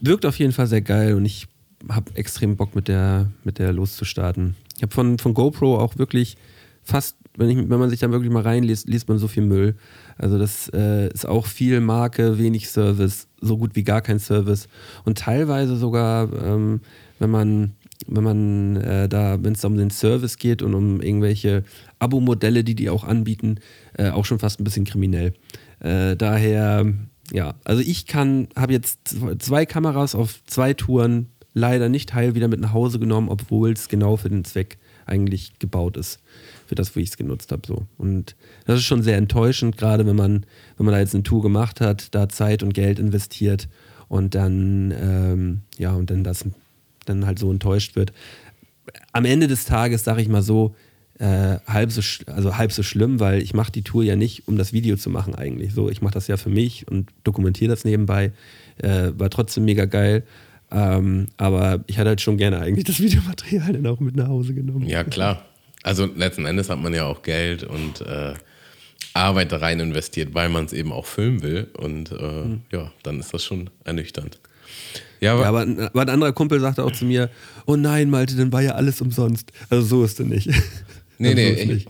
wirkt 0.00 0.24
auf 0.24 0.38
jeden 0.38 0.52
Fall 0.52 0.68
sehr 0.68 0.82
geil 0.82 1.14
und 1.14 1.24
ich 1.24 1.48
habe 1.88 2.12
extrem 2.14 2.56
Bock 2.56 2.74
mit 2.74 2.88
der, 2.88 3.30
mit 3.42 3.58
der 3.58 3.72
loszustarten. 3.72 4.54
Ich 4.76 4.82
habe 4.82 4.94
von, 4.94 5.18
von 5.18 5.34
GoPro 5.34 5.78
auch 5.78 5.98
wirklich 5.98 6.36
fast, 6.82 7.16
wenn, 7.36 7.50
ich, 7.50 7.56
wenn 7.56 7.78
man 7.78 7.90
sich 7.90 8.00
da 8.00 8.10
wirklich 8.10 8.30
mal 8.30 8.42
reinliest, 8.42 8.88
liest 8.88 9.08
man 9.08 9.18
so 9.18 9.28
viel 9.28 9.42
Müll. 9.42 9.74
Also 10.16 10.38
das 10.38 10.70
äh, 10.72 11.08
ist 11.12 11.26
auch 11.26 11.46
viel 11.46 11.80
Marke, 11.80 12.38
wenig 12.38 12.68
Service, 12.68 13.26
so 13.40 13.56
gut 13.56 13.74
wie 13.74 13.82
gar 13.82 14.00
kein 14.00 14.18
Service. 14.18 14.68
Und 15.04 15.18
teilweise 15.18 15.76
sogar, 15.76 16.28
ähm, 16.44 16.80
wenn 17.18 17.30
man, 17.30 17.72
wenn 18.06 18.24
man 18.24 18.76
äh, 18.76 19.08
da, 19.08 19.42
wenn 19.42 19.54
es 19.54 19.64
um 19.64 19.76
den 19.76 19.90
Service 19.90 20.38
geht 20.38 20.62
und 20.62 20.74
um 20.74 21.00
irgendwelche 21.00 21.64
Abo-Modelle, 22.00 22.64
die 22.64 22.74
die 22.74 22.90
auch 22.90 23.04
anbieten, 23.04 23.60
äh, 23.96 24.10
auch 24.10 24.24
schon 24.24 24.38
fast 24.40 24.60
ein 24.60 24.64
bisschen 24.64 24.84
kriminell. 24.84 25.34
Äh, 25.78 26.16
daher, 26.16 26.92
ja, 27.32 27.54
also 27.64 27.82
ich 27.82 28.06
kann, 28.06 28.48
habe 28.56 28.72
jetzt 28.72 29.14
zwei 29.38 29.66
Kameras 29.66 30.14
auf 30.14 30.44
zwei 30.46 30.74
Touren 30.74 31.28
leider 31.54 31.88
nicht 31.88 32.14
heil 32.14 32.34
wieder 32.34 32.48
mit 32.48 32.60
nach 32.60 32.72
Hause 32.72 32.98
genommen, 32.98 33.28
obwohl 33.28 33.72
es 33.72 33.88
genau 33.88 34.16
für 34.16 34.28
den 34.28 34.44
Zweck 34.44 34.78
eigentlich 35.06 35.58
gebaut 35.58 35.96
ist 35.96 36.20
für 36.66 36.76
das, 36.76 36.94
wo 36.94 37.00
ich 37.00 37.08
es 37.10 37.16
genutzt 37.16 37.50
habe. 37.50 37.62
So. 37.66 37.86
Und 37.98 38.36
das 38.64 38.78
ist 38.78 38.84
schon 38.84 39.02
sehr 39.02 39.16
enttäuschend, 39.16 39.76
gerade 39.76 40.06
wenn 40.06 40.14
man, 40.14 40.46
wenn 40.76 40.86
man 40.86 40.92
da 40.94 41.00
jetzt 41.00 41.14
eine 41.14 41.24
Tour 41.24 41.42
gemacht 41.42 41.80
hat, 41.80 42.14
da 42.14 42.28
Zeit 42.28 42.62
und 42.62 42.74
Geld 42.74 43.00
investiert 43.00 43.68
und 44.06 44.36
dann, 44.36 44.94
ähm, 44.96 45.60
ja, 45.78 45.92
und 45.92 46.10
dann 46.10 46.22
das 46.22 46.44
dann 47.06 47.26
halt 47.26 47.40
so 47.40 47.50
enttäuscht 47.50 47.96
wird. 47.96 48.12
Am 49.12 49.24
Ende 49.24 49.48
des 49.48 49.64
Tages, 49.64 50.04
sage 50.04 50.22
ich 50.22 50.28
mal 50.28 50.42
so, 50.42 50.76
äh, 51.20 51.58
halb 51.66 51.92
so, 51.92 52.00
also 52.32 52.56
halb 52.56 52.72
so 52.72 52.82
schlimm, 52.82 53.20
weil 53.20 53.42
ich 53.42 53.52
mache 53.52 53.70
die 53.70 53.82
Tour 53.82 54.02
ja 54.02 54.16
nicht, 54.16 54.48
um 54.48 54.56
das 54.56 54.72
Video 54.72 54.96
zu 54.96 55.10
machen 55.10 55.34
eigentlich. 55.34 55.74
So, 55.74 55.90
ich 55.90 56.00
mache 56.00 56.14
das 56.14 56.28
ja 56.28 56.38
für 56.38 56.48
mich 56.48 56.88
und 56.88 57.10
dokumentiere 57.24 57.70
das 57.70 57.84
nebenbei. 57.84 58.32
Äh, 58.78 59.12
war 59.16 59.28
trotzdem 59.28 59.66
mega 59.66 59.84
geil. 59.84 60.24
Ähm, 60.70 61.26
aber 61.36 61.84
ich 61.88 61.98
hatte 61.98 62.08
halt 62.08 62.22
schon 62.22 62.38
gerne 62.38 62.60
eigentlich 62.60 62.86
das 62.86 63.00
Videomaterial 63.02 63.74
dann 63.74 63.86
auch 63.86 64.00
mit 64.00 64.16
nach 64.16 64.28
Hause 64.28 64.54
genommen. 64.54 64.86
Ja, 64.86 65.04
klar. 65.04 65.44
Also 65.82 66.06
letzten 66.06 66.46
Endes 66.46 66.70
hat 66.70 66.80
man 66.80 66.94
ja 66.94 67.04
auch 67.04 67.22
Geld 67.22 67.64
und 67.64 68.00
äh, 68.00 68.32
Arbeit 69.12 69.52
da 69.52 69.58
rein 69.58 69.78
investiert, 69.78 70.32
weil 70.32 70.48
man 70.48 70.64
es 70.64 70.72
eben 70.72 70.90
auch 70.90 71.04
filmen 71.04 71.42
will. 71.42 71.68
Und 71.76 72.12
äh, 72.12 72.44
mhm. 72.44 72.62
ja, 72.72 72.92
dann 73.02 73.20
ist 73.20 73.34
das 73.34 73.44
schon 73.44 73.68
ernüchternd. 73.84 74.38
Ja, 75.20 75.34
aber, 75.34 75.42
ja, 75.42 75.48
aber, 75.48 75.60
ein, 75.60 75.80
aber, 75.80 76.00
ein 76.00 76.08
anderer 76.08 76.32
Kumpel 76.32 76.60
sagte 76.60 76.82
auch 76.82 76.92
zu 76.92 77.04
mir, 77.04 77.28
oh 77.66 77.76
nein, 77.76 78.08
Malte, 78.08 78.36
dann 78.36 78.50
war 78.52 78.62
ja 78.62 78.72
alles 78.72 79.02
umsonst. 79.02 79.52
Also 79.68 79.84
so 79.84 80.04
ist 80.04 80.18
es 80.18 80.26
nicht. 80.26 80.48
Nee, 81.20 81.34
nee, 81.34 81.50
ich, 81.50 81.86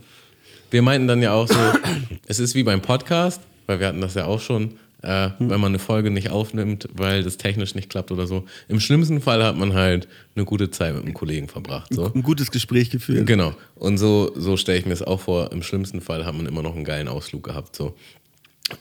wir 0.73 0.83
meinten 0.83 1.07
dann 1.07 1.23
ja 1.23 1.33
auch 1.33 1.47
so, 1.47 1.55
es 2.27 2.41
ist 2.41 2.57
wie 2.57 2.65
beim 2.65 2.83
Podcast, 2.83 3.41
weil 3.67 3.79
wir 3.79 3.87
hatten 3.87 4.01
das 4.01 4.15
ja 4.15 4.25
auch 4.25 4.41
schon, 4.41 4.73
äh, 5.03 5.31
hm. 5.39 5.51
wenn 5.51 5.61
man 5.61 5.71
eine 5.71 5.79
Folge 5.79 6.11
nicht 6.11 6.31
aufnimmt, 6.31 6.89
weil 6.95 7.23
das 7.23 7.37
technisch 7.37 7.77
nicht 7.77 7.89
klappt 7.89 8.11
oder 8.11 8.27
so. 8.27 8.45
Im 8.67 8.81
schlimmsten 8.81 9.21
Fall 9.21 9.45
hat 9.45 9.57
man 9.57 9.73
halt 9.75 10.09
eine 10.35 10.45
gute 10.45 10.73
Zeit 10.73 10.95
mit 10.95 11.05
einem 11.05 11.15
Kollegen 11.15 11.47
verbracht. 11.47 11.95
So. 11.95 12.13
Ein 12.13 12.23
gutes 12.23 12.51
Gespräch 12.51 12.91
geführt. 12.91 13.25
Genau. 13.29 13.55
Und 13.77 13.99
so, 13.99 14.33
so 14.35 14.57
stelle 14.57 14.79
ich 14.79 14.87
mir 14.87 14.95
es 14.95 15.03
auch 15.03 15.21
vor. 15.21 15.53
Im 15.53 15.63
schlimmsten 15.63 16.01
Fall 16.01 16.27
hat 16.27 16.35
man 16.35 16.47
immer 16.47 16.63
noch 16.63 16.75
einen 16.75 16.85
geilen 16.85 17.07
Ausflug 17.07 17.45
gehabt. 17.45 17.77
So. 17.77 17.95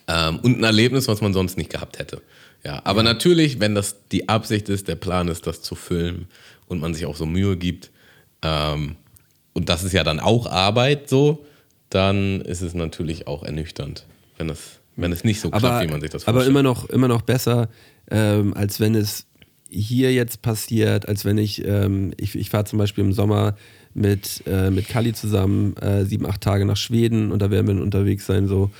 Ähm, 0.08 0.39
und 0.39 0.58
ein 0.58 0.64
Erlebnis, 0.64 1.08
was 1.08 1.22
man 1.22 1.34
sonst 1.34 1.58
nicht 1.58 1.70
gehabt 1.70 2.00
hätte. 2.00 2.24
Ja, 2.66 2.82
aber 2.86 3.02
ja. 3.02 3.04
natürlich, 3.04 3.60
wenn 3.60 3.76
das 3.76 3.97
die 4.12 4.30
Absicht 4.30 4.68
ist, 4.68 4.88
der 4.88 4.95
Plan 4.95 5.28
ist, 5.28 5.45
das 5.45 5.62
zu 5.62 5.76
filmen 5.76 6.28
und 6.68 6.82
man 6.82 6.95
sich 6.95 7.06
auch 7.06 7.16
so 7.16 7.28
Mühe 7.28 7.56
gibt, 7.56 7.91
ähm, 8.41 8.95
und 9.60 9.68
das 9.68 9.84
ist 9.84 9.91
ja 9.91 10.05
dann 10.05 10.22
auch 10.22 10.49
Arbeit 10.49 11.10
so, 11.10 11.45
dann 11.89 12.39
ist 12.39 12.62
es 12.62 12.74
natürlich 12.74 13.28
auch 13.28 13.43
ernüchternd, 13.43 14.05
wenn 14.38 14.47
das 14.47 14.80
wenn 14.95 15.12
es 15.12 15.26
nicht 15.26 15.41
so 15.41 15.49
klappt, 15.49 15.66
aber, 15.66 15.82
wie 15.82 15.91
man 15.91 15.99
sich 15.99 16.12
das 16.12 16.24
vorstellt. 16.24 16.47
Aber 16.47 16.49
immer 16.49 16.64
noch, 16.64 16.89
immer 16.89 17.10
noch 17.10 17.22
besser, 17.22 17.68
ähm, 18.10 18.53
als 18.53 18.80
wenn 18.80 18.95
es 18.95 19.28
hier 19.70 20.14
jetzt 20.14 20.41
passiert, 20.41 21.10
als 21.10 21.26
wenn 21.26 21.38
ich, 21.38 21.66
ähm, 21.66 22.14
ich, 22.18 22.36
ich 22.36 22.49
fahre 22.49 22.64
zum 22.64 22.80
Beispiel 22.80 23.03
im 23.03 23.12
Sommer 23.12 23.57
mit, 23.93 24.43
äh, 24.47 24.72
mit 24.72 24.88
Kali 24.88 25.12
zusammen 25.12 25.76
äh, 25.78 26.05
sieben, 26.05 26.26
acht 26.26 26.39
Tage 26.39 26.64
nach 26.64 26.78
Schweden 26.78 27.34
und 27.34 27.41
da 27.41 27.51
werden 27.51 27.68
wir 27.68 27.74
dann 27.74 27.84
unterwegs 27.84 28.26
sein, 28.26 28.47
so. 28.47 28.72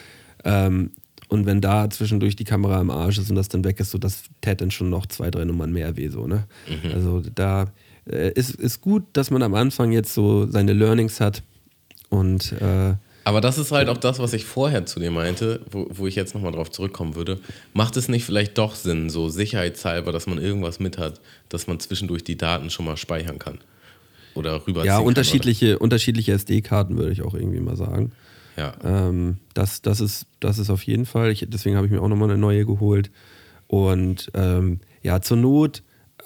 Ähm, 0.46 0.92
und 1.28 1.46
wenn 1.46 1.60
da 1.60 1.90
zwischendurch 1.90 2.38
die 2.38 2.46
Kamera 2.46 2.80
im 2.80 2.90
Arsch 2.90 3.18
ist 3.18 3.30
und 3.30 3.36
das 3.36 3.50
dann 3.50 3.66
weg 3.66 3.82
ist, 3.82 3.92
so 3.92 3.98
das 3.98 4.24
täte 4.40 4.58
dann 4.58 4.72
schon 4.72 4.90
noch 4.90 5.08
zwei, 5.08 5.30
drei 5.30 5.44
Nummern 5.44 5.74
mehr 5.74 5.98
weh, 5.98 6.08
so, 6.08 6.26
ne? 6.26 6.46
Mhm. 6.68 6.92
Also 6.94 7.22
da 7.36 7.68
äh, 8.12 8.32
ist, 8.34 8.56
ist 8.56 8.82
gut, 8.82 9.04
dass 9.14 9.32
man 9.32 9.44
am 9.44 9.54
Anfang 9.54 9.92
jetzt 9.92 10.14
so 10.14 10.48
seine 10.48 10.74
Learnings 10.74 11.20
hat 11.20 11.44
und 12.10 12.52
äh, 12.54 12.96
aber 13.30 13.42
das 13.42 13.60
ist 13.60 13.72
halt 13.72 13.90
auch 13.90 13.98
das, 13.98 14.18
was 14.18 14.34
ich 14.34 14.44
vorher 14.46 14.88
zu 14.88 15.00
dir 15.00 15.12
meinte, 15.12 15.62
wo, 15.70 15.86
wo 15.92 16.08
ich 16.08 16.16
jetzt 16.16 16.34
nochmal 16.34 16.52
drauf 16.52 16.72
zurückkommen 16.72 17.14
würde. 17.14 17.40
Macht 17.74 17.96
es 17.96 18.08
nicht 18.08 18.26
vielleicht 18.26 18.58
doch 18.58 18.74
Sinn, 18.74 19.12
so 19.12 19.30
sicherheitshalber, 19.30 20.12
dass 20.12 20.26
man 20.26 20.40
irgendwas 20.40 20.80
mit 20.80 20.98
hat, 20.98 21.22
dass 21.48 21.68
man 21.68 21.80
zwischendurch 21.80 22.24
die 22.24 22.38
Daten 22.38 22.72
schon 22.72 22.86
mal 22.86 22.98
speichern 22.98 23.38
kann? 23.38 23.60
Oder 24.34 24.66
rüber 24.66 24.84
Ja, 24.84 24.98
unterschiedliche, 24.98 25.78
unterschiedliche 25.78 26.32
SD-Karten 26.32 26.98
würde 26.98 27.12
ich 27.12 27.22
auch 27.22 27.36
irgendwie 27.36 27.60
mal 27.60 27.76
sagen. 27.76 28.14
Ja. 28.58 28.74
Ähm, 28.84 29.38
das, 29.54 29.84
das, 29.84 30.02
ist, 30.02 30.26
das 30.40 30.58
ist 30.58 30.72
auf 30.72 30.82
jeden 30.84 31.06
Fall. 31.06 31.30
Ich, 31.30 31.46
deswegen 31.48 31.76
habe 31.76 31.86
ich 31.86 31.92
mir 31.92 32.02
auch 32.02 32.08
nochmal 32.08 32.32
eine 32.32 32.40
neue 32.40 32.66
geholt. 32.66 33.12
Und 33.68 34.32
ähm, 34.34 34.80
ja, 35.04 35.22
zur 35.22 35.38
Not 35.38 35.84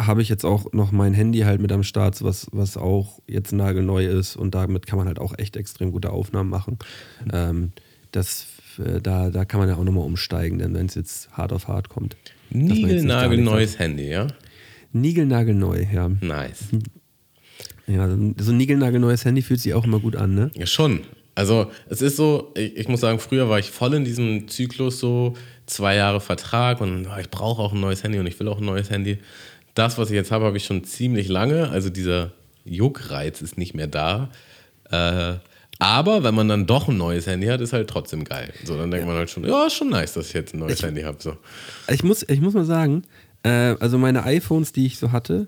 habe 0.07 0.21
ich 0.21 0.29
jetzt 0.29 0.45
auch 0.45 0.71
noch 0.73 0.91
mein 0.91 1.13
Handy 1.13 1.39
halt 1.39 1.61
mit 1.61 1.71
am 1.71 1.83
Start, 1.83 2.21
was, 2.23 2.47
was 2.51 2.77
auch 2.77 3.19
jetzt 3.27 3.51
nagelneu 3.51 4.05
ist 4.05 4.35
und 4.35 4.55
damit 4.55 4.85
kann 4.87 4.97
man 4.97 5.07
halt 5.07 5.19
auch 5.19 5.37
echt 5.37 5.55
extrem 5.55 5.91
gute 5.91 6.11
Aufnahmen 6.11 6.49
machen. 6.49 6.79
Mhm. 7.25 7.31
Ähm, 7.33 7.71
das, 8.11 8.47
äh, 8.77 9.01
da, 9.01 9.29
da 9.29 9.45
kann 9.45 9.59
man 9.59 9.69
ja 9.69 9.75
auch 9.75 9.83
nochmal 9.83 10.05
umsteigen, 10.05 10.59
denn 10.59 10.73
wenn 10.73 10.85
es 10.85 10.95
jetzt 10.95 11.31
hart 11.31 11.53
auf 11.53 11.67
hart 11.67 11.89
kommt. 11.89 12.15
Niegelnagelneues 12.49 13.79
Handy, 13.79 14.09
ja? 14.09 14.27
Niegelnagelneu, 14.91 15.85
ja. 15.91 16.09
Nice. 16.21 16.65
Ja, 17.87 18.07
so 18.07 18.51
ein 18.51 18.57
niegelnagelneues 18.57 19.25
Handy 19.25 19.41
fühlt 19.41 19.59
sich 19.59 19.73
auch 19.73 19.83
immer 19.83 19.99
gut 19.99 20.15
an, 20.15 20.35
ne? 20.35 20.51
Ja, 20.55 20.65
schon. 20.65 21.01
Also, 21.35 21.71
es 21.89 22.01
ist 22.01 22.15
so, 22.15 22.53
ich, 22.55 22.77
ich 22.77 22.87
muss 22.87 23.01
sagen, 23.01 23.19
früher 23.19 23.49
war 23.49 23.57
ich 23.57 23.71
voll 23.71 23.95
in 23.95 24.05
diesem 24.05 24.47
Zyklus 24.47 24.99
so, 24.99 25.33
zwei 25.65 25.95
Jahre 25.95 26.21
Vertrag 26.21 26.81
und 26.81 27.07
oh, 27.07 27.19
ich 27.19 27.29
brauche 27.29 27.61
auch 27.61 27.73
ein 27.73 27.79
neues 27.79 28.03
Handy 28.03 28.19
und 28.19 28.27
ich 28.27 28.39
will 28.39 28.47
auch 28.47 28.59
ein 28.59 28.65
neues 28.65 28.89
Handy 28.89 29.17
das, 29.73 29.97
was 29.97 30.09
ich 30.09 30.15
jetzt 30.15 30.31
habe, 30.31 30.45
habe 30.45 30.57
ich 30.57 30.65
schon 30.65 30.83
ziemlich 30.83 31.27
lange. 31.27 31.69
Also 31.69 31.89
dieser 31.89 32.31
Juckreiz 32.65 33.41
ist 33.41 33.57
nicht 33.57 33.73
mehr 33.73 33.87
da. 33.87 34.29
Äh, 34.89 35.35
aber 35.79 36.23
wenn 36.23 36.35
man 36.35 36.47
dann 36.47 36.65
doch 36.65 36.87
ein 36.87 36.97
neues 36.97 37.27
Handy 37.27 37.47
hat, 37.47 37.59
ist 37.59 37.73
halt 37.73 37.89
trotzdem 37.89 38.23
geil. 38.23 38.53
So, 38.63 38.77
dann 38.77 38.91
denkt 38.91 39.05
ja. 39.05 39.11
man 39.11 39.17
halt 39.17 39.29
schon, 39.29 39.43
ja, 39.45 39.65
ist 39.65 39.73
schon 39.73 39.89
nice, 39.89 40.13
dass 40.13 40.27
ich 40.27 40.33
jetzt 40.33 40.53
ein 40.53 40.59
neues 40.59 40.79
ich, 40.79 40.85
Handy 40.85 41.01
habe. 41.01 41.17
So. 41.19 41.35
Ich, 41.89 42.03
muss, 42.03 42.23
ich 42.27 42.41
muss 42.41 42.53
mal 42.53 42.65
sagen, 42.65 43.03
äh, 43.43 43.75
also 43.79 43.97
meine 43.97 44.23
iPhones, 44.23 44.71
die 44.71 44.85
ich 44.85 44.97
so 44.97 45.11
hatte, 45.11 45.47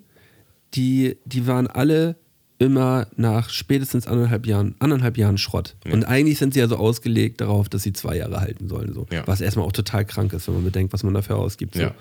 die, 0.73 1.17
die 1.25 1.47
waren 1.47 1.67
alle 1.67 2.17
immer 2.57 3.07
nach 3.17 3.49
spätestens 3.49 4.07
anderthalb 4.07 4.47
Jahren, 4.47 4.75
anderthalb 4.79 5.17
Jahren 5.17 5.37
Schrott. 5.37 5.75
Ja. 5.85 5.93
Und 5.93 6.05
eigentlich 6.05 6.37
sind 6.37 6.53
sie 6.53 6.59
ja 6.59 6.67
so 6.67 6.77
ausgelegt 6.77 7.41
darauf, 7.41 7.69
dass 7.69 7.83
sie 7.83 7.93
zwei 7.93 8.17
Jahre 8.17 8.39
halten 8.39 8.67
sollen. 8.67 8.93
So. 8.93 9.05
Ja. 9.11 9.27
Was 9.27 9.41
erstmal 9.41 9.65
auch 9.65 9.73
total 9.73 10.05
krank 10.05 10.33
ist, 10.33 10.47
wenn 10.47 10.55
man 10.55 10.63
bedenkt, 10.63 10.93
was 10.93 11.03
man 11.03 11.13
dafür 11.13 11.37
ausgibt. 11.37 11.75
So. 11.75 11.81
Ja. 11.81 11.95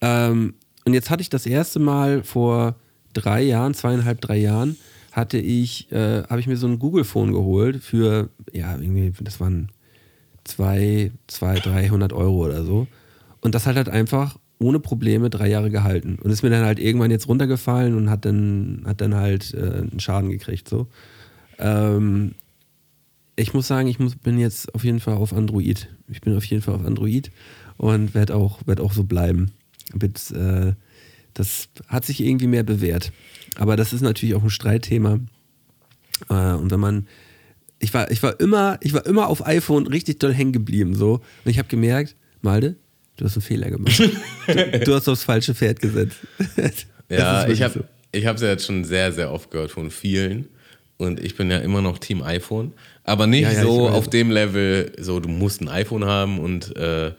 Ähm, 0.00 0.54
und 0.86 0.94
jetzt 0.94 1.10
hatte 1.10 1.20
ich 1.20 1.28
das 1.28 1.46
erste 1.46 1.80
Mal 1.80 2.22
vor 2.22 2.76
drei 3.12 3.42
Jahren, 3.42 3.74
zweieinhalb, 3.74 4.20
drei 4.20 4.36
Jahren, 4.36 4.76
hatte 5.10 5.36
ich, 5.36 5.90
äh, 5.90 6.22
habe 6.22 6.38
ich 6.38 6.46
mir 6.46 6.56
so 6.56 6.68
ein 6.68 6.78
Google-Phone 6.78 7.32
geholt 7.32 7.82
für, 7.82 8.28
ja, 8.52 8.76
irgendwie, 8.76 9.12
das 9.20 9.40
waren 9.40 9.70
zwei, 10.44 11.10
zwei, 11.26 11.58
300 11.58 12.12
Euro 12.12 12.44
oder 12.44 12.64
so. 12.64 12.86
Und 13.40 13.54
das 13.54 13.66
hat 13.66 13.74
halt 13.74 13.88
einfach 13.88 14.38
ohne 14.58 14.78
Probleme 14.78 15.28
drei 15.28 15.48
Jahre 15.48 15.70
gehalten 15.70 16.18
und 16.22 16.30
ist 16.30 16.42
mir 16.42 16.50
dann 16.50 16.64
halt 16.64 16.78
irgendwann 16.78 17.10
jetzt 17.10 17.28
runtergefallen 17.28 17.96
und 17.96 18.08
hat 18.08 18.24
dann, 18.24 18.82
hat 18.86 19.00
dann 19.00 19.14
halt 19.14 19.54
äh, 19.54 19.88
einen 19.90 20.00
Schaden 20.00 20.30
gekriegt. 20.30 20.68
So. 20.68 20.86
Ähm, 21.58 22.34
ich 23.34 23.52
muss 23.52 23.66
sagen, 23.66 23.88
ich 23.88 23.98
muss, 23.98 24.14
bin 24.14 24.38
jetzt 24.38 24.72
auf 24.74 24.84
jeden 24.84 25.00
Fall 25.00 25.14
auf 25.14 25.32
Android. 25.32 25.88
Ich 26.08 26.20
bin 26.20 26.36
auf 26.36 26.44
jeden 26.44 26.62
Fall 26.62 26.74
auf 26.74 26.86
Android 26.86 27.32
und 27.76 28.14
werde 28.14 28.36
auch, 28.36 28.60
werd 28.66 28.80
auch 28.80 28.92
so 28.92 29.02
bleiben. 29.02 29.50
Mit, 29.94 30.30
äh, 30.32 30.72
das 31.34 31.68
hat 31.88 32.04
sich 32.04 32.20
irgendwie 32.20 32.46
mehr 32.46 32.64
bewährt. 32.64 33.12
Aber 33.56 33.76
das 33.76 33.92
ist 33.92 34.00
natürlich 34.00 34.34
auch 34.34 34.42
ein 34.42 34.50
Streitthema. 34.50 35.20
Äh, 36.28 36.52
und 36.52 36.70
wenn 36.70 36.80
man, 36.80 37.06
ich 37.78 37.92
war, 37.94 38.10
ich 38.10 38.22
war 38.22 38.38
immer, 38.40 38.78
ich 38.80 38.92
war 38.92 39.06
immer 39.06 39.28
auf 39.28 39.46
iPhone 39.46 39.86
richtig 39.86 40.18
doll 40.18 40.32
hängen 40.32 40.52
geblieben. 40.52 40.94
So. 40.94 41.14
Und 41.44 41.50
ich 41.50 41.58
habe 41.58 41.68
gemerkt, 41.68 42.16
Malde, 42.42 42.76
du 43.16 43.24
hast 43.24 43.36
einen 43.36 43.42
Fehler 43.42 43.70
gemacht. 43.70 43.98
du, 44.46 44.80
du 44.80 44.94
hast 44.94 45.08
aufs 45.08 45.24
falsche 45.24 45.54
Pferd 45.54 45.80
gesetzt. 45.80 46.18
Ja, 47.08 47.46
ich 47.46 47.62
habe 47.62 47.72
so. 47.72 47.80
ich 48.10 48.24
es 48.24 48.40
ja 48.40 48.48
jetzt 48.48 48.66
schon 48.66 48.82
sehr, 48.82 49.12
sehr 49.12 49.30
oft 49.30 49.52
gehört 49.52 49.70
von 49.70 49.92
vielen. 49.92 50.48
Und 50.96 51.20
ich 51.20 51.36
bin 51.36 51.50
ja 51.50 51.58
immer 51.58 51.82
noch 51.82 51.98
Team 51.98 52.22
iPhone. 52.22 52.72
Aber 53.04 53.26
nicht 53.26 53.42
Ja, 53.42 53.52
ja, 53.52 53.62
so 53.62 53.88
auf 53.88 54.08
dem 54.08 54.30
Level, 54.30 54.90
so 54.98 55.20
du 55.20 55.28
musst 55.28 55.60
ein 55.60 55.68
iPhone 55.68 56.04
haben 56.04 56.40
und 56.40 56.74
äh, 56.76 57.12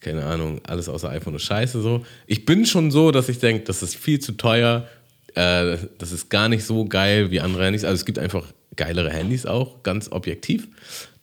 keine 0.00 0.24
Ahnung, 0.24 0.60
alles 0.66 0.88
außer 0.88 1.10
iPhone 1.10 1.34
ist 1.34 1.42
scheiße 1.44 1.80
so. 1.82 2.04
Ich 2.26 2.46
bin 2.46 2.66
schon 2.66 2.90
so, 2.90 3.10
dass 3.10 3.28
ich 3.28 3.38
denke, 3.38 3.64
das 3.64 3.82
ist 3.82 3.96
viel 3.96 4.18
zu 4.18 4.32
teuer. 4.32 4.88
Äh, 5.34 5.76
das 5.98 6.12
ist 6.12 6.30
gar 6.30 6.48
nicht 6.48 6.64
so 6.64 6.86
geil 6.86 7.30
wie 7.30 7.40
andere 7.40 7.64
Handys. 7.64 7.84
Also 7.84 7.96
es 7.96 8.04
gibt 8.04 8.18
einfach 8.18 8.46
geilere 8.76 9.10
Handys 9.10 9.46
auch, 9.46 9.82
ganz 9.82 10.10
objektiv. 10.10 10.68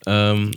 Ähm, 0.06 0.52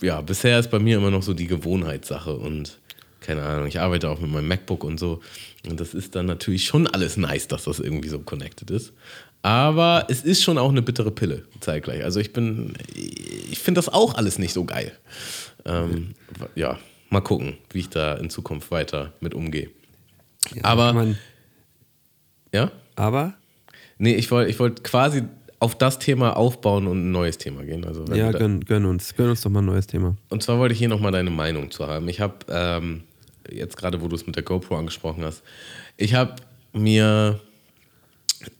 ja, 0.00 0.20
bisher 0.20 0.58
ist 0.58 0.70
bei 0.70 0.78
mir 0.78 0.96
immer 0.96 1.10
noch 1.10 1.22
so 1.22 1.34
die 1.34 1.46
Gewohnheitssache 1.46 2.34
und 2.34 2.78
keine 3.20 3.42
Ahnung, 3.42 3.66
ich 3.66 3.78
arbeite 3.78 4.08
auch 4.08 4.18
mit 4.18 4.30
meinem 4.30 4.48
MacBook 4.48 4.82
und 4.82 4.98
so. 4.98 5.20
Und 5.68 5.78
das 5.78 5.92
ist 5.92 6.14
dann 6.14 6.26
natürlich 6.26 6.64
schon 6.64 6.86
alles 6.86 7.18
nice, 7.18 7.48
dass 7.48 7.64
das 7.64 7.78
irgendwie 7.78 8.08
so 8.08 8.18
connected 8.18 8.70
ist. 8.70 8.92
Aber 9.42 10.06
es 10.08 10.22
ist 10.22 10.42
schon 10.42 10.58
auch 10.58 10.70
eine 10.70 10.82
bittere 10.82 11.10
Pille, 11.10 11.44
zeitgleich. 11.60 12.02
Also 12.02 12.20
ich 12.20 12.32
bin, 12.32 12.74
ich 12.94 13.58
finde 13.58 13.78
das 13.78 13.88
auch 13.88 14.14
alles 14.14 14.38
nicht 14.38 14.52
so 14.52 14.64
geil. 14.64 14.92
Ähm, 15.64 16.14
ja, 16.54 16.78
mal 17.10 17.20
gucken, 17.20 17.58
wie 17.70 17.80
ich 17.80 17.88
da 17.90 18.14
in 18.14 18.30
Zukunft 18.30 18.70
weiter 18.70 19.12
mit 19.20 19.34
umgehe. 19.34 19.70
Ja, 20.54 20.64
aber- 20.64 20.92
Man, 20.92 21.18
Ja? 22.52 22.70
aber 22.96 23.34
Nee, 23.98 24.14
ich 24.14 24.30
wollte 24.30 24.50
ich 24.50 24.58
wollt 24.58 24.82
quasi 24.82 25.24
auf 25.58 25.76
das 25.76 25.98
Thema 25.98 26.34
aufbauen 26.34 26.86
und 26.86 26.98
ein 27.08 27.12
neues 27.12 27.36
Thema 27.36 27.64
gehen. 27.64 27.84
Also 27.84 28.06
ja, 28.14 28.32
gönn, 28.32 28.64
gönn 28.64 28.86
uns. 28.86 29.14
Gönn 29.14 29.28
uns 29.28 29.42
doch 29.42 29.50
mal 29.50 29.60
ein 29.60 29.66
neues 29.66 29.86
Thema. 29.86 30.16
Und 30.30 30.42
zwar 30.42 30.58
wollte 30.58 30.72
ich 30.72 30.78
hier 30.78 30.88
nochmal 30.88 31.12
deine 31.12 31.28
Meinung 31.28 31.70
zu 31.70 31.86
haben. 31.86 32.08
Ich 32.08 32.18
habe, 32.20 32.36
ähm, 32.48 33.02
jetzt 33.50 33.76
gerade 33.76 34.00
wo 34.00 34.08
du 34.08 34.16
es 34.16 34.26
mit 34.26 34.36
der 34.36 34.42
GoPro 34.42 34.78
angesprochen 34.78 35.22
hast, 35.22 35.42
ich 35.98 36.14
habe 36.14 36.36
mir 36.72 37.40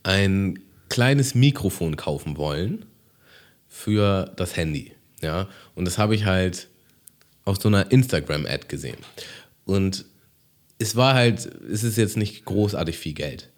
ein 0.03 0.59
kleines 0.89 1.33
Mikrofon 1.33 1.95
kaufen 1.95 2.37
wollen 2.37 2.85
für 3.67 4.31
das 4.35 4.55
Handy. 4.57 4.91
Ja, 5.21 5.47
und 5.73 5.85
das 5.85 5.97
habe 5.97 6.13
ich 6.13 6.25
halt 6.25 6.67
auf 7.45 7.59
so 7.61 7.67
einer 7.67 7.91
Instagram-Ad 7.91 8.67
gesehen. 8.67 8.97
Und 9.65 10.05
es 10.79 10.95
war 10.95 11.13
halt, 11.13 11.45
es 11.71 11.83
ist 11.83 11.97
jetzt 11.97 12.17
nicht 12.17 12.45
großartig 12.45 12.97
viel 12.97 13.13
Geld. 13.13 13.49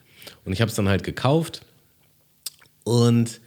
Und 0.46 0.54
ich 0.54 0.62
habe 0.62 0.70
es 0.70 0.76
dann 0.76 0.90
halt 0.90 1.04
gekauft 1.04 1.62
und 2.84 3.40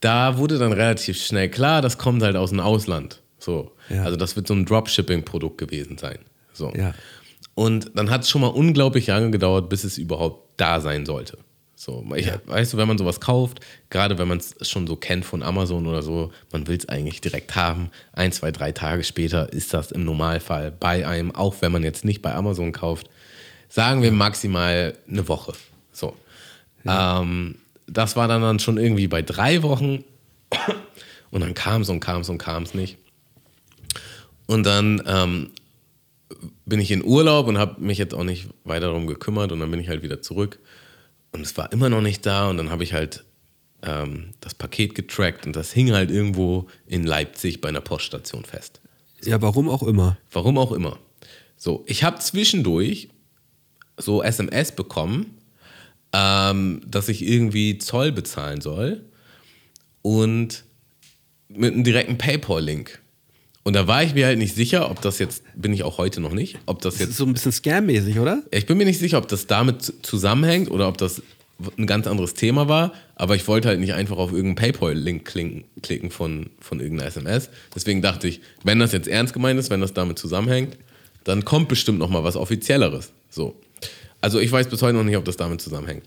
da 0.00 0.36
wurde 0.36 0.58
dann 0.58 0.72
relativ 0.72 1.22
schnell 1.22 1.48
klar, 1.48 1.80
das 1.80 1.96
kommt 1.96 2.22
halt 2.22 2.36
aus 2.36 2.50
dem 2.50 2.60
Ausland. 2.60 3.22
So. 3.38 3.72
Ja. 3.88 4.04
Also 4.04 4.16
das 4.16 4.36
wird 4.36 4.46
so 4.46 4.54
ein 4.54 4.66
Dropshipping-Produkt 4.66 5.58
gewesen 5.58 5.96
sein. 5.96 6.18
So. 6.52 6.72
Ja. 6.76 6.94
Und 7.54 7.92
dann 7.94 8.10
hat 8.10 8.22
es 8.22 8.30
schon 8.30 8.42
mal 8.42 8.48
unglaublich 8.48 9.06
lange 9.06 9.30
gedauert, 9.30 9.68
bis 9.68 9.84
es 9.84 9.96
überhaupt 9.96 10.60
da 10.60 10.80
sein 10.80 11.06
sollte. 11.06 11.38
So, 11.84 12.02
ich, 12.16 12.32
weißt 12.46 12.72
du, 12.72 12.76
wenn 12.78 12.88
man 12.88 12.96
sowas 12.96 13.20
kauft, 13.20 13.60
gerade 13.90 14.16
wenn 14.16 14.26
man 14.26 14.38
es 14.38 14.56
schon 14.66 14.86
so 14.86 14.96
kennt 14.96 15.26
von 15.26 15.42
Amazon 15.42 15.86
oder 15.86 16.02
so, 16.02 16.32
man 16.50 16.66
will 16.66 16.78
es 16.78 16.88
eigentlich 16.88 17.20
direkt 17.20 17.56
haben. 17.56 17.90
Ein, 18.14 18.32
zwei, 18.32 18.52
drei 18.52 18.72
Tage 18.72 19.04
später 19.04 19.52
ist 19.52 19.74
das 19.74 19.92
im 19.92 20.02
Normalfall 20.06 20.70
bei 20.72 21.06
einem, 21.06 21.34
auch 21.34 21.56
wenn 21.60 21.72
man 21.72 21.82
jetzt 21.82 22.06
nicht 22.06 22.22
bei 22.22 22.34
Amazon 22.34 22.72
kauft, 22.72 23.10
sagen 23.68 24.00
wir 24.00 24.12
maximal 24.12 24.96
eine 25.06 25.28
Woche. 25.28 25.52
So. 25.92 26.16
Ähm, 26.86 27.56
das 27.86 28.16
war 28.16 28.28
dann, 28.28 28.40
dann 28.40 28.60
schon 28.60 28.78
irgendwie 28.78 29.06
bei 29.06 29.20
drei 29.20 29.62
Wochen 29.62 30.04
und 31.30 31.40
dann 31.42 31.52
kam 31.52 31.82
es 31.82 31.90
und 31.90 32.00
kam 32.00 32.22
es 32.22 32.30
und 32.30 32.38
kam 32.38 32.62
es 32.62 32.72
nicht. 32.72 32.96
Und 34.46 34.64
dann 34.64 35.02
ähm, 35.04 35.50
bin 36.64 36.80
ich 36.80 36.90
in 36.90 37.04
Urlaub 37.04 37.46
und 37.46 37.58
habe 37.58 37.78
mich 37.82 37.98
jetzt 37.98 38.14
auch 38.14 38.24
nicht 38.24 38.48
weiter 38.64 38.86
darum 38.86 39.06
gekümmert 39.06 39.52
und 39.52 39.60
dann 39.60 39.70
bin 39.70 39.80
ich 39.80 39.90
halt 39.90 40.02
wieder 40.02 40.22
zurück 40.22 40.60
und 41.34 41.42
es 41.42 41.56
war 41.56 41.72
immer 41.72 41.88
noch 41.88 42.00
nicht 42.00 42.24
da 42.24 42.48
und 42.48 42.56
dann 42.56 42.70
habe 42.70 42.84
ich 42.84 42.94
halt 42.94 43.24
ähm, 43.82 44.30
das 44.40 44.54
Paket 44.54 44.94
getrackt 44.94 45.46
und 45.46 45.56
das 45.56 45.72
hing 45.72 45.92
halt 45.92 46.10
irgendwo 46.10 46.68
in 46.86 47.04
Leipzig 47.04 47.60
bei 47.60 47.68
einer 47.68 47.80
Poststation 47.80 48.44
fest. 48.44 48.80
Ja, 49.24 49.42
warum 49.42 49.68
auch 49.68 49.82
immer. 49.82 50.16
Warum 50.30 50.56
auch 50.58 50.70
immer. 50.72 50.98
So, 51.56 51.84
ich 51.86 52.04
habe 52.04 52.20
zwischendurch 52.20 53.08
so 53.96 54.22
SMS 54.22 54.72
bekommen, 54.72 55.38
ähm, 56.12 56.82
dass 56.86 57.08
ich 57.08 57.22
irgendwie 57.22 57.78
Zoll 57.78 58.12
bezahlen 58.12 58.60
soll 58.60 59.04
und 60.02 60.64
mit 61.48 61.74
einem 61.74 61.84
direkten 61.84 62.16
PayPal-Link. 62.16 63.00
Und 63.64 63.72
da 63.74 63.86
war 63.88 64.02
ich 64.04 64.14
mir 64.14 64.26
halt 64.26 64.38
nicht 64.38 64.54
sicher, 64.54 64.90
ob 64.90 65.00
das 65.00 65.18
jetzt, 65.18 65.42
bin 65.56 65.72
ich 65.72 65.82
auch 65.84 65.96
heute 65.98 66.20
noch 66.20 66.32
nicht, 66.32 66.58
ob 66.66 66.82
das 66.82 66.94
Das 66.94 67.00
jetzt 67.00 67.10
ist 67.10 67.16
so 67.16 67.24
ein 67.24 67.32
bisschen 67.32 67.50
scam-mäßig, 67.52 68.20
oder? 68.20 68.42
Ich 68.50 68.66
bin 68.66 68.76
mir 68.76 68.84
nicht 68.84 68.98
sicher, 68.98 69.16
ob 69.18 69.26
das 69.26 69.46
damit 69.46 69.82
zu- 69.82 70.00
zusammenhängt 70.02 70.70
oder 70.70 70.86
ob 70.86 70.98
das 70.98 71.22
ein 71.78 71.86
ganz 71.86 72.06
anderes 72.06 72.34
Thema 72.34 72.68
war, 72.68 72.92
aber 73.14 73.36
ich 73.36 73.46
wollte 73.48 73.68
halt 73.68 73.80
nicht 73.80 73.94
einfach 73.94 74.18
auf 74.18 74.32
irgendeinen 74.32 74.72
PayPal-Link 74.72 75.24
klicken, 75.24 75.64
klicken 75.82 76.10
von, 76.10 76.50
von 76.60 76.80
irgendeiner 76.80 77.08
SMS. 77.08 77.48
Deswegen 77.74 78.02
dachte 78.02 78.28
ich, 78.28 78.40
wenn 78.64 78.80
das 78.80 78.92
jetzt 78.92 79.08
ernst 79.08 79.32
gemeint 79.32 79.58
ist, 79.58 79.70
wenn 79.70 79.80
das 79.80 79.94
damit 79.94 80.18
zusammenhängt, 80.18 80.76
dann 81.22 81.44
kommt 81.46 81.68
bestimmt 81.68 81.98
noch 82.00 82.10
mal 82.10 82.22
was 82.22 82.36
Offizielleres. 82.36 83.12
So. 83.30 83.54
Also 84.20 84.40
ich 84.40 84.52
weiß 84.52 84.68
bis 84.68 84.82
heute 84.82 84.96
noch 84.98 85.04
nicht, 85.04 85.16
ob 85.16 85.24
das 85.24 85.36
damit 85.38 85.60
zusammenhängt. 85.62 86.02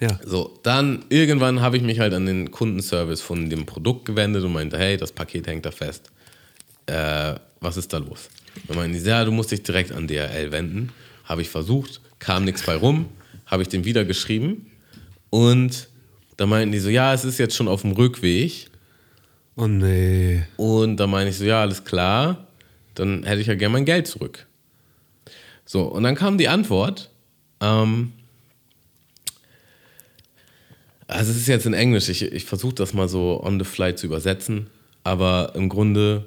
Ja. 0.00 0.20
So, 0.24 0.56
dann 0.62 1.04
irgendwann 1.08 1.60
habe 1.60 1.76
ich 1.76 1.82
mich 1.82 1.98
halt 1.98 2.14
an 2.14 2.26
den 2.26 2.52
Kundenservice 2.52 3.20
von 3.20 3.50
dem 3.50 3.66
Produkt 3.66 4.04
gewendet 4.04 4.44
und 4.44 4.52
meinte, 4.52 4.78
hey, 4.78 4.96
das 4.96 5.10
Paket 5.10 5.48
hängt 5.48 5.66
da 5.66 5.72
fest. 5.72 6.12
Äh, 6.88 7.38
was 7.60 7.76
ist 7.76 7.92
da 7.92 7.98
los? 7.98 8.28
Dann 8.66 8.76
meinte 8.76 8.98
die, 8.98 9.04
ja, 9.04 9.24
du 9.24 9.30
musst 9.30 9.50
dich 9.50 9.62
direkt 9.62 9.92
an 9.92 10.06
DHL 10.06 10.50
wenden. 10.50 10.90
Habe 11.24 11.42
ich 11.42 11.50
versucht, 11.50 12.00
kam 12.18 12.44
nichts 12.44 12.64
bei 12.64 12.74
rum, 12.74 13.06
habe 13.46 13.62
ich 13.62 13.68
den 13.68 13.84
wieder 13.84 14.04
geschrieben 14.04 14.70
und 15.30 15.88
dann 16.38 16.48
meinten 16.48 16.72
die 16.72 16.78
so, 16.78 16.88
ja, 16.88 17.12
es 17.12 17.24
ist 17.24 17.38
jetzt 17.38 17.54
schon 17.54 17.68
auf 17.68 17.82
dem 17.82 17.92
Rückweg. 17.92 18.70
Oh 19.56 19.66
nee. 19.66 20.44
Und 20.56 20.96
dann 20.96 21.10
meine 21.10 21.30
ich 21.30 21.36
so, 21.36 21.44
ja, 21.44 21.60
alles 21.60 21.84
klar, 21.84 22.46
dann 22.94 23.24
hätte 23.24 23.40
ich 23.40 23.48
ja 23.48 23.54
gerne 23.54 23.72
mein 23.72 23.84
Geld 23.84 24.06
zurück. 24.06 24.46
So, 25.66 25.82
und 25.82 26.04
dann 26.04 26.14
kam 26.14 26.38
die 26.38 26.48
Antwort, 26.48 27.10
ähm, 27.60 28.12
also 31.06 31.32
es 31.32 31.38
ist 31.38 31.48
jetzt 31.48 31.66
in 31.66 31.74
Englisch, 31.74 32.08
ich, 32.08 32.22
ich 32.22 32.44
versuche 32.44 32.74
das 32.74 32.94
mal 32.94 33.08
so 33.08 33.42
on 33.42 33.58
the 33.58 33.64
fly 33.64 33.94
zu 33.94 34.06
übersetzen, 34.06 34.68
aber 35.04 35.52
im 35.54 35.68
Grunde 35.68 36.26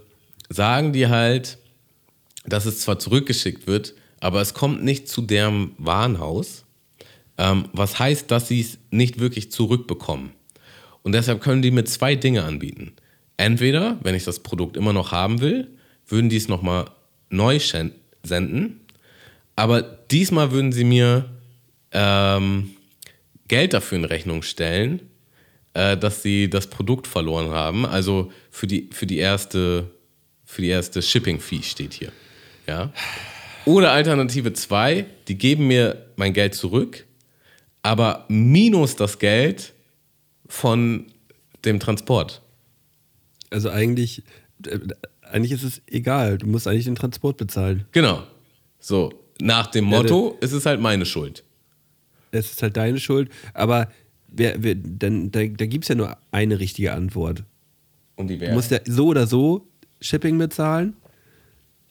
sagen 0.52 0.94
die 0.94 1.08
halt, 1.08 1.58
dass 2.46 2.66
es 2.66 2.80
zwar 2.82 3.00
zurückgeschickt 3.00 3.68
wird, 3.68 3.94
aber 4.20 4.42
es 4.42 4.54
kommt 4.54 4.84
nicht 4.84 5.08
zu 5.08 5.22
deren 5.22 5.72
Warenhaus, 5.78 6.66
ähm, 7.38 7.66
was 7.74 8.00
heißt, 8.00 8.30
dass 8.30 8.48
sie 8.48 8.62
es 8.62 8.78
nicht 8.92 9.20
wirklich 9.20 9.52
zurückbekommen. 9.52 10.32
Und 11.04 11.14
deshalb 11.14 11.42
können 11.42 11.62
die 11.62 11.72
mir 11.72 11.86
zwei 11.86 12.16
Dinge 12.16 12.44
anbieten. 12.44 12.94
Entweder, 13.38 13.98
wenn 14.04 14.14
ich 14.14 14.24
das 14.24 14.40
Produkt 14.40 14.78
immer 14.78 14.94
noch 14.94 15.12
haben 15.12 15.42
will, 15.42 15.70
würden 16.08 16.30
die 16.30 16.38
es 16.38 16.48
nochmal 16.48 16.86
neu 17.30 17.60
senden, 17.60 18.82
aber 19.56 19.82
diesmal 19.82 20.52
würden 20.52 20.72
sie 20.72 20.84
mir 20.84 21.30
ähm, 21.92 22.72
Geld 23.48 23.74
dafür 23.74 23.98
in 23.98 24.06
Rechnung 24.06 24.44
stellen, 24.44 25.02
äh, 25.74 25.98
dass 25.98 26.22
sie 26.22 26.50
das 26.50 26.68
Produkt 26.68 27.08
verloren 27.08 27.50
haben. 27.50 27.86
Also 27.86 28.32
für 28.50 28.68
die, 28.68 28.90
für 28.92 29.06
die 29.06 29.18
erste, 29.18 29.90
für 30.52 30.62
die 30.62 30.68
erste 30.68 31.02
Shipping-Fee 31.02 31.62
steht 31.64 31.94
hier. 31.94 32.12
Ja? 32.68 32.92
Oder 33.66 33.94
Alternative 33.94 34.52
2, 34.52 35.06
die 35.30 35.38
geben 35.38 35.68
mir 35.68 36.06
mein 36.18 36.34
Geld 36.34 36.56
zurück, 36.56 37.06
aber 37.84 38.26
minus 38.28 38.96
das 38.98 39.18
Geld 39.18 39.74
von 40.48 41.06
dem 41.64 41.80
Transport. 41.80 42.42
Also 43.50 43.70
eigentlich, 43.70 44.24
äh, 44.68 44.80
eigentlich 45.22 45.54
ist 45.54 45.64
es 45.64 45.82
egal. 45.88 46.38
Du 46.38 46.48
musst 46.48 46.68
eigentlich 46.68 46.86
den 46.86 46.96
Transport 46.96 47.38
bezahlen. 47.38 47.86
Genau. 47.94 48.24
So, 48.80 49.14
nach 49.40 49.68
dem 49.68 49.90
Ja, 49.90 49.98
Motto, 50.02 50.38
es 50.42 50.52
ist 50.52 50.66
halt 50.66 50.82
meine 50.82 51.06
Schuld. 51.06 51.44
Es 52.32 52.52
ist 52.52 52.62
halt 52.62 52.76
deine 52.76 53.00
Schuld. 53.00 53.30
Aber 53.54 53.90
wer, 54.28 54.62
wer, 54.62 54.76
dann, 54.76 55.32
da, 55.32 55.46
da 55.46 55.66
gibt 55.66 55.86
es 55.86 55.90
ja 55.90 55.96
nur 55.96 56.18
eine 56.32 56.60
richtige 56.60 56.92
Antwort. 56.94 57.44
Und 58.16 58.28
die 58.28 58.36
Du 58.36 58.42
wäre. 58.42 58.54
musst 58.54 58.72
ja 58.72 58.80
so 58.86 59.08
oder 59.08 59.28
so 59.28 59.68
Shipping 60.02 60.38
bezahlen. 60.38 60.96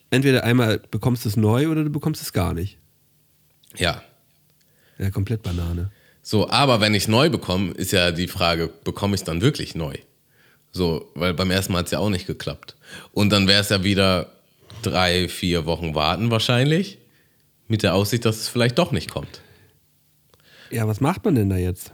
Entweder 0.09 0.43
einmal 0.43 0.79
bekommst 0.91 1.25
du 1.25 1.29
es 1.29 1.37
neu 1.37 1.69
oder 1.69 1.83
du 1.83 1.89
bekommst 1.89 2.21
es 2.21 2.33
gar 2.33 2.53
nicht. 2.53 2.77
Ja. 3.77 4.03
Ja, 4.97 5.09
komplett 5.09 5.41
Banane. 5.41 5.91
So, 6.21 6.49
aber 6.49 6.81
wenn 6.81 6.93
ich 6.93 7.07
neu 7.07 7.29
bekomme, 7.29 7.71
ist 7.71 7.91
ja 7.91 8.11
die 8.11 8.27
Frage, 8.27 8.69
bekomme 8.83 9.15
ich 9.15 9.21
es 9.21 9.25
dann 9.25 9.41
wirklich 9.41 9.73
neu? 9.73 9.95
So, 10.71 11.11
weil 11.15 11.33
beim 11.33 11.49
ersten 11.49 11.73
Mal 11.73 11.79
hat 11.79 11.85
es 11.87 11.91
ja 11.91 11.99
auch 11.99 12.09
nicht 12.09 12.27
geklappt. 12.27 12.75
Und 13.11 13.31
dann 13.31 13.47
wäre 13.47 13.61
es 13.61 13.69
ja 13.69 13.83
wieder 13.83 14.31
drei, 14.81 15.27
vier 15.27 15.65
Wochen 15.65 15.95
warten 15.95 16.29
wahrscheinlich, 16.29 16.99
mit 17.67 17.83
der 17.83 17.95
Aussicht, 17.95 18.25
dass 18.25 18.37
es 18.37 18.49
vielleicht 18.49 18.77
doch 18.77 18.91
nicht 18.91 19.09
kommt. 19.09 19.41
Ja, 20.69 20.87
was 20.87 21.01
macht 21.01 21.25
man 21.25 21.35
denn 21.35 21.49
da 21.49 21.57
jetzt? 21.57 21.91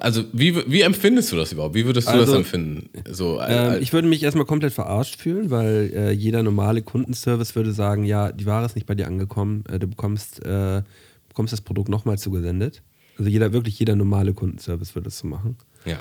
Also, 0.00 0.24
wie, 0.32 0.54
wie 0.70 0.82
empfindest 0.82 1.32
du 1.32 1.36
das 1.36 1.52
überhaupt? 1.52 1.74
Wie 1.74 1.86
würdest 1.86 2.06
du 2.08 2.12
das 2.12 2.20
Also, 2.28 2.36
empfinden? 2.36 2.90
So, 3.10 3.40
Ähm, 3.40 3.72
äh, 3.72 3.78
ich 3.78 3.92
würde 3.94 4.06
mich 4.06 4.22
erstmal 4.22 4.44
komplett 4.44 4.72
verarscht 4.74 5.18
fühlen, 5.18 5.50
weil 5.50 5.90
äh, 5.94 6.10
jeder 6.12 6.42
normale 6.42 6.82
Kundenservice 6.82 7.54
würde 7.56 7.72
sagen, 7.72 8.04
ja, 8.04 8.32
die 8.32 8.44
Ware 8.44 8.66
ist 8.66 8.74
nicht 8.74 8.86
bei 8.86 8.94
dir 8.94 9.06
angekommen, 9.06 9.64
äh, 9.70 9.78
du 9.78 9.86
bekommst, 9.86 10.44
äh, 10.44 10.82
bekommst 11.28 11.54
das 11.54 11.62
Produkt 11.62 11.88
nochmal 11.88 12.18
zugesendet. 12.18 12.82
Also 13.18 13.30
jeder, 13.30 13.52
wirklich 13.54 13.78
jeder 13.78 13.96
normale 13.96 14.34
Kundenservice 14.34 14.94
würde 14.94 15.08
es 15.08 15.18
so 15.18 15.26
machen. 15.26 15.56
ja. 15.86 15.98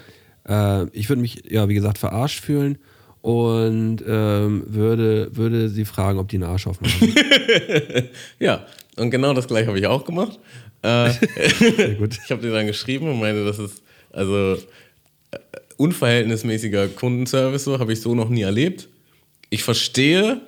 Äh, 0.84 0.88
ich 0.92 1.08
würde 1.08 1.22
mich, 1.22 1.44
ja, 1.50 1.70
wie 1.70 1.76
gesagt, 1.76 1.98
verarscht 2.00 2.44
fühlen 2.44 2.78
und 3.22 3.98
ähm, 4.08 4.64
würde, 4.68 5.30
würde 5.36 5.70
sie 5.70 5.86
fragen, 5.86 6.18
ob 6.18 6.30
die 6.30 6.38
einen 6.38 6.46
Arsch 6.46 6.66
aufmachen. 6.68 7.14
ja, 8.40 8.66
und 8.98 9.12
genau 9.12 9.34
das 9.34 9.48
gleiche 9.48 9.68
habe 9.68 9.78
ich 9.80 9.86
auch 9.88 10.04
gemacht. 10.04 10.40
Äh, 10.82 11.12
Sehr 11.60 11.96
gut. 11.96 12.18
Ich 12.26 12.32
habe 12.32 12.42
dir 12.42 12.52
dann 12.52 12.68
geschrieben 12.68 13.10
und 13.10 13.20
meinte, 13.20 13.46
das 13.46 13.60
ist 13.60 13.84
also 14.12 14.54
äh, 15.32 15.38
unverhältnismäßiger 15.78 16.90
Kundenservice, 16.90 17.64
so 17.64 17.80
habe 17.80 17.94
ich 17.94 18.02
so 18.02 18.16
noch 18.16 18.30
nie 18.30 18.42
erlebt. 18.42 18.88
Ich 19.50 19.64
verstehe, 19.64 20.42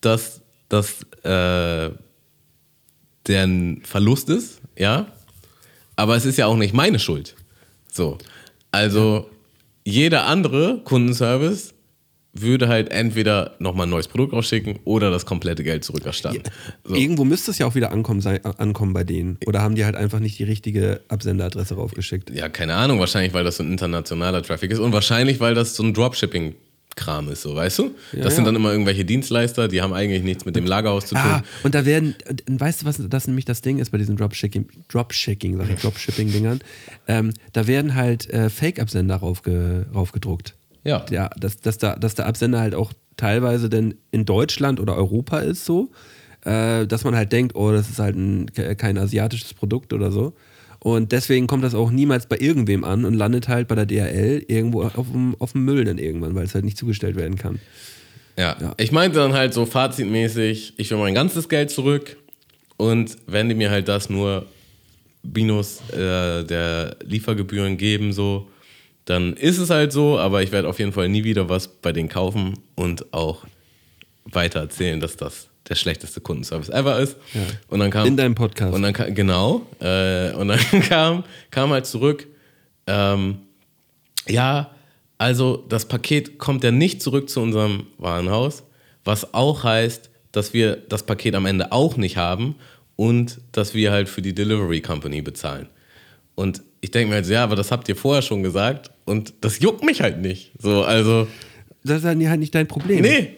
dass 0.00 0.40
das 0.68 1.02
äh, 1.22 1.90
deren 3.26 3.82
Verlust 3.84 4.28
ist, 4.28 4.60
ja, 4.76 5.06
aber 5.96 6.16
es 6.16 6.24
ist 6.24 6.38
ja 6.38 6.46
auch 6.46 6.56
nicht 6.56 6.74
meine 6.74 6.98
Schuld. 6.98 7.34
So, 7.90 8.18
also 8.72 9.30
jeder 9.84 10.26
andere 10.26 10.80
Kundenservice 10.84 11.73
würde 12.34 12.68
halt 12.68 12.90
entweder 12.90 13.54
nochmal 13.60 13.86
ein 13.86 13.90
neues 13.90 14.08
Produkt 14.08 14.32
rausschicken 14.32 14.80
oder 14.84 15.10
das 15.10 15.24
komplette 15.24 15.62
Geld 15.62 15.84
zurückerstatten. 15.84 16.42
So. 16.84 16.94
Irgendwo 16.94 17.24
müsste 17.24 17.52
es 17.52 17.58
ja 17.58 17.66
auch 17.66 17.74
wieder 17.74 17.92
ankommen, 17.92 18.20
sei, 18.20 18.42
ankommen 18.42 18.92
bei 18.92 19.04
denen. 19.04 19.38
Oder 19.46 19.62
haben 19.62 19.76
die 19.76 19.84
halt 19.84 19.94
einfach 19.94 20.18
nicht 20.18 20.38
die 20.38 20.44
richtige 20.44 21.00
Absenderadresse 21.08 21.76
raufgeschickt? 21.76 22.30
Ja, 22.30 22.48
keine 22.48 22.74
Ahnung, 22.74 22.98
wahrscheinlich, 22.98 23.32
weil 23.32 23.44
das 23.44 23.56
so 23.56 23.62
ein 23.62 23.70
internationaler 23.70 24.42
Traffic 24.42 24.72
ist 24.72 24.80
und 24.80 24.92
wahrscheinlich, 24.92 25.38
weil 25.38 25.54
das 25.54 25.76
so 25.76 25.84
ein 25.84 25.94
Dropshipping-Kram 25.94 27.28
ist, 27.28 27.42
so, 27.42 27.54
weißt 27.54 27.78
du? 27.78 27.94
Ja, 28.12 28.24
das 28.24 28.34
sind 28.34 28.44
ja. 28.44 28.46
dann 28.46 28.56
immer 28.56 28.72
irgendwelche 28.72 29.04
Dienstleister, 29.04 29.68
die 29.68 29.80
haben 29.80 29.92
eigentlich 29.92 30.24
nichts 30.24 30.44
mit 30.44 30.56
dem 30.56 30.66
Lagerhaus 30.66 31.06
zu 31.06 31.14
tun. 31.14 31.24
Ah, 31.24 31.42
und 31.62 31.74
da 31.76 31.86
werden, 31.86 32.16
weißt 32.48 32.82
du, 32.82 32.86
was 32.86 33.00
das 33.08 33.28
nämlich 33.28 33.44
das 33.44 33.60
Ding 33.60 33.78
ist 33.78 33.90
bei 33.90 33.98
diesen 33.98 34.16
Dropshipping, 34.16 34.66
Dropshipping, 34.88 35.56
sag 35.56 35.70
ich, 35.70 35.76
Dropshipping-Dingern? 35.80 36.60
Ähm, 37.06 37.32
da 37.52 37.68
werden 37.68 37.94
halt 37.94 38.28
äh, 38.30 38.50
Fake-Absender 38.50 39.16
raufge, 39.16 39.86
raufgedruckt. 39.94 40.54
Ja. 40.84 41.04
Ja, 41.10 41.30
dass, 41.38 41.60
dass, 41.60 41.78
da, 41.78 41.96
dass 41.96 42.14
der 42.14 42.26
Absender 42.26 42.60
halt 42.60 42.74
auch 42.74 42.92
teilweise 43.16 43.68
denn 43.70 43.94
in 44.10 44.24
Deutschland 44.24 44.80
oder 44.80 44.96
Europa 44.96 45.38
ist 45.38 45.64
so, 45.64 45.90
äh, 46.44 46.86
dass 46.86 47.04
man 47.04 47.16
halt 47.16 47.32
denkt, 47.32 47.54
oh, 47.56 47.72
das 47.72 47.88
ist 47.88 47.98
halt 47.98 48.16
ein, 48.16 48.50
ke- 48.52 48.76
kein 48.76 48.98
asiatisches 48.98 49.54
Produkt 49.54 49.92
oder 49.92 50.10
so. 50.10 50.34
Und 50.80 51.12
deswegen 51.12 51.46
kommt 51.46 51.64
das 51.64 51.74
auch 51.74 51.90
niemals 51.90 52.26
bei 52.26 52.36
irgendwem 52.38 52.84
an 52.84 53.06
und 53.06 53.14
landet 53.14 53.48
halt 53.48 53.68
bei 53.68 53.74
der 53.74 53.86
DHL 53.86 54.44
irgendwo 54.48 54.82
auf 54.82 55.10
dem, 55.10 55.34
auf 55.38 55.52
dem 55.52 55.64
Müll 55.64 55.84
dann 55.84 55.96
irgendwann, 55.96 56.34
weil 56.34 56.44
es 56.44 56.54
halt 56.54 56.66
nicht 56.66 56.76
zugestellt 56.76 57.16
werden 57.16 57.36
kann. 57.38 57.58
Ja. 58.36 58.54
Ja. 58.60 58.74
Ich 58.76 58.92
meinte 58.92 59.18
dann 59.18 59.32
halt 59.32 59.54
so 59.54 59.64
fazitmäßig, 59.64 60.74
ich 60.76 60.90
will 60.90 60.98
mein 60.98 61.14
ganzes 61.14 61.48
Geld 61.48 61.70
zurück 61.70 62.16
und 62.76 63.16
wenn 63.26 63.48
die 63.48 63.54
mir 63.54 63.70
halt 63.70 63.88
das 63.88 64.10
nur 64.10 64.44
minus 65.22 65.80
äh, 65.92 66.44
der 66.44 66.96
Liefergebühren 67.04 67.78
geben, 67.78 68.12
so, 68.12 68.48
dann 69.04 69.34
ist 69.34 69.58
es 69.58 69.70
halt 69.70 69.92
so, 69.92 70.18
aber 70.18 70.42
ich 70.42 70.52
werde 70.52 70.68
auf 70.68 70.78
jeden 70.78 70.92
Fall 70.92 71.08
nie 71.08 71.24
wieder 71.24 71.48
was 71.48 71.68
bei 71.68 71.92
denen 71.92 72.08
kaufen 72.08 72.54
und 72.74 73.12
auch 73.12 73.44
weiter 74.24 74.60
erzählen, 74.60 75.00
dass 75.00 75.16
das 75.16 75.48
der 75.68 75.74
schlechteste 75.74 76.20
Kundenservice 76.20 76.68
ever 76.70 76.98
ist. 76.98 77.16
Und 77.68 77.80
dann 77.80 77.90
kam 77.90 78.06
In 78.06 78.16
deinem 78.16 78.34
Podcast. 78.34 78.74
Und 78.74 78.82
dann 78.82 78.92
kam, 78.92 79.14
genau, 79.14 79.66
äh, 79.80 80.32
und 80.32 80.48
dann 80.48 80.58
kam, 80.88 81.24
kam 81.50 81.70
halt 81.70 81.86
zurück, 81.86 82.26
ähm, 82.86 83.38
ja, 84.28 84.70
also 85.18 85.64
das 85.68 85.86
Paket 85.86 86.38
kommt 86.38 86.64
ja 86.64 86.70
nicht 86.70 87.02
zurück 87.02 87.30
zu 87.30 87.40
unserem 87.40 87.86
Warenhaus, 87.98 88.64
was 89.04 89.32
auch 89.32 89.64
heißt, 89.64 90.10
dass 90.32 90.52
wir 90.52 90.76
das 90.76 91.04
Paket 91.04 91.34
am 91.34 91.46
Ende 91.46 91.72
auch 91.72 91.96
nicht 91.96 92.16
haben 92.16 92.56
und 92.96 93.40
dass 93.52 93.74
wir 93.74 93.92
halt 93.92 94.08
für 94.08 94.22
die 94.22 94.34
Delivery 94.34 94.80
Company 94.80 95.22
bezahlen. 95.22 95.68
Und 96.34 96.62
ich 96.84 96.90
denke 96.90 97.08
mir 97.08 97.14
halt, 97.16 97.26
so, 97.26 97.32
ja, 97.32 97.42
aber 97.44 97.56
das 97.56 97.70
habt 97.70 97.88
ihr 97.88 97.96
vorher 97.96 98.22
schon 98.22 98.42
gesagt 98.42 98.90
und 99.06 99.32
das 99.40 99.58
juckt 99.60 99.82
mich 99.84 100.00
halt 100.02 100.20
nicht. 100.20 100.52
So, 100.58 100.84
also, 100.84 101.26
Das 101.82 101.98
ist 102.00 102.04
halt 102.04 102.18
nicht 102.18 102.54
dein 102.54 102.68
Problem. 102.68 103.00
nee. 103.02 103.30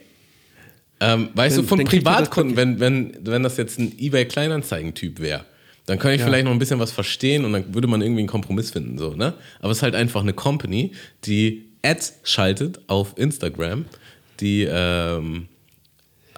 Ähm, 0.98 1.28
weißt 1.34 1.56
Dann- 1.58 1.64
du, 1.64 1.68
von 1.68 1.84
Privatkunden, 1.84 2.56
wenn, 2.56 2.80
wenn, 2.80 3.16
wenn 3.22 3.42
das 3.42 3.56
jetzt 3.58 3.78
ein 3.78 3.92
eBay-Kleinanzeigen-Typ 3.98 5.20
wäre, 5.20 5.44
dann 5.84 5.98
könnte 5.98 6.14
ich 6.14 6.20
Ja. 6.20 6.26
vielleicht 6.26 6.44
noch 6.46 6.52
ein 6.52 6.58
bisschen 6.58 6.80
was 6.80 6.90
verstehen 6.90 7.44
und 7.44 7.52
dann 7.52 7.74
würde 7.74 7.86
man 7.86 8.00
irgendwie 8.02 8.20
einen 8.20 8.28
Kompromiss 8.28 8.70
finden. 8.70 8.96
So, 8.98 9.14
ne? 9.14 9.34
Aber 9.60 9.70
es 9.72 9.78
ist 9.78 9.82
halt 9.82 9.94
einfach 9.94 10.22
eine 10.22 10.32
Company, 10.32 10.92
die 11.24 11.66
Ads 11.82 12.20
schaltet 12.24 12.80
auf 12.88 13.12
Instagram, 13.16 13.84
die 14.40 14.66
ähm, 14.68 15.48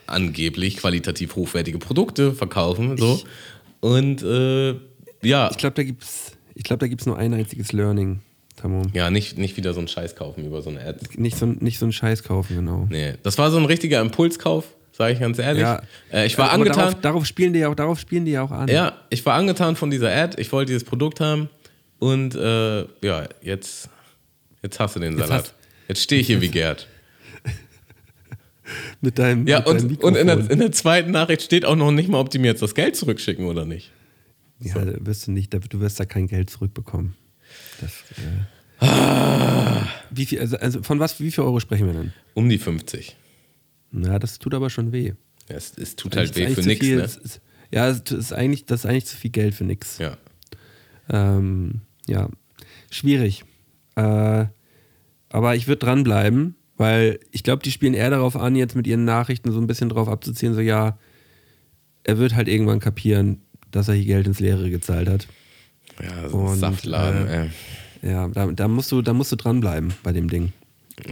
angeblich 0.07 0.77
qualitativ 0.79 1.37
hochwertige 1.37 1.79
Produkte 1.79 2.33
verkaufen. 2.33 2.97
So. 2.99 3.21
Und 3.81 4.23
äh, 4.23 4.75
ja, 5.23 5.51
Ich 5.51 5.57
glaube, 5.59 5.75
da 5.77 5.83
gibt's, 5.85 6.28
ich 6.59 6.65
glaube, 6.65 6.81
da 6.81 6.89
gibt's 6.89 7.07
nur 7.07 7.17
ein 7.17 7.33
einziges 7.33 7.73
Learning, 7.73 8.21
Tammo. 8.57 8.83
ja 8.93 9.11
nicht, 9.11 9.39
nicht 9.39 9.57
wieder 9.57 9.73
so 9.73 9.79
einen 9.79 9.89
Scheiß 9.89 10.15
kaufen 10.17 10.45
über 10.45 10.61
so 10.61 10.69
eine 10.71 10.81
Ad. 10.85 10.99
Nicht 11.17 11.39
so, 11.39 11.47
nicht 11.47 11.79
so 11.79 11.87
einen 11.87 11.93
Scheiß 11.93 12.23
kaufen, 12.25 12.57
genau. 12.57 12.87
Nee, 12.91 13.15
das 13.23 13.39
war 13.39 13.51
so 13.51 13.57
ein 13.59 13.65
richtiger 13.65 14.01
Impulskauf, 14.01 14.65
sage 14.93 15.15
ich 15.15 15.21
ganz 15.21 15.39
ehrlich. 15.39 15.63
Ja. 15.63 15.83
Äh, 16.13 16.27
ich 16.27 16.37
war 16.37 16.51
angetan. 16.51 16.77
Darauf, 16.77 17.01
darauf, 17.01 17.27
spielen 17.27 17.53
die 17.53 17.61
ja 17.61 17.69
auch, 17.69 17.75
darauf 17.75 17.99
spielen 18.01 18.25
die 18.25 18.33
ja 18.33 18.43
auch 18.43 18.51
an. 18.51 18.69
Ja, 18.69 18.99
ich 19.11 19.25
war 19.25 19.35
angetan 19.35 19.77
von 19.77 19.91
dieser 19.91 20.15
Ad. 20.15 20.41
Ich 20.41 20.51
wollte 20.53 20.73
dieses 20.73 20.85
Produkt 20.85 21.21
haben. 21.21 21.49
Und 22.01 22.35
äh, 22.35 22.81
ja, 23.03 23.29
jetzt, 23.43 23.89
jetzt 24.63 24.79
hast 24.81 24.97
du 24.97 25.01
den 25.01 25.17
Salat. 25.17 25.31
hast- 25.45 25.55
Jetzt 25.89 26.03
stehe 26.03 26.21
ich 26.21 26.27
hier 26.27 26.41
wie 26.43 26.49
Gerd. 26.49 26.87
Mit 29.01 29.19
deinem, 29.19 29.47
Ja, 29.47 29.61
mit 29.61 29.67
deinem 29.69 29.87
und, 29.97 30.03
und 30.05 30.17
in, 30.17 30.27
der, 30.27 30.51
in 30.51 30.59
der 30.59 30.73
zweiten 30.73 31.11
Nachricht 31.13 31.43
steht 31.43 31.65
auch 31.65 31.77
noch 31.77 31.91
nicht 31.91 32.09
mal, 32.11 32.19
ob 32.21 32.31
die 32.31 32.39
mir 32.39 32.49
jetzt 32.49 32.61
das 32.63 32.75
Geld 32.75 32.97
zurückschicken 32.97 33.47
oder 33.47 33.65
nicht. 33.65 33.91
Ja, 34.61 34.85
da 34.85 35.07
wirst 35.07 35.27
du 35.27 35.33
nicht, 35.33 35.55
du 35.55 35.81
wirst 35.81 36.01
da 36.01 36.05
kein 36.05 36.27
Geld 36.27 36.51
zurückbekommen. 36.51 37.15
Das, 37.81 37.93
äh, 38.19 39.85
wie 40.11 40.27
viel, 40.27 40.41
also, 40.41 40.57
also 40.57 40.83
von 40.83 41.01
was, 41.01 41.21
wie 41.21 41.31
viel 41.31 41.45
Euro 41.45 41.61
sprechen 41.61 41.87
wir 41.87 41.95
denn? 41.95 42.13
Um 42.35 42.49
die 42.49 42.59
50. 42.59 43.17
Na, 43.91 44.19
das 44.19 44.39
tut 44.39 44.55
aber 44.55 44.71
schon 44.71 44.93
weh. 44.93 45.15
Ja, 45.49 45.57
es, 45.57 45.77
es 45.79 45.97
tut 45.97 46.17
halt 46.17 46.37
weh 46.37 46.45
ist 46.45 46.55
für 46.55 46.67
nichts, 46.67 46.87
ne? 46.87 47.03
ist, 47.03 47.41
ja, 47.71 47.89
es 47.89 48.01
ist 48.11 48.33
eigentlich, 48.33 48.67
das 48.67 48.81
ist 48.81 48.87
eigentlich 48.87 49.07
zu 49.07 49.17
viel 49.17 49.31
Geld 49.31 49.55
für 49.55 49.65
nichts. 49.65 49.99
Ja. 49.99 50.17
Ähm, 51.09 51.83
ja, 52.07 52.29
schwierig. 52.91 53.45
Äh, 53.97 54.47
aber 55.31 55.57
ich 55.57 55.67
würde 55.69 55.85
dranbleiben, 55.85 56.55
weil 56.77 57.21
ich 57.31 57.43
glaube, 57.43 57.63
die 57.63 57.71
spielen 57.71 57.95
eher 57.95 58.11
darauf 58.11 58.37
an, 58.37 58.57
jetzt 58.57 58.77
mit 58.77 58.87
ihren 58.87 59.05
Nachrichten 59.05 59.53
so 59.53 59.61
ein 59.61 59.67
bisschen 59.67 59.89
drauf 59.89 60.09
abzuziehen, 60.09 60.55
so 60.55 60.61
ja, 60.61 60.99
er 62.05 62.19
wird 62.19 62.35
halt 62.35 62.49
irgendwann 62.49 62.81
kapieren, 62.81 63.43
dass 63.71 63.89
er 63.89 63.95
hier 63.95 64.05
Geld 64.05 64.27
ins 64.27 64.41
Leere 64.41 64.71
gezahlt 64.71 65.09
hat. 65.09 65.29
Ja, 66.03 66.29
so 66.29 66.39
ein 66.39 66.47
Und, 66.47 66.59
Saftladen, 66.59 67.27
äh, 67.27 67.43
ey. 68.03 68.11
Ja, 68.11 68.29
da, 68.29 68.47
da, 68.47 68.69
musst 68.69 68.93
du, 68.93 69.03
da 69.03 69.13
musst 69.13 69.33
du 69.33 69.37
dranbleiben 69.37 69.93
bei 70.03 70.13
dem 70.13 70.29
Ding. 70.29 70.53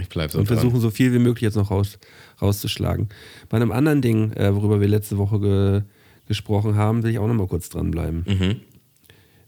Ich 0.00 0.08
bleib 0.08 0.30
so 0.30 0.38
Und 0.38 0.48
dran. 0.48 0.58
versuchen 0.58 0.80
so 0.80 0.90
viel 0.90 1.12
wie 1.12 1.18
möglich 1.18 1.42
jetzt 1.42 1.56
noch 1.56 1.70
raus, 1.70 1.98
rauszuschlagen. 2.40 3.08
Bei 3.48 3.56
einem 3.56 3.72
anderen 3.72 4.02
Ding, 4.02 4.32
äh, 4.32 4.54
worüber 4.54 4.80
wir 4.80 4.88
letzte 4.88 5.18
Woche 5.18 5.40
ge, 5.40 5.82
gesprochen 6.26 6.76
haben, 6.76 7.02
will 7.02 7.10
ich 7.10 7.18
auch 7.18 7.26
noch 7.26 7.34
mal 7.34 7.46
kurz 7.46 7.68
dranbleiben. 7.68 8.24
Mhm. 8.26 8.60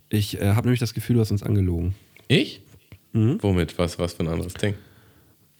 Ich 0.08 0.40
äh, 0.40 0.54
habe 0.54 0.66
nämlich 0.66 0.80
das 0.80 0.94
Gefühl, 0.94 1.14
du 1.14 1.20
hast 1.20 1.30
uns 1.30 1.42
angelogen. 1.42 1.94
Ich? 2.28 2.62
Mhm. 3.12 3.38
Womit? 3.40 3.78
Was, 3.78 3.98
was 3.98 4.14
für 4.14 4.24
ein 4.24 4.28
anderes 4.28 4.54
Ding? 4.54 4.74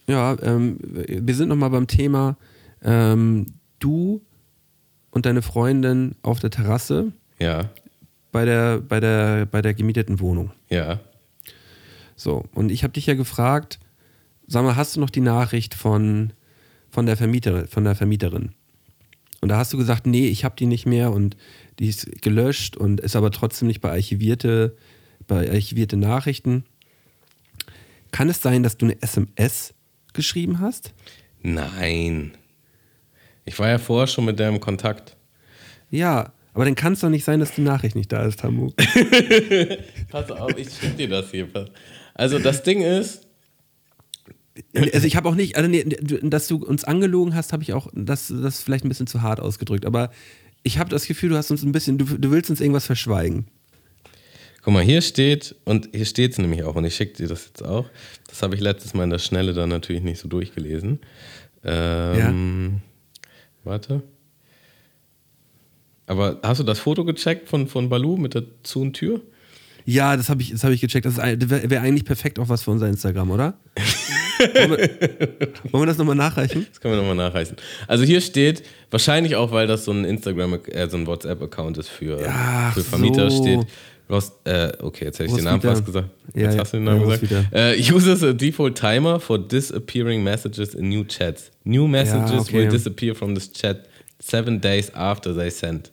Ja, 0.07 0.35
ähm, 0.41 0.77
wir 0.81 1.35
sind 1.35 1.49
noch 1.49 1.55
mal 1.55 1.69
beim 1.69 1.87
Thema 1.87 2.37
ähm, 2.81 3.47
du 3.79 4.21
und 5.11 5.25
deine 5.25 5.41
Freundin 5.41 6.15
auf 6.21 6.39
der 6.39 6.49
Terrasse 6.49 7.11
Ja, 7.39 7.69
bei 8.31 8.45
der, 8.45 8.79
bei 8.79 8.99
der, 8.99 9.45
bei 9.45 9.61
der 9.61 9.73
gemieteten 9.73 10.19
Wohnung. 10.19 10.51
ja. 10.69 10.99
So, 12.15 12.43
und 12.53 12.69
ich 12.69 12.83
habe 12.83 12.91
dich 12.91 13.05
ja 13.05 13.13
gefragt, 13.13 13.79
sag 14.45 14.65
mal, 14.65 14.75
hast 14.75 14.97
du 14.97 14.99
noch 14.99 15.09
die 15.09 15.21
Nachricht 15.21 15.73
von, 15.73 16.33
von, 16.89 17.05
der, 17.05 17.15
Vermieterin, 17.15 17.65
von 17.67 17.85
der 17.85 17.95
Vermieterin? 17.95 18.51
Und 19.39 19.47
da 19.47 19.57
hast 19.57 19.71
du 19.71 19.77
gesagt, 19.77 20.05
nee, 20.05 20.27
ich 20.27 20.43
habe 20.43 20.55
die 20.57 20.65
nicht 20.65 20.85
mehr 20.85 21.13
und 21.13 21.37
die 21.79 21.87
ist 21.87 22.21
gelöscht 22.21 22.75
und 22.75 22.99
ist 22.99 23.15
aber 23.15 23.31
trotzdem 23.31 23.69
nicht 23.69 23.79
bei 23.79 23.91
archivierte, 23.91 24.75
bei 25.27 25.49
archivierte 25.49 25.95
Nachrichten. 25.95 26.65
Kann 28.11 28.29
es 28.29 28.41
sein, 28.41 28.63
dass 28.63 28.75
du 28.75 28.87
eine 28.87 29.01
SMS 29.01 29.73
geschrieben 30.11 30.59
hast? 30.59 30.93
Nein. 31.41 32.33
Ich 33.45 33.57
war 33.59 33.69
ja 33.69 33.77
vorher 33.77 34.07
schon 34.07 34.25
mit 34.25 34.39
der 34.39 34.49
im 34.49 34.59
Kontakt. 34.59 35.15
Ja, 35.89 36.33
Aber 36.59 36.65
dann 36.65 36.75
kann 36.75 36.91
es 36.91 36.99
doch 36.99 37.07
nicht 37.07 37.23
sein, 37.23 37.39
dass 37.39 37.55
die 37.55 37.61
Nachricht 37.61 37.95
nicht 37.95 38.11
da 38.11 38.25
ist, 38.25 38.41
Tamu. 38.41 38.71
Pass 40.09 40.29
auf, 40.29 40.57
ich 40.57 40.67
schick 40.67 40.97
dir 40.97 41.07
das 41.07 41.31
hier. 41.31 41.47
Also 42.15 42.37
das 42.37 42.63
Ding 42.63 42.81
ist, 42.81 43.25
Also 44.75 45.07
ich 45.07 45.15
habe 45.15 45.29
auch 45.29 45.35
nicht, 45.35 45.55
also 45.55 45.69
nee, 45.69 45.85
dass 45.85 46.49
du 46.49 46.57
uns 46.57 46.83
angelogen 46.83 47.33
hast, 47.33 47.53
habe 47.53 47.63
ich 47.63 47.71
auch, 47.71 47.87
das, 47.93 48.27
das 48.27 48.55
ist 48.55 48.63
vielleicht 48.63 48.83
ein 48.83 48.89
bisschen 48.89 49.07
zu 49.07 49.21
hart 49.21 49.39
ausgedrückt, 49.39 49.85
aber 49.85 50.11
ich 50.63 50.79
habe 50.79 50.89
das 50.89 51.05
Gefühl, 51.05 51.29
du 51.29 51.37
hast 51.37 51.49
uns 51.49 51.63
ein 51.63 51.71
bisschen, 51.71 51.97
du, 51.97 52.03
du 52.03 52.29
willst 52.29 52.49
uns 52.49 52.59
irgendwas 52.59 52.85
verschweigen. 52.85 53.47
guck 54.61 54.73
mal, 54.73 54.83
hier 54.83 55.01
steht, 55.01 55.55
und 55.63 55.87
hier 55.95 56.03
steht 56.03 56.33
es 56.33 56.39
nämlich 56.39 56.63
auch, 56.63 56.75
und 56.75 56.83
ich 56.83 56.93
schicke 56.93 57.13
dir 57.13 57.29
das 57.29 57.45
jetzt 57.45 57.63
auch. 57.63 57.85
Das 58.27 58.43
habe 58.43 58.55
ich 58.55 58.59
letztes 58.59 58.93
Mal 58.93 59.05
in 59.05 59.11
der 59.11 59.19
Schnelle 59.19 59.53
dann 59.53 59.69
natürlich 59.69 60.03
nicht 60.03 60.19
so 60.19 60.27
durchgelesen. 60.27 60.99
Ähm, 61.63 62.81
Warte. 63.63 64.03
Aber 66.09 66.39
hast 66.41 66.59
du 66.59 66.63
das 66.63 66.79
Foto 66.79 67.05
gecheckt 67.05 67.47
von, 67.47 67.67
von 67.67 67.87
Balu 67.87 68.17
mit 68.17 68.33
der 68.33 68.43
Zu- 68.63 68.81
und 68.81 68.93
Tür? 68.93 69.21
Ja, 69.85 70.17
das 70.17 70.27
habe 70.29 70.41
ich, 70.41 70.49
das 70.49 70.63
hab 70.63 70.71
ich 70.71 70.81
gecheckt. 70.81 71.05
Das 71.05 71.17
wäre 71.17 71.69
wär 71.69 71.81
eigentlich 71.83 72.03
perfekt 72.03 72.39
auch 72.39 72.49
was 72.49 72.63
für 72.63 72.71
unser 72.71 72.87
Instagram, 72.87 73.29
oder? 73.29 73.53
wollen, 74.39 74.71
wir, 74.71 74.77
wollen 75.71 75.83
wir 75.83 75.85
das 75.85 75.99
nochmal 75.99 76.15
nachreichen? 76.15 76.65
Das 76.67 76.81
können 76.81 76.95
wir 76.95 77.01
nochmal 77.01 77.15
nachreichen. 77.15 77.57
Also 77.87 78.05
hier 78.05 78.21
steht, 78.21 78.63
wahrscheinlich 78.89 79.35
auch, 79.35 79.51
weil 79.51 79.67
das 79.67 79.85
so 79.85 79.91
ein 79.91 80.03
Instagram, 80.03 80.59
äh, 80.65 80.89
so 80.89 80.97
ein 80.97 81.05
WhatsApp-Account 81.05 81.77
ist 81.77 81.89
für, 81.89 82.19
Ach 82.27 82.73
für 82.73 82.83
Vermieter, 82.83 83.29
so. 83.29 83.43
steht. 83.43 83.67
Rost, 84.09 84.33
äh, 84.45 84.71
okay, 84.81 85.05
jetzt 85.05 85.19
hätte 85.19 85.29
ich 85.29 85.35
den 85.35 85.43
Namen 85.45 85.61
Roswitha. 85.61 85.75
fast 85.75 85.85
gesagt. 85.85 86.09
Ja, 86.33 86.41
Jetzt 86.41 86.55
ja. 86.55 86.61
hast 86.61 86.73
du 86.73 86.77
den 86.77 86.83
Namen 86.85 87.07
Ja, 87.07 87.17
gesagt. 87.17 87.53
Äh, 87.53 87.93
uses 87.93 88.23
a 88.23 88.33
default 88.33 88.75
timer 88.75 89.19
for 89.19 89.37
disappearing 89.37 90.23
messages 90.23 90.73
in 90.73 90.89
new 90.89 91.03
chats. 91.03 91.51
New 91.65 91.87
messages 91.87 92.41
okay. 92.41 92.57
will 92.57 92.67
disappear 92.67 93.13
from 93.13 93.35
this 93.35 93.51
chat 93.51 93.87
seven 94.19 94.59
days 94.59 94.91
after 94.95 95.35
they 95.35 95.51
sent. 95.51 95.91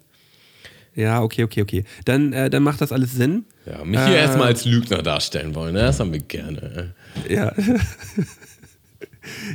Ja, 0.97 1.23
okay, 1.23 1.45
okay, 1.45 1.63
okay. 1.63 1.85
Dann, 2.07 2.33
äh, 2.33 2.49
dann 2.51 2.63
macht 2.63 2.81
das 2.81 2.91
alles 2.91 3.13
Sinn. 3.13 3.45
Ja, 3.67 3.85
mich 3.85 4.01
hier 4.01 4.17
erstmal 4.17 4.49
als 4.49 4.65
Lügner 4.65 5.03
darstellen 5.03 5.55
wollen, 5.55 5.75
ne? 5.75 5.81
das 5.83 6.01
haben 6.01 6.13
wir 6.13 6.21
gerne. 6.21 6.95
Ja. 7.29 7.53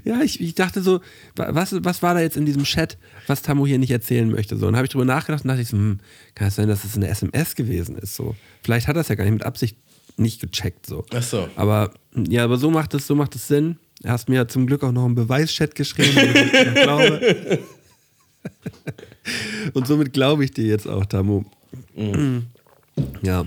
ja, 0.03 0.21
ich, 0.21 0.41
ich 0.41 0.55
dachte 0.55 0.81
so, 0.81 0.99
wa- 1.35 1.49
was, 1.51 1.73
was 1.83 2.03
war 2.03 2.13
da 2.13 2.19
jetzt 2.19 2.37
in 2.37 2.45
diesem 2.45 2.63
Chat, 2.63 2.97
was 3.27 3.41
Tamu 3.41 3.65
hier 3.65 3.79
nicht 3.79 3.91
erzählen 3.91 4.29
möchte? 4.29 4.57
So, 4.57 4.67
und 4.67 4.75
habe 4.75 4.85
ich 4.85 4.91
drüber 4.91 5.05
nachgedacht 5.05 5.43
und 5.43 5.47
dachte 5.47 5.61
ich 5.61 5.69
so, 5.69 5.77
hm, 5.77 5.99
kann 6.35 6.47
es 6.49 6.55
sein, 6.55 6.67
dass 6.67 6.83
es 6.83 6.95
eine 6.95 7.07
SMS 7.07 7.55
gewesen 7.55 7.97
ist? 7.97 8.15
So. 8.15 8.35
Vielleicht 8.63 8.87
hat 8.87 8.95
er 8.97 9.01
es 9.01 9.07
ja 9.07 9.15
gar 9.15 9.23
nicht 9.23 9.33
mit 9.33 9.43
Absicht 9.43 9.77
nicht 10.17 10.41
gecheckt. 10.41 10.85
So. 10.85 11.05
Ach 11.13 11.23
so. 11.23 11.47
Aber 11.55 11.91
ja, 12.15 12.43
aber 12.43 12.57
so 12.57 12.69
macht 12.69 12.93
es, 12.93 13.07
so 13.07 13.15
macht 13.15 13.33
es 13.35 13.47
Sinn. 13.47 13.77
Er 14.03 14.11
hast 14.11 14.29
mir 14.29 14.47
zum 14.47 14.67
Glück 14.67 14.83
auch 14.83 14.91
noch 14.91 15.05
einen 15.05 15.15
Beweischat 15.15 15.73
geschrieben, 15.75 16.17
ich 16.53 16.73
glaube. 16.83 17.59
Und 19.73 19.87
somit 19.87 20.13
glaube 20.13 20.43
ich 20.43 20.51
dir 20.51 20.65
jetzt 20.65 20.87
auch, 20.87 21.05
Tamu. 21.05 21.43
Ja. 23.21 23.45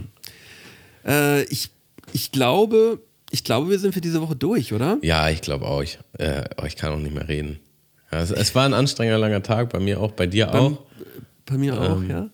Äh, 1.04 1.44
ich, 1.44 1.70
ich 2.12 2.32
glaube, 2.32 3.00
ich 3.30 3.44
glaube, 3.44 3.70
wir 3.70 3.78
sind 3.78 3.92
für 3.92 4.00
diese 4.00 4.20
Woche 4.20 4.36
durch, 4.36 4.72
oder? 4.72 4.98
Ja, 5.02 5.28
ich 5.28 5.40
glaube 5.40 5.66
auch. 5.66 5.82
Ich, 5.82 5.98
äh, 6.18 6.44
ich 6.66 6.76
kann 6.76 6.92
auch 6.92 6.98
nicht 6.98 7.14
mehr 7.14 7.28
reden. 7.28 7.58
Ja, 8.12 8.20
es, 8.20 8.30
es 8.30 8.54
war 8.54 8.64
ein 8.64 8.74
anstrengender 8.74 9.18
langer 9.18 9.42
Tag, 9.42 9.70
bei 9.70 9.80
mir 9.80 10.00
auch, 10.00 10.12
bei 10.12 10.26
dir 10.26 10.54
auch. 10.54 10.82
Bei 11.46 11.58
mir 11.58 11.80
auch, 11.80 12.02
ja. 12.04 12.30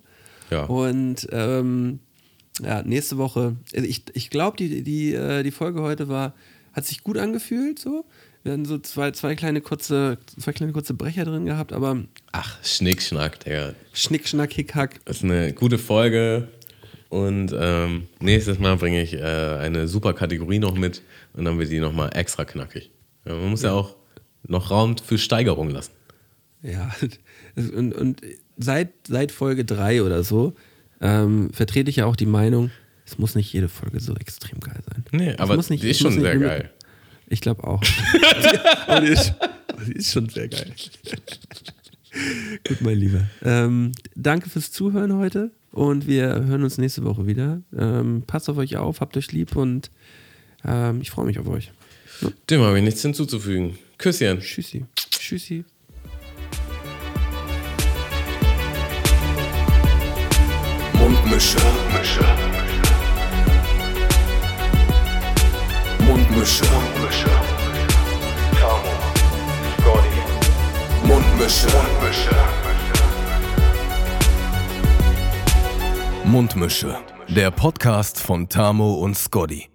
Ja. 0.50 0.64
Und 0.64 1.28
ähm, 1.32 2.00
ja, 2.62 2.82
nächste 2.82 3.16
Woche, 3.18 3.56
also 3.74 3.86
ich, 3.86 4.04
ich 4.12 4.30
glaube, 4.30 4.56
die, 4.56 4.82
die, 4.82 5.14
äh, 5.14 5.42
die 5.42 5.52
Folge 5.52 5.80
heute 5.82 6.08
war, 6.08 6.34
hat 6.72 6.84
sich 6.84 7.02
gut 7.02 7.16
angefühlt, 7.16 7.78
so. 7.78 8.04
Wir 8.42 8.52
hatten 8.52 8.64
so 8.64 8.78
zwei, 8.78 9.10
zwei 9.10 9.34
kleine 9.36 9.60
kurze, 9.60 10.18
zwei 10.38 10.52
kleine 10.52 10.72
kurze 10.72 10.94
Brecher 10.94 11.24
drin 11.24 11.44
gehabt, 11.44 11.72
aber 11.72 11.98
Ach, 12.32 12.56
Schnickschnack, 12.64 13.40
Digga. 13.40 13.74
Schnick, 13.92 14.26
Schnack, 14.26 14.52
Hick, 14.54 14.74
Hack. 14.74 15.00
Das 15.04 15.18
ist 15.18 15.24
eine 15.24 15.52
gute 15.52 15.76
Folge. 15.78 16.48
Und 17.10 17.52
ähm, 17.58 18.06
nächstes 18.20 18.58
Mal 18.60 18.76
bringe 18.76 19.02
ich 19.02 19.14
äh, 19.14 19.18
eine 19.20 19.88
super 19.88 20.14
Kategorie 20.14 20.58
noch 20.60 20.74
mit 20.74 21.02
und 21.34 21.44
dann 21.44 21.58
wird 21.58 21.70
die 21.70 21.80
nochmal 21.80 22.10
extra 22.14 22.44
knackig. 22.44 22.90
Ja, 23.26 23.34
man 23.34 23.50
muss 23.50 23.62
ja. 23.62 23.72
auch 23.72 23.96
noch 24.46 24.70
Raum 24.70 24.96
für 24.96 25.18
Steigerung 25.18 25.70
lassen. 25.70 25.90
Ja, 26.62 26.90
und, 27.56 27.92
und 27.94 28.22
seit, 28.56 28.90
seit 29.08 29.32
Folge 29.32 29.64
3 29.64 30.02
oder 30.02 30.22
so 30.22 30.54
ähm, 31.00 31.50
vertrete 31.52 31.90
ich 31.90 31.96
ja 31.96 32.06
auch 32.06 32.16
die 32.16 32.26
Meinung, 32.26 32.70
es 33.06 33.18
muss 33.18 33.34
nicht 33.34 33.52
jede 33.52 33.68
Folge 33.68 33.98
so 33.98 34.14
extrem 34.14 34.60
geil 34.60 34.80
sein. 34.88 35.04
Nee, 35.10 35.30
Es 35.30 35.38
aber 35.40 35.56
muss 35.56 35.68
nicht- 35.68 35.82
die 35.82 35.90
ist 35.90 35.96
es 35.98 36.04
muss 36.04 36.14
schon 36.14 36.22
nicht 36.22 36.30
sehr 36.30 36.38
geil. 36.38 36.70
Ich 37.30 37.40
glaube 37.40 37.64
auch. 37.64 37.80
aber 38.88 39.00
die 39.00 39.12
ist, 39.12 39.32
die 39.86 39.92
ist 39.92 40.12
schon 40.12 40.28
sehr 40.28 40.48
geil. 40.48 40.74
Gut, 42.66 42.80
mein 42.80 42.98
Lieber. 42.98 43.22
Ähm, 43.42 43.92
danke 44.16 44.50
fürs 44.50 44.72
Zuhören 44.72 45.16
heute 45.16 45.52
und 45.70 46.08
wir 46.08 46.44
hören 46.44 46.64
uns 46.64 46.76
nächste 46.76 47.04
Woche 47.04 47.26
wieder. 47.28 47.62
Ähm, 47.74 48.24
passt 48.26 48.50
auf 48.50 48.56
euch 48.56 48.76
auf, 48.76 49.00
habt 49.00 49.16
euch 49.16 49.30
lieb 49.30 49.54
und 49.54 49.92
ähm, 50.64 51.00
ich 51.00 51.10
freue 51.10 51.24
mich 51.24 51.38
auf 51.38 51.46
euch. 51.46 51.70
Dem 52.50 52.62
habe 52.62 52.78
ich 52.78 52.84
nichts 52.84 53.00
hinzuzufügen. 53.02 53.78
Küsschen. 53.96 54.40
Tschüssi. 54.40 54.84
Tschüssi. 54.96 55.64
Mundmische. 60.94 61.58
Mische. 66.30 66.64
Mundmische. 66.64 66.64
Mische. 67.02 67.30
Tamo. 68.58 68.92
Scotty. 69.78 71.06
Mundmische. 71.06 71.66
Mische. 72.02 72.36
Mundmische. 76.24 76.96
Der 77.28 77.50
Podcast 77.50 78.20
von 78.20 78.48
Tamo 78.48 78.94
und 78.94 79.16
Scotty. 79.16 79.69